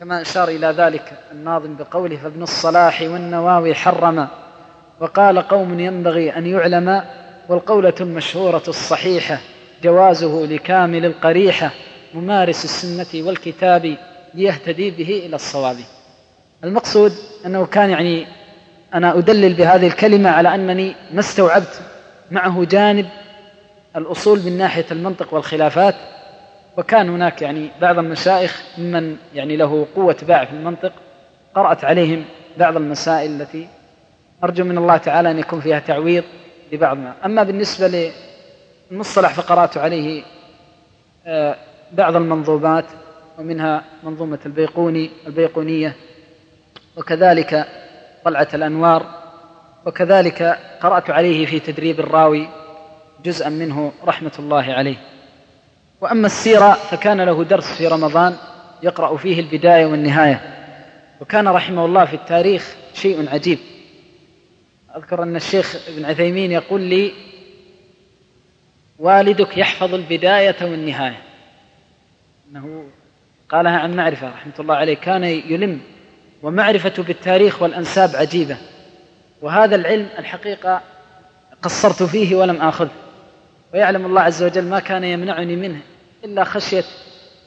كما 0.00 0.20
أشار 0.20 0.48
إلى 0.48 0.66
ذلك 0.66 1.12
الناظم 1.32 1.76
بقوله 1.76 2.16
فابن 2.16 2.42
الصلاح 2.42 3.02
والنواوي 3.02 3.74
حرم 3.74 4.28
وقال 5.00 5.38
قوم 5.38 5.80
ينبغي 5.80 6.36
أن 6.36 6.46
يعلم 6.46 7.02
والقولة 7.48 7.94
المشهورة 8.00 8.62
الصحيحة 8.68 9.38
جوازه 9.82 10.46
لكامل 10.46 11.04
القريحة 11.04 11.70
ممارس 12.14 12.64
السنة 12.64 13.26
والكتاب 13.26 13.96
ليهتدي 14.34 14.90
به 14.90 15.22
إلى 15.26 15.36
الصواب. 15.36 15.76
المقصود 16.64 17.12
أنه 17.46 17.66
كان 17.66 17.90
يعني 17.90 18.26
أنا 18.94 19.18
أدلل 19.18 19.52
بهذه 19.54 19.86
الكلمة 19.86 20.30
على 20.30 20.54
أنني 20.54 20.94
ما 21.12 21.20
استوعبت 21.20 21.80
معه 22.30 22.64
جانب 22.64 23.06
الأصول 23.96 24.40
من 24.42 24.58
ناحية 24.58 24.86
المنطق 24.90 25.34
والخلافات 25.34 25.94
وكان 26.76 27.08
هناك 27.08 27.42
يعني 27.42 27.68
بعض 27.80 27.98
المشايخ 27.98 28.62
ممن 28.78 29.16
يعني 29.34 29.56
له 29.56 29.86
قوة 29.96 30.16
باع 30.22 30.44
في 30.44 30.52
المنطق 30.52 30.92
قرأت 31.54 31.84
عليهم 31.84 32.24
بعض 32.58 32.76
المسائل 32.76 33.40
التي 33.40 33.68
أرجو 34.44 34.64
من 34.64 34.78
الله 34.78 34.96
تعالى 34.96 35.30
أن 35.30 35.38
يكون 35.38 35.60
فيها 35.60 35.78
تعويض 35.78 36.24
لبعض 36.72 36.96
ما 36.96 37.14
أما 37.24 37.42
بالنسبة 37.42 38.12
للمصطلح 38.90 39.34
فقرأت 39.34 39.76
عليه 39.76 40.22
آه، 41.26 41.56
بعض 41.92 42.16
المنظومات 42.16 42.84
ومنها 43.38 43.84
منظومة 44.02 44.38
البيقوني 44.46 45.10
البيقونية 45.26 45.96
وكذلك 46.96 47.66
طلعة 48.24 48.48
الأنوار 48.54 49.06
وكذلك 49.86 50.58
قرأت 50.80 51.10
عليه 51.10 51.46
في 51.46 51.60
تدريب 51.60 52.00
الراوي 52.00 52.48
جزءا 53.24 53.48
منه 53.48 53.92
رحمة 54.04 54.32
الله 54.38 54.72
عليه. 54.72 54.96
وأما 56.00 56.26
السيرة 56.26 56.72
فكان 56.72 57.20
له 57.20 57.44
درس 57.44 57.72
في 57.72 57.86
رمضان 57.86 58.36
يقرأ 58.82 59.16
فيه 59.16 59.40
البداية 59.40 59.86
والنهاية. 59.86 60.40
وكان 61.20 61.48
رحمه 61.48 61.84
الله 61.84 62.04
في 62.04 62.14
التاريخ 62.14 62.76
شيء 62.94 63.28
عجيب. 63.32 63.58
أذكر 64.96 65.22
أن 65.22 65.36
الشيخ 65.36 65.76
ابن 65.88 66.04
عثيمين 66.04 66.52
يقول 66.52 66.80
لي 66.80 67.12
والدك 68.98 69.58
يحفظ 69.58 69.94
البداية 69.94 70.56
والنهاية. 70.62 71.22
أنه 72.50 72.84
قالها 73.48 73.78
عن 73.78 73.96
معرفة 73.96 74.28
رحمة 74.28 74.52
الله 74.60 74.74
عليه 74.74 74.94
كان 74.94 75.24
يلم 75.24 75.80
ومعرفة 76.42 77.02
بالتاريخ 77.02 77.62
والأنساب 77.62 78.16
عجيبة 78.16 78.56
وهذا 79.42 79.76
العلم 79.76 80.08
الحقيقة 80.18 80.80
قصرت 81.62 82.02
فيه 82.02 82.36
ولم 82.36 82.56
آخذه 82.56 82.90
ويعلم 83.74 84.06
الله 84.06 84.20
عز 84.20 84.42
وجل 84.42 84.64
ما 84.64 84.80
كان 84.80 85.04
يمنعني 85.04 85.56
منه 85.56 85.80
إلا 86.24 86.44
خشية 86.44 86.84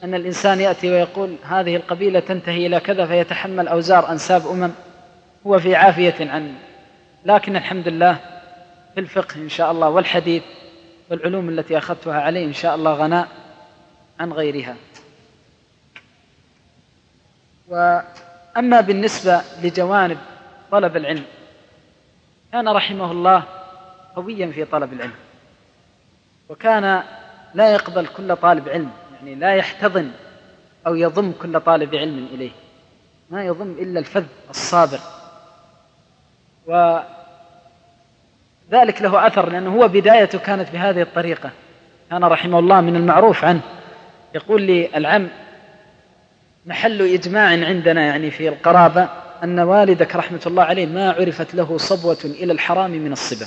أن 0.04 0.14
الإنسان 0.14 0.60
يأتي 0.60 0.90
ويقول 0.90 1.36
هذه 1.44 1.76
القبيلة 1.76 2.20
تنتهي 2.20 2.66
إلى 2.66 2.80
كذا 2.80 3.06
فيتحمل 3.06 3.68
أوزار 3.68 4.10
أنساب 4.10 4.46
أمم 4.46 4.70
هو 5.46 5.58
في 5.58 5.74
عافية 5.74 6.14
عنه 6.20 6.52
لكن 7.26 7.56
الحمد 7.56 7.88
لله 7.88 8.14
في 8.94 9.00
الفقه 9.00 9.36
إن 9.36 9.48
شاء 9.48 9.70
الله 9.70 9.88
والحديث 9.88 10.42
والعلوم 11.10 11.48
التي 11.48 11.78
أخذتها 11.78 12.20
عليه 12.20 12.44
إن 12.44 12.52
شاء 12.52 12.74
الله 12.74 12.92
غناء 12.92 13.28
عن 14.20 14.32
غيرها. 14.32 14.76
وأما 17.68 18.80
بالنسبة 18.80 19.42
لجوانب 19.62 20.18
طلب 20.70 20.96
العلم 20.96 21.24
كان 22.52 22.68
رحمه 22.68 23.12
الله 23.12 23.42
قويا 24.16 24.50
في 24.52 24.64
طلب 24.64 24.92
العلم 24.92 25.14
وكان 26.48 27.02
لا 27.54 27.72
يقبل 27.72 28.06
كل 28.06 28.36
طالب 28.36 28.68
علم 28.68 28.90
يعني 29.14 29.34
لا 29.34 29.54
يحتضن 29.54 30.10
أو 30.86 30.94
يضم 30.94 31.32
كل 31.32 31.60
طالب 31.60 31.94
علم 31.94 32.28
إليه 32.32 32.50
ما 33.30 33.44
يضم 33.44 33.70
إلا 33.70 34.00
الفذ 34.00 34.24
الصابر. 34.50 34.98
وذلك 38.72 39.02
له 39.02 39.26
أثر 39.26 39.50
لأنه 39.50 39.76
هو 39.76 39.88
بدايته 39.88 40.38
كانت 40.38 40.70
بهذه 40.72 41.02
الطريقة. 41.02 41.50
كان 42.10 42.24
رحمه 42.24 42.58
الله 42.58 42.80
من 42.80 42.96
المعروف 42.96 43.44
عنه. 43.44 43.60
يقول 44.34 44.62
لي 44.62 44.88
العم 44.96 45.28
محل 46.66 47.02
إجماع 47.02 47.48
عندنا 47.48 48.06
يعني 48.06 48.30
في 48.30 48.48
القرابة 48.48 49.08
أن 49.44 49.58
والدك 49.58 50.16
رحمة 50.16 50.40
الله 50.46 50.62
عليه 50.62 50.86
ما 50.86 51.12
عرفت 51.12 51.54
له 51.54 51.78
صبوة 51.78 52.18
إلى 52.24 52.52
الحرام 52.52 52.90
من 52.90 53.12
الصبا. 53.12 53.46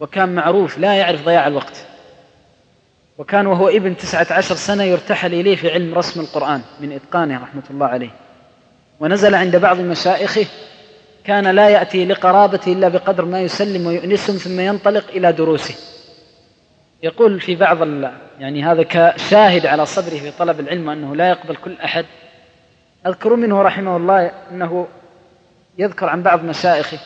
وكان 0.00 0.34
معروف 0.34 0.78
لا 0.78 0.94
يعرف 0.94 1.24
ضياع 1.24 1.46
الوقت. 1.46 1.86
وكان 3.18 3.46
وهو 3.46 3.68
ابن 3.68 3.96
تسعة 3.96 4.26
عشر 4.30 4.54
سنة 4.54 4.82
يرتحل 4.82 5.34
إليه 5.34 5.56
في 5.56 5.72
علم 5.72 5.94
رسم 5.94 6.20
القرآن 6.20 6.60
من 6.80 6.92
إتقانه 6.92 7.42
رحمة 7.42 7.62
الله 7.70 7.86
عليه. 7.86 8.10
ونزل 9.00 9.34
عند 9.34 9.56
بعض 9.56 9.80
مشائخه 9.80 10.46
كان 11.24 11.46
لا 11.46 11.68
يأتي 11.68 12.04
لقرابته 12.04 12.72
إلا 12.72 12.88
بقدر 12.88 13.24
ما 13.24 13.40
يسلم 13.40 13.86
ويؤنسهم 13.86 14.36
ثم 14.36 14.60
ينطلق 14.60 15.04
إلى 15.08 15.32
دروسه. 15.32 15.74
يقول 17.02 17.40
في 17.40 17.56
بعض 17.56 17.78
يعني 18.38 18.64
هذا 18.64 18.82
كشاهد 18.82 19.66
على 19.66 19.86
صبره 19.86 20.18
في 20.18 20.30
طلب 20.38 20.60
العلم 20.60 20.88
وأنه 20.88 21.16
لا 21.16 21.28
يقبل 21.28 21.56
كل 21.56 21.76
أحد. 21.84 22.06
أذكر 23.06 23.36
منه 23.36 23.62
رحمه 23.62 23.96
الله 23.96 24.30
أنه 24.50 24.86
يذكر 25.78 26.08
عن 26.08 26.22
بعض 26.22 26.44
مشايخه 26.44 26.98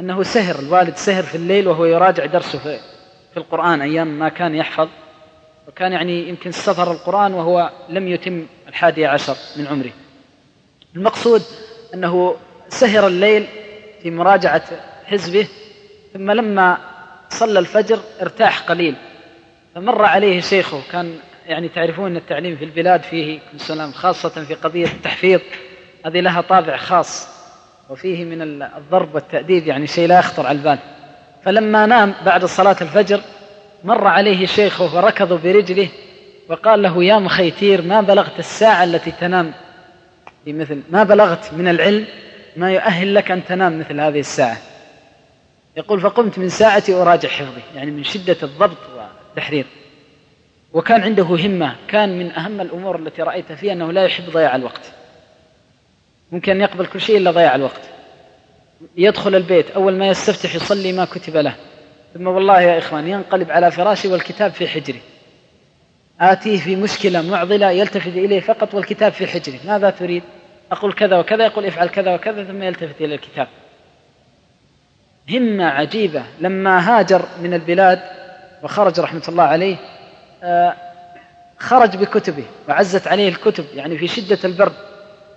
أنه 0.00 0.22
سهر 0.22 0.58
الوالد 0.58 0.96
سهر 0.96 1.22
في 1.22 1.34
الليل 1.34 1.68
وهو 1.68 1.84
يراجع 1.84 2.26
درسه 2.26 2.58
في, 2.58 2.78
في 3.32 3.36
القرآن 3.36 3.82
أيام 3.82 4.18
ما 4.18 4.28
كان 4.28 4.54
يحفظ. 4.54 4.88
وكان 5.68 5.92
يعني 5.92 6.28
يمكن 6.28 6.50
استظهر 6.50 6.92
القرآن 6.92 7.34
وهو 7.34 7.70
لم 7.88 8.08
يتم 8.08 8.46
الحادي 8.68 9.06
عشر 9.06 9.36
من 9.56 9.66
عمره. 9.66 9.90
المقصود 10.96 11.42
أنه 11.94 12.36
سهر 12.68 13.06
الليل 13.06 13.46
في 14.02 14.10
مراجعة 14.10 14.62
حزبه 15.06 15.46
ثم 16.14 16.30
لما 16.30 16.78
صلى 17.30 17.58
الفجر 17.58 17.98
ارتاح 18.22 18.58
قليل. 18.60 18.94
فمر 19.74 20.04
عليه 20.04 20.40
شيخه 20.40 20.80
كان 20.92 21.14
يعني 21.46 21.68
تعرفون 21.68 22.16
التعليم 22.16 22.56
في 22.56 22.64
البلاد 22.64 23.02
فيه 23.02 23.38
السلام 23.54 23.92
خاصة 23.92 24.28
في 24.28 24.54
قضية 24.54 24.86
التحفيظ 24.86 25.40
هذه 26.06 26.20
لها 26.20 26.40
طابع 26.40 26.76
خاص 26.76 27.28
وفيه 27.90 28.24
من 28.24 28.62
الضرب 28.62 29.14
والتأديب 29.14 29.66
يعني 29.66 29.86
شيء 29.86 30.08
لا 30.08 30.18
يخطر 30.18 30.46
على 30.46 30.58
البال. 30.58 30.78
فلما 31.44 31.86
نام 31.86 32.14
بعد 32.26 32.44
صلاة 32.44 32.76
الفجر 32.80 33.20
مر 33.84 34.06
عليه 34.06 34.46
شيخه 34.46 34.88
فركض 34.88 35.42
برجله 35.42 35.88
وقال 36.48 36.82
له 36.82 37.04
يا 37.04 37.18
مخيتير 37.18 37.82
ما 37.82 38.00
بلغت 38.00 38.38
الساعة 38.38 38.84
التي 38.84 39.10
تنام؟ 39.10 39.52
في 40.44 40.52
مثل 40.52 40.82
ما 40.90 41.02
بلغت 41.04 41.54
من 41.54 41.68
العلم 41.68 42.06
ما 42.58 42.72
يؤهل 42.72 43.14
لك 43.14 43.30
أن 43.30 43.44
تنام 43.44 43.80
مثل 43.80 44.00
هذه 44.00 44.20
الساعة. 44.20 44.56
يقول 45.76 46.00
فقمت 46.00 46.38
من 46.38 46.48
ساعتي 46.48 46.94
أراجع 46.94 47.28
حفظي. 47.28 47.60
يعني 47.76 47.90
من 47.90 48.04
شدة 48.04 48.36
الضبط 48.42 48.78
والتحرير. 48.96 49.66
وكان 50.72 51.00
عنده 51.00 51.24
همة 51.24 51.76
كان 51.88 52.18
من 52.18 52.30
أهم 52.32 52.60
الأمور 52.60 52.96
التي 52.96 53.22
رأيت 53.22 53.52
فيها 53.52 53.72
أنه 53.72 53.92
لا 53.92 54.04
يحب 54.04 54.30
ضياع 54.30 54.56
الوقت. 54.56 54.92
ممكن 56.32 56.52
أن 56.52 56.60
يقبل 56.60 56.86
كل 56.86 57.00
شيء 57.00 57.16
إلا 57.16 57.30
ضياع 57.30 57.54
الوقت. 57.54 57.80
يدخل 58.96 59.34
البيت 59.34 59.70
أول 59.70 59.96
ما 59.96 60.08
يستفتح 60.08 60.54
يصلي 60.54 60.92
ما 60.92 61.04
كتب 61.04 61.36
له. 61.36 61.54
ثم 62.14 62.26
والله 62.26 62.60
يا 62.60 62.78
إخوان 62.78 63.08
ينقلب 63.08 63.50
على 63.50 63.70
فراشي 63.70 64.08
والكتاب 64.08 64.52
في 64.52 64.68
حجري. 64.68 65.00
آتيه 66.20 66.58
في 66.58 66.76
مشكلة 66.76 67.22
معضلة 67.22 67.70
يلتفت 67.70 68.06
إليه 68.06 68.40
فقط 68.40 68.74
والكتاب 68.74 69.12
في 69.12 69.26
حجري. 69.26 69.60
ماذا 69.64 69.90
تريد؟ 69.90 70.22
أقول 70.72 70.92
كذا 70.92 71.18
وكذا 71.18 71.44
يقول 71.44 71.66
افعل 71.66 71.88
كذا 71.88 72.14
وكذا 72.14 72.44
ثم 72.44 72.62
يلتفت 72.62 73.00
إلى 73.00 73.14
الكتاب. 73.14 73.48
همة 75.30 75.64
عجيبة. 75.64 76.22
لما 76.40 76.78
هاجر 76.98 77.22
من 77.42 77.54
البلاد 77.54 78.00
وخرج 78.62 79.00
رحمة 79.00 79.22
الله 79.28 79.44
عليه 79.44 79.76
آه، 80.42 80.74
خرج 81.58 81.96
بكتبه 81.96 82.44
وعزت 82.68 83.08
عليه 83.08 83.28
الكتب 83.28 83.64
يعني 83.74 83.98
في 83.98 84.06
شدة 84.08 84.38
البرد 84.44 84.72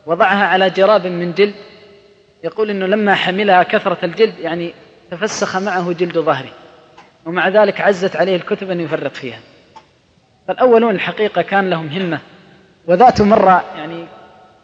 وضعها 0.05 0.45
على 0.45 0.69
جراب 0.69 1.07
من 1.07 1.33
جلد. 1.33 1.55
يقول 2.43 2.69
إنه 2.69 2.85
لما 2.85 3.15
حملها 3.15 3.63
كثرة 3.63 4.05
الجلد 4.05 4.39
يعني 4.39 4.73
تفسخ 5.11 5.57
معه 5.57 5.93
جلد 5.93 6.17
ظهره 6.19 6.51
ومع 7.25 7.47
ذلك 7.47 7.81
عزت 7.81 8.15
عليه 8.15 8.35
الكتب 8.35 8.71
أن 8.71 8.79
يفرط 8.79 9.15
فيها. 9.15 9.39
فالأولون 10.47 10.95
الحقيقة 10.95 11.41
كان 11.41 11.69
لهم 11.69 11.87
همة 11.87 12.19
وذات 12.87 13.21
مرة 13.21 13.63
يعني 13.77 14.05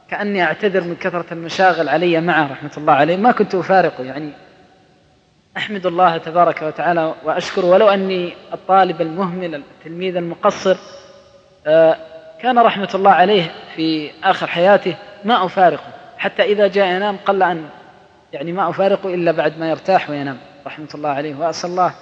كأني 0.10 0.44
أعتذر 0.44 0.82
من 0.82 0.96
كثرة 0.96 1.26
المشاغل 1.32 1.90
علي 1.90 2.22
معه 2.22 2.52
رحمة 2.52 2.72
الله 2.78 2.94
عليه. 2.94 3.18
ما 3.18 3.32
كنت 3.32 3.56
أفارقه 3.56 4.04
يعني. 4.04 4.32
أحمد 5.58 5.86
الله 5.86 6.18
تبارك 6.18 6.62
وتعالى 6.62 7.14
وأشكر. 7.24 7.66
ولو 7.66 7.90
أني 7.90 8.34
الطالب 8.54 9.02
المهمل 9.02 9.56
التلميذ 9.56 10.16
المقصر 10.16 10.78
آه، 11.68 11.98
كان 12.42 12.60
رحمة 12.60 12.90
الله 12.96 13.12
عليه 13.12 13.52
في 13.76 14.12
آخر 14.24 14.48
حياته. 14.48 14.96
ما 15.26 15.46
أفارقه. 15.46 15.88
حتى 16.18 16.44
إذا 16.44 16.68
جاء 16.68 16.88
ينام 16.88 17.18
قل 17.26 17.44
أن 17.44 17.66
يعني 18.34 18.52
ما 18.52 18.70
أفارقه 18.70 19.14
إلا 19.14 19.32
بعد 19.32 19.60
ما 19.60 19.70
يرتاح 19.70 20.10
وينام 20.10 20.38
رحمة 20.68 20.90
الله 20.96 21.10
عليه. 21.10 21.36
وأسأل 21.36 21.70
الله 21.70 21.94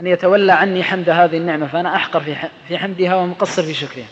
أن 0.00 0.06
يتولى 0.06 0.52
عني 0.52 0.82
حمد 0.82 1.10
هذه 1.10 1.36
النعمة 1.36 1.66
فأنا 1.66 1.96
أحقر 1.96 2.36
في 2.68 2.78
حمدها 2.78 3.14
ومقصر 3.14 3.62
في 3.62 3.74
شكرها. 3.74 4.08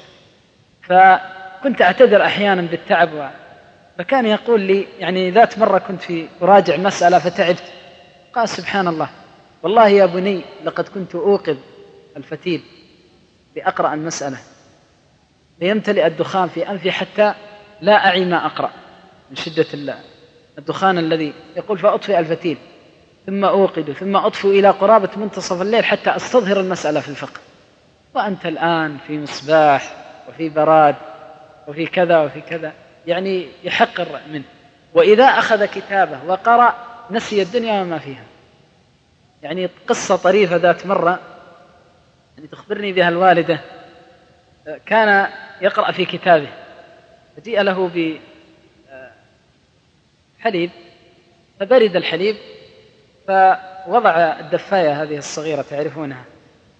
فكنت 1.63 1.83
أعتذر 1.83 2.25
أحيانا 2.25 2.63
بالتعب 2.63 3.31
فكان 3.99 4.27
يقول 4.27 4.61
لي 4.61 4.87
يعني 4.99 5.31
ذات 5.31 5.59
مرة 5.59 5.79
كنت 5.79 6.03
في 6.03 6.29
أراجع 6.43 6.77
مسألة 6.77 7.19
فتعبت. 7.19 7.63
قال 8.35 8.49
سبحان 8.49 8.89
الله 8.89 9.09
والله 9.63 9.89
يا 9.89 10.07
بني 10.07 10.41
لقد 10.65 10.89
كنت 10.89 11.15
أوقظ 11.15 11.57
الفتيل 12.17 12.63
لأقرأ 13.57 13.95
المسألة. 13.95 14.37
ليمتلئ 15.61 16.07
الدخان 16.07 16.49
في 16.49 16.71
أنفي 16.71 16.93
حتى 16.93 17.35
لا 17.81 18.07
أعي 18.07 18.25
ما 18.25 18.47
أقرأ 18.47 18.71
من 19.31 19.37
شدة 19.37 19.67
الدخان 20.59 20.99
الذي 20.99 21.33
يقول 21.57 21.79
فأطفئ 21.79 22.19
الفتيل 22.19 22.59
ثم 23.27 23.45
أوقد 23.45 23.93
ثم 23.93 24.17
أطفئ 24.17 24.49
إلى 24.49 24.71
قرابة 24.71 25.11
منتصف 25.17 25.63
الليل 25.63 25.85
حتى 25.85 26.17
أستظهر 26.17 26.61
المسألة 26.61 27.01
في 27.01 27.09
الفقه. 27.09 27.41
وأنت 28.15 28.47
الآن 28.47 28.99
في 29.07 29.19
مصباح 29.19 29.97
وفي 30.29 30.49
براد 30.49 30.95
وفي 31.69 31.87
كذا 31.87 32.21
وفي 32.21 32.41
كذا. 32.41 32.73
يعني 33.07 33.49
يحقر 33.65 34.21
منه. 34.33 34.45
وإذا 34.95 35.25
أخذ 35.25 35.65
كتابه 35.65 36.25
وقرأ 36.27 36.75
نسي 37.11 37.43
الدنيا 37.43 37.83
وما 37.83 37.99
فيها. 37.99 38.25
يعني 39.43 39.69
قصة 39.87 40.17
طريفة 40.17 40.57
ذات 40.57 40.87
مرة 40.87 41.21
يعني 42.37 42.49
تخبرني 42.49 42.93
بها 42.93 43.09
الوالدة 43.09 43.61
كان 44.87 45.29
يقرأ 45.61 45.93
في 45.93 46.05
كتابه. 46.05 46.49
فجيء 47.37 47.61
له 47.61 47.91
بحليب 50.41 50.71
فبرد 51.61 51.97
الحليب 51.97 52.37
فوضع 53.29 54.11
الدفاية 54.41 55.03
هذه 55.03 55.19
الصغيرة 55.19 55.63
تعرفونها 55.63 56.25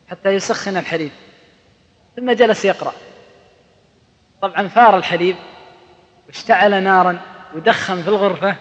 حتى 0.09 0.29
يسخن 0.29 0.77
الحليب. 0.77 1.11
ثم 2.17 2.33
جلس 2.33 2.65
يقرأ. 2.65 2.93
طبعا 4.43 4.69
ثار 4.69 4.97
الحليب 4.97 5.37
واشتعل 6.27 6.83
نارا 6.83 7.21
ودخن 7.55 8.03
في 8.03 8.09
الغرفة 8.09 8.57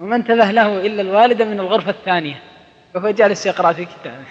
وما 0.00 0.16
انتبه 0.16 0.50
له 0.50 0.86
إلا 0.86 1.02
الوالدة 1.02 1.44
من 1.44 1.60
الغرفة 1.60 1.90
الثانية 1.90 2.42
وهو 2.94 3.10
جالس 3.10 3.46
يقرأ 3.46 3.72
في 3.72 3.84
كتابه. 3.84 4.24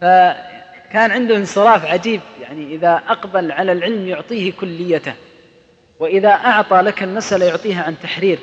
فكان 0.00 1.10
عنده 1.10 1.36
انصراف 1.36 1.86
عجيب 1.86 2.20
يعني 2.40 2.74
إذا 2.74 3.02
أقبل 3.08 3.52
على 3.52 3.72
العلم 3.72 4.08
يعطيه 4.08 4.52
كليته 4.52 5.14
وإذا 5.98 6.28
أعطى 6.28 6.76
لك 6.76 7.02
المسألة 7.02 7.46
يعطيها 7.46 7.82
عن 7.82 7.94
تحرير 8.02 8.38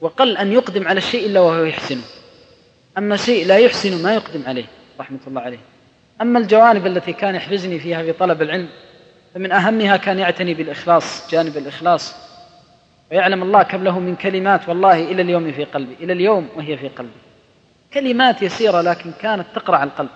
وقل 0.00 0.36
أن 0.36 0.52
يقدم 0.52 0.88
على 0.88 0.98
الشيء 0.98 1.26
إلا 1.26 1.40
وهو 1.40 1.64
يحسنه 1.64 2.02
أما 2.98 3.16
شيء 3.16 3.46
لا 3.46 3.58
يحسن 3.58 4.02
ما 4.02 4.14
يقدم 4.14 4.42
عليه 4.46 4.66
رحمة 5.00 5.18
الله 5.26 5.40
عليه. 5.40 5.58
أما 6.20 6.38
الجوانب 6.38 6.86
التي 6.86 7.12
كان 7.12 7.34
يحفزني 7.34 7.78
فيها 7.78 8.02
في 8.02 8.12
طلب 8.12 8.42
العلم 8.42 8.68
فمن 9.34 9.52
أهمها 9.52 9.96
كان 9.96 10.18
يعتني 10.18 10.54
بالإخلاص 10.54 11.30
جانب 11.30 11.56
الإخلاص. 11.56 12.14
ويعلم 13.10 13.42
الله 13.42 13.62
كم 13.62 13.84
له 13.84 13.98
من 13.98 14.16
كلمات 14.16 14.68
والله 14.68 15.02
إلى 15.02 15.22
اليوم 15.22 15.52
في 15.52 15.64
قلبي 15.64 15.94
إلى 16.00 16.12
اليوم 16.12 16.48
وهي 16.56 16.76
في 16.76 16.88
قلبي. 16.88 17.10
كلمات 17.94 18.42
يسيرة 18.42 18.80
لكن 18.80 19.12
كانت 19.20 19.46
تقرع 19.54 19.82
القلب. 19.84 20.08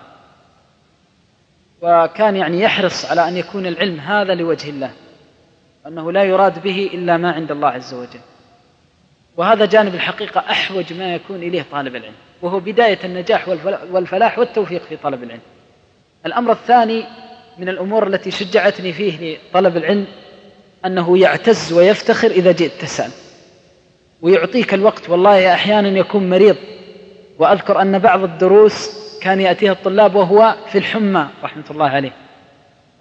وكان 1.81 2.35
يعني 2.35 2.61
يحرص 2.61 3.05
على 3.05 3.27
أن 3.27 3.37
يكون 3.37 3.65
العلم 3.65 3.99
هذا 3.99 4.35
لوجه 4.35 4.69
الله 4.69 4.91
أنه 5.87 6.11
لا 6.11 6.23
يراد 6.23 6.63
به 6.63 6.89
إلا 6.93 7.17
ما 7.17 7.31
عند 7.31 7.51
الله 7.51 7.67
عز 7.67 7.93
وجل. 7.93 8.19
وهذا 9.37 9.65
جانب 9.65 9.95
الحقيقة 9.95 10.39
أحوج 10.39 10.93
ما 10.93 11.15
يكون 11.15 11.35
إليه 11.37 11.65
طالب 11.71 11.95
العلم 11.95 12.15
وهو 12.41 12.59
بداية 12.59 12.99
النجاح 13.03 13.47
والفلاح 13.91 14.39
والتوفيق 14.39 14.83
في 14.83 14.97
طلب 14.97 15.23
العلم. 15.23 15.41
الأمر 16.25 16.51
الثاني 16.51 17.05
من 17.57 17.69
الأمور 17.69 18.07
التي 18.07 18.31
شجعتني 18.31 18.93
فيه 18.93 19.37
لطلب 19.49 19.77
العلم 19.77 20.05
أنه 20.85 21.17
يعتز 21.17 21.73
ويفتخر 21.73 22.31
إذا 22.31 22.51
جئت 22.51 22.71
تسأل. 22.81 23.11
ويعطيك 24.21 24.73
الوقت 24.73 25.09
والله 25.09 25.53
أحيانا 25.53 25.99
يكون 25.99 26.29
مريض. 26.29 26.55
وأذكر 27.39 27.81
أن 27.81 27.99
بعض 27.99 28.23
الدروس 28.23 28.89
كان 29.21 29.41
يأتيها 29.41 29.71
الطلاب 29.71 30.15
وهو 30.15 30.55
في 30.71 30.77
الحمى 30.77 31.27
رحمة 31.43 31.63
الله 31.71 31.89
عليه. 31.89 32.13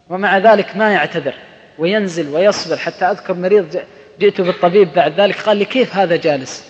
ومع 0.09 0.39
ذلك 0.39 0.77
ما 0.77 0.93
يعتذر 0.93 1.35
وينزل 1.79 2.29
ويصبر. 2.29 2.77
حتى 2.77 3.05
أذكر 3.05 3.35
مريض 3.35 3.81
جئت 4.21 4.41
بالطبيب 4.41 4.89
بعد 4.95 5.21
ذلك 5.21 5.37
قال 5.37 5.57
لي 5.57 5.65
كيف 5.65 5.97
هذا 5.97 6.17
جالس؟ 6.17 6.65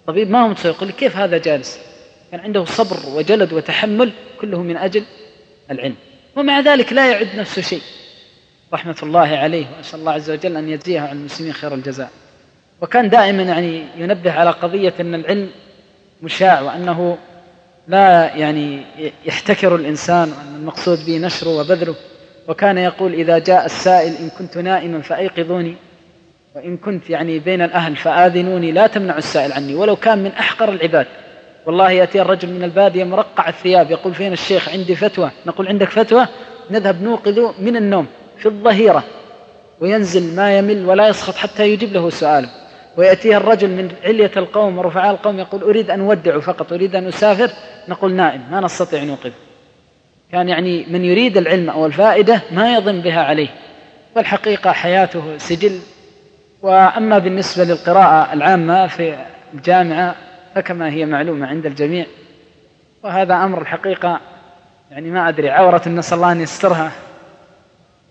الطبيب 0.00 0.30
ما 0.30 0.44
هو 0.44 0.48
متصور 0.48 0.72
يقول 0.72 0.86
لي 0.86 0.92
كيف 0.94 1.16
هذا 1.16 1.38
جالس؟ 1.38 1.78
كان 2.30 2.40
عنده 2.40 2.64
صبر 2.64 2.96
وجلد 3.16 3.52
وتحمل 3.52 4.12
كله 4.40 4.62
من 4.62 4.76
أجل 4.76 5.02
العلم. 5.70 5.94
ومع 6.40 6.60
ذلك 6.60 6.92
لا 6.92 7.10
يعد 7.10 7.28
نفسه 7.36 7.62
شيء. 7.62 7.82
رحمة 8.72 8.96
الله 9.02 9.36
عليه 9.36 9.66
وأسأل 9.76 10.00
الله 10.00 10.12
عز 10.12 10.30
وجل 10.30 10.56
أن 10.56 10.68
يجزيه 10.68 11.00
عن 11.00 11.16
المسلمين 11.16 11.52
خير 11.52 11.74
الجزاء. 11.74 12.10
وكان 12.80 13.08
دائما 13.08 13.42
يعني 13.42 13.84
ينبه 13.96 14.32
على 14.32 14.50
قضية 14.50 14.94
أن 15.00 15.14
العلم 15.14 15.50
مشاع 16.22 16.60
وأنه 16.60 17.18
لا 17.88 18.36
يعني 18.36 18.82
يحتكر 19.24 19.76
الإنسان 19.76 20.28
وأن 20.28 20.54
المقصود 20.60 21.06
به 21.06 21.18
نشره 21.18 21.48
وبذله. 21.60 21.94
وكان 22.48 22.78
يقول 22.78 23.14
إذا 23.14 23.38
جاء 23.38 23.66
السائل 23.66 24.12
إن 24.14 24.30
كنت 24.38 24.58
نائما 24.58 25.00
فأيقظوني 25.00 25.76
وإن 26.54 26.76
كنت 26.76 27.10
يعني 27.10 27.38
بين 27.38 27.62
الأهل 27.62 27.96
فآذنوني 27.96 28.72
لا 28.72 28.86
تمنع 28.86 29.18
السائل 29.18 29.52
عني 29.52 29.74
ولو 29.74 29.96
كان 29.96 30.18
من 30.18 30.32
أحقر 30.32 30.68
العباد. 30.68 31.06
والله 31.66 31.90
يأتي 31.90 32.22
الرجل 32.22 32.48
من 32.48 32.64
البادية 32.64 33.04
مرقع 33.04 33.48
الثياب 33.48 33.90
يقول 33.90 34.14
فين 34.14 34.32
الشيخ؟ 34.32 34.68
عندي 34.68 34.96
فتوى. 34.96 35.30
نقول 35.46 35.68
عندك 35.68 35.88
فتوى؟ 35.88 36.26
نذهب 36.70 37.02
نوقظ 37.02 37.38
من 37.58 37.76
النوم 37.76 38.06
في 38.38 38.46
الظهيرة. 38.46 39.04
وينزل 39.80 40.36
ما 40.36 40.58
يمل 40.58 40.86
ولا 40.86 41.08
يسخط 41.08 41.34
حتى 41.34 41.68
يجيب 41.68 41.92
له 41.92 42.10
سؤاله 42.10 42.48
ويأتيه 42.96 43.36
الرجل 43.36 43.68
من 43.68 43.90
علية 44.04 44.30
القوم 44.36 44.78
ورفعاء 44.78 45.10
القوم 45.10 45.38
يقول 45.38 45.62
أريد 45.62 45.90
أن 45.90 46.00
أودع 46.00 46.40
فقط 46.40 46.72
أريد 46.72 46.96
أن 46.96 47.06
أسافر. 47.06 47.50
نقول 47.88 48.12
نائم 48.12 48.40
ما 48.50 48.60
نستطيع 48.60 49.04
نوقظ. 49.04 49.30
كان 50.32 50.48
يعني 50.48 50.86
من 50.90 51.04
يريد 51.04 51.36
العلم 51.36 51.70
أو 51.70 51.86
الفائدة 51.86 52.42
ما 52.52 52.74
يظن 52.74 53.00
بها 53.00 53.22
عليه. 53.22 53.48
والحقيقة 54.16 54.72
حياته 54.72 55.38
سجل. 55.38 55.78
وأما 56.62 57.18
بالنسبة 57.18 57.64
للقراءة 57.64 58.32
العامة 58.32 58.86
في 58.86 59.16
الجامعة 59.54 60.14
فكما 60.54 60.90
هي 60.90 61.06
معلومة 61.06 61.46
عند 61.46 61.66
الجميع. 61.66 62.06
وهذا 63.02 63.34
أمر 63.34 63.62
الحقيقة 63.62 64.20
يعني 64.90 65.10
ما 65.10 65.28
أدري 65.28 65.50
عورة 65.50 65.88
نسأل 65.88 66.16
الله 66.16 66.32
أن 66.32 66.40
يسترها. 66.40 66.92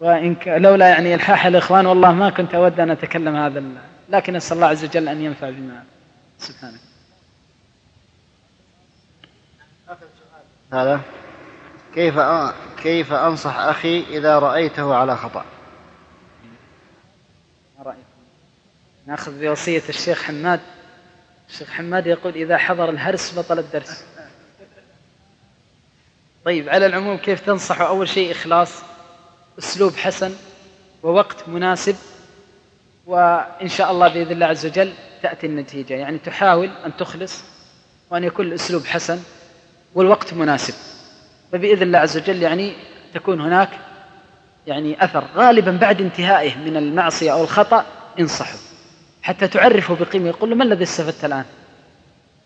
وإن 0.01 0.35
لولا 0.47 0.89
يعني 0.89 1.15
إلحاح 1.15 1.45
الإخوان 1.45 1.85
والله 1.85 2.13
ما 2.13 2.29
كنت 2.29 2.55
أود 2.55 2.79
أن 2.79 2.89
أتكلم 2.89 3.35
هذا 3.35 3.63
لكن 4.09 4.35
أسأل 4.35 4.57
الله 4.57 4.67
عز 4.67 4.85
وجل 4.85 5.09
أن 5.09 5.21
ينفع 5.21 5.49
بما 5.49 5.83
سبحانه. 6.37 6.77
هذا. 10.73 11.01
كيف 11.95 12.19
كيف 12.83 13.13
أنصح 13.13 13.57
أخي 13.57 14.03
إذا 14.09 14.39
رأيته 14.39 14.95
على 14.95 15.15
خطأ؟ 15.15 15.45
رأيك؟ 17.85 17.97
نأخذ 19.07 19.41
بوصية 19.41 19.83
الشيخ 19.89 20.23
حماد. 20.23 20.59
الشيخ 21.49 21.69
حماد 21.69 22.07
يقول 22.07 22.33
إذا 22.35 22.57
حضر 22.57 22.89
الهرس 22.89 23.39
بطل 23.39 23.59
الدرس. 23.59 24.03
طيب 26.45 26.69
على 26.69 26.85
العموم 26.85 27.17
كيف 27.17 27.39
تنصح 27.39 27.81
أول 27.81 28.09
شيء 28.09 28.31
إخلاص 28.31 28.73
أسلوب 29.59 29.95
حسن 29.95 30.35
ووقت 31.03 31.49
مناسب 31.49 31.95
وإن 33.05 33.67
شاء 33.67 33.91
الله 33.91 34.07
بإذن 34.07 34.31
الله 34.31 34.45
عز 34.45 34.65
وجل 34.65 34.93
تأتي 35.23 35.47
النتيجة. 35.47 35.93
يعني 35.93 36.17
تحاول 36.17 36.69
أن 36.85 36.97
تخلص 36.97 37.43
وأن 38.11 38.23
يكون 38.23 38.45
الأسلوب 38.45 38.85
حسن 38.85 39.19
والوقت 39.95 40.33
مناسب. 40.33 40.73
فبإذن 41.51 41.83
الله 41.83 41.99
عز 41.99 42.17
وجل 42.17 42.41
يعني 42.41 42.73
تكون 43.13 43.41
هناك 43.41 43.69
يعني 44.67 45.03
أثر. 45.03 45.23
غالبا 45.35 45.71
بعد 45.71 46.01
انتهائه 46.01 46.57
من 46.57 46.77
المعصية 46.77 47.33
أو 47.33 47.43
الخطأ 47.43 47.85
انصحه 48.19 48.68
حتى 49.21 49.47
تعرفه 49.47 49.95
بقيمة 49.95 50.27
يقول 50.27 50.49
له 50.49 50.55
ما 50.55 50.63
الذي 50.63 50.83
استفدت 50.83 51.25
الآن? 51.25 51.45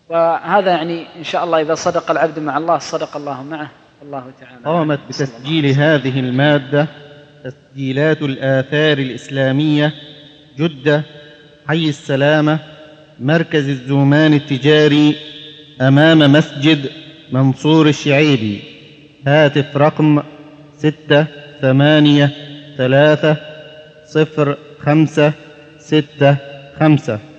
وهذا 0.08 0.70
يعني 0.70 1.06
إن 1.18 1.24
شاء 1.24 1.44
الله 1.44 1.60
إذا 1.60 1.74
صدق 1.74 2.10
العبد 2.10 2.38
مع 2.38 2.58
الله 2.58 2.78
صدق 2.78 3.16
الله 3.16 3.42
معه. 3.42 3.70
الله 4.02 4.24
تعالى 4.40 4.64
قامت 4.64 5.00
بتسجيل 5.08 5.66
هذه 5.66 6.20
المادة 6.20 6.86
تسجيلات 7.44 8.22
الآثار 8.22 8.98
الإسلامية 8.98 9.94
جدة 10.58 11.02
حي 11.68 11.88
السلامة 11.88 12.58
مركز 13.20 13.68
الزومان 13.68 14.34
التجاري 14.34 15.16
أمام 15.80 16.18
مسجد 16.18 16.90
منصور 17.32 17.88
الشعيبي. 17.88 18.62
هاتف 19.26 19.76
رقم 19.76 20.22
ستة 20.78 21.26
ثمانية 21.60 22.30
ثلاثة 22.76 23.36
صفر 24.06 24.56
خمسة 24.80 25.32
ستة 25.78 26.36
خمسة. 26.80 27.33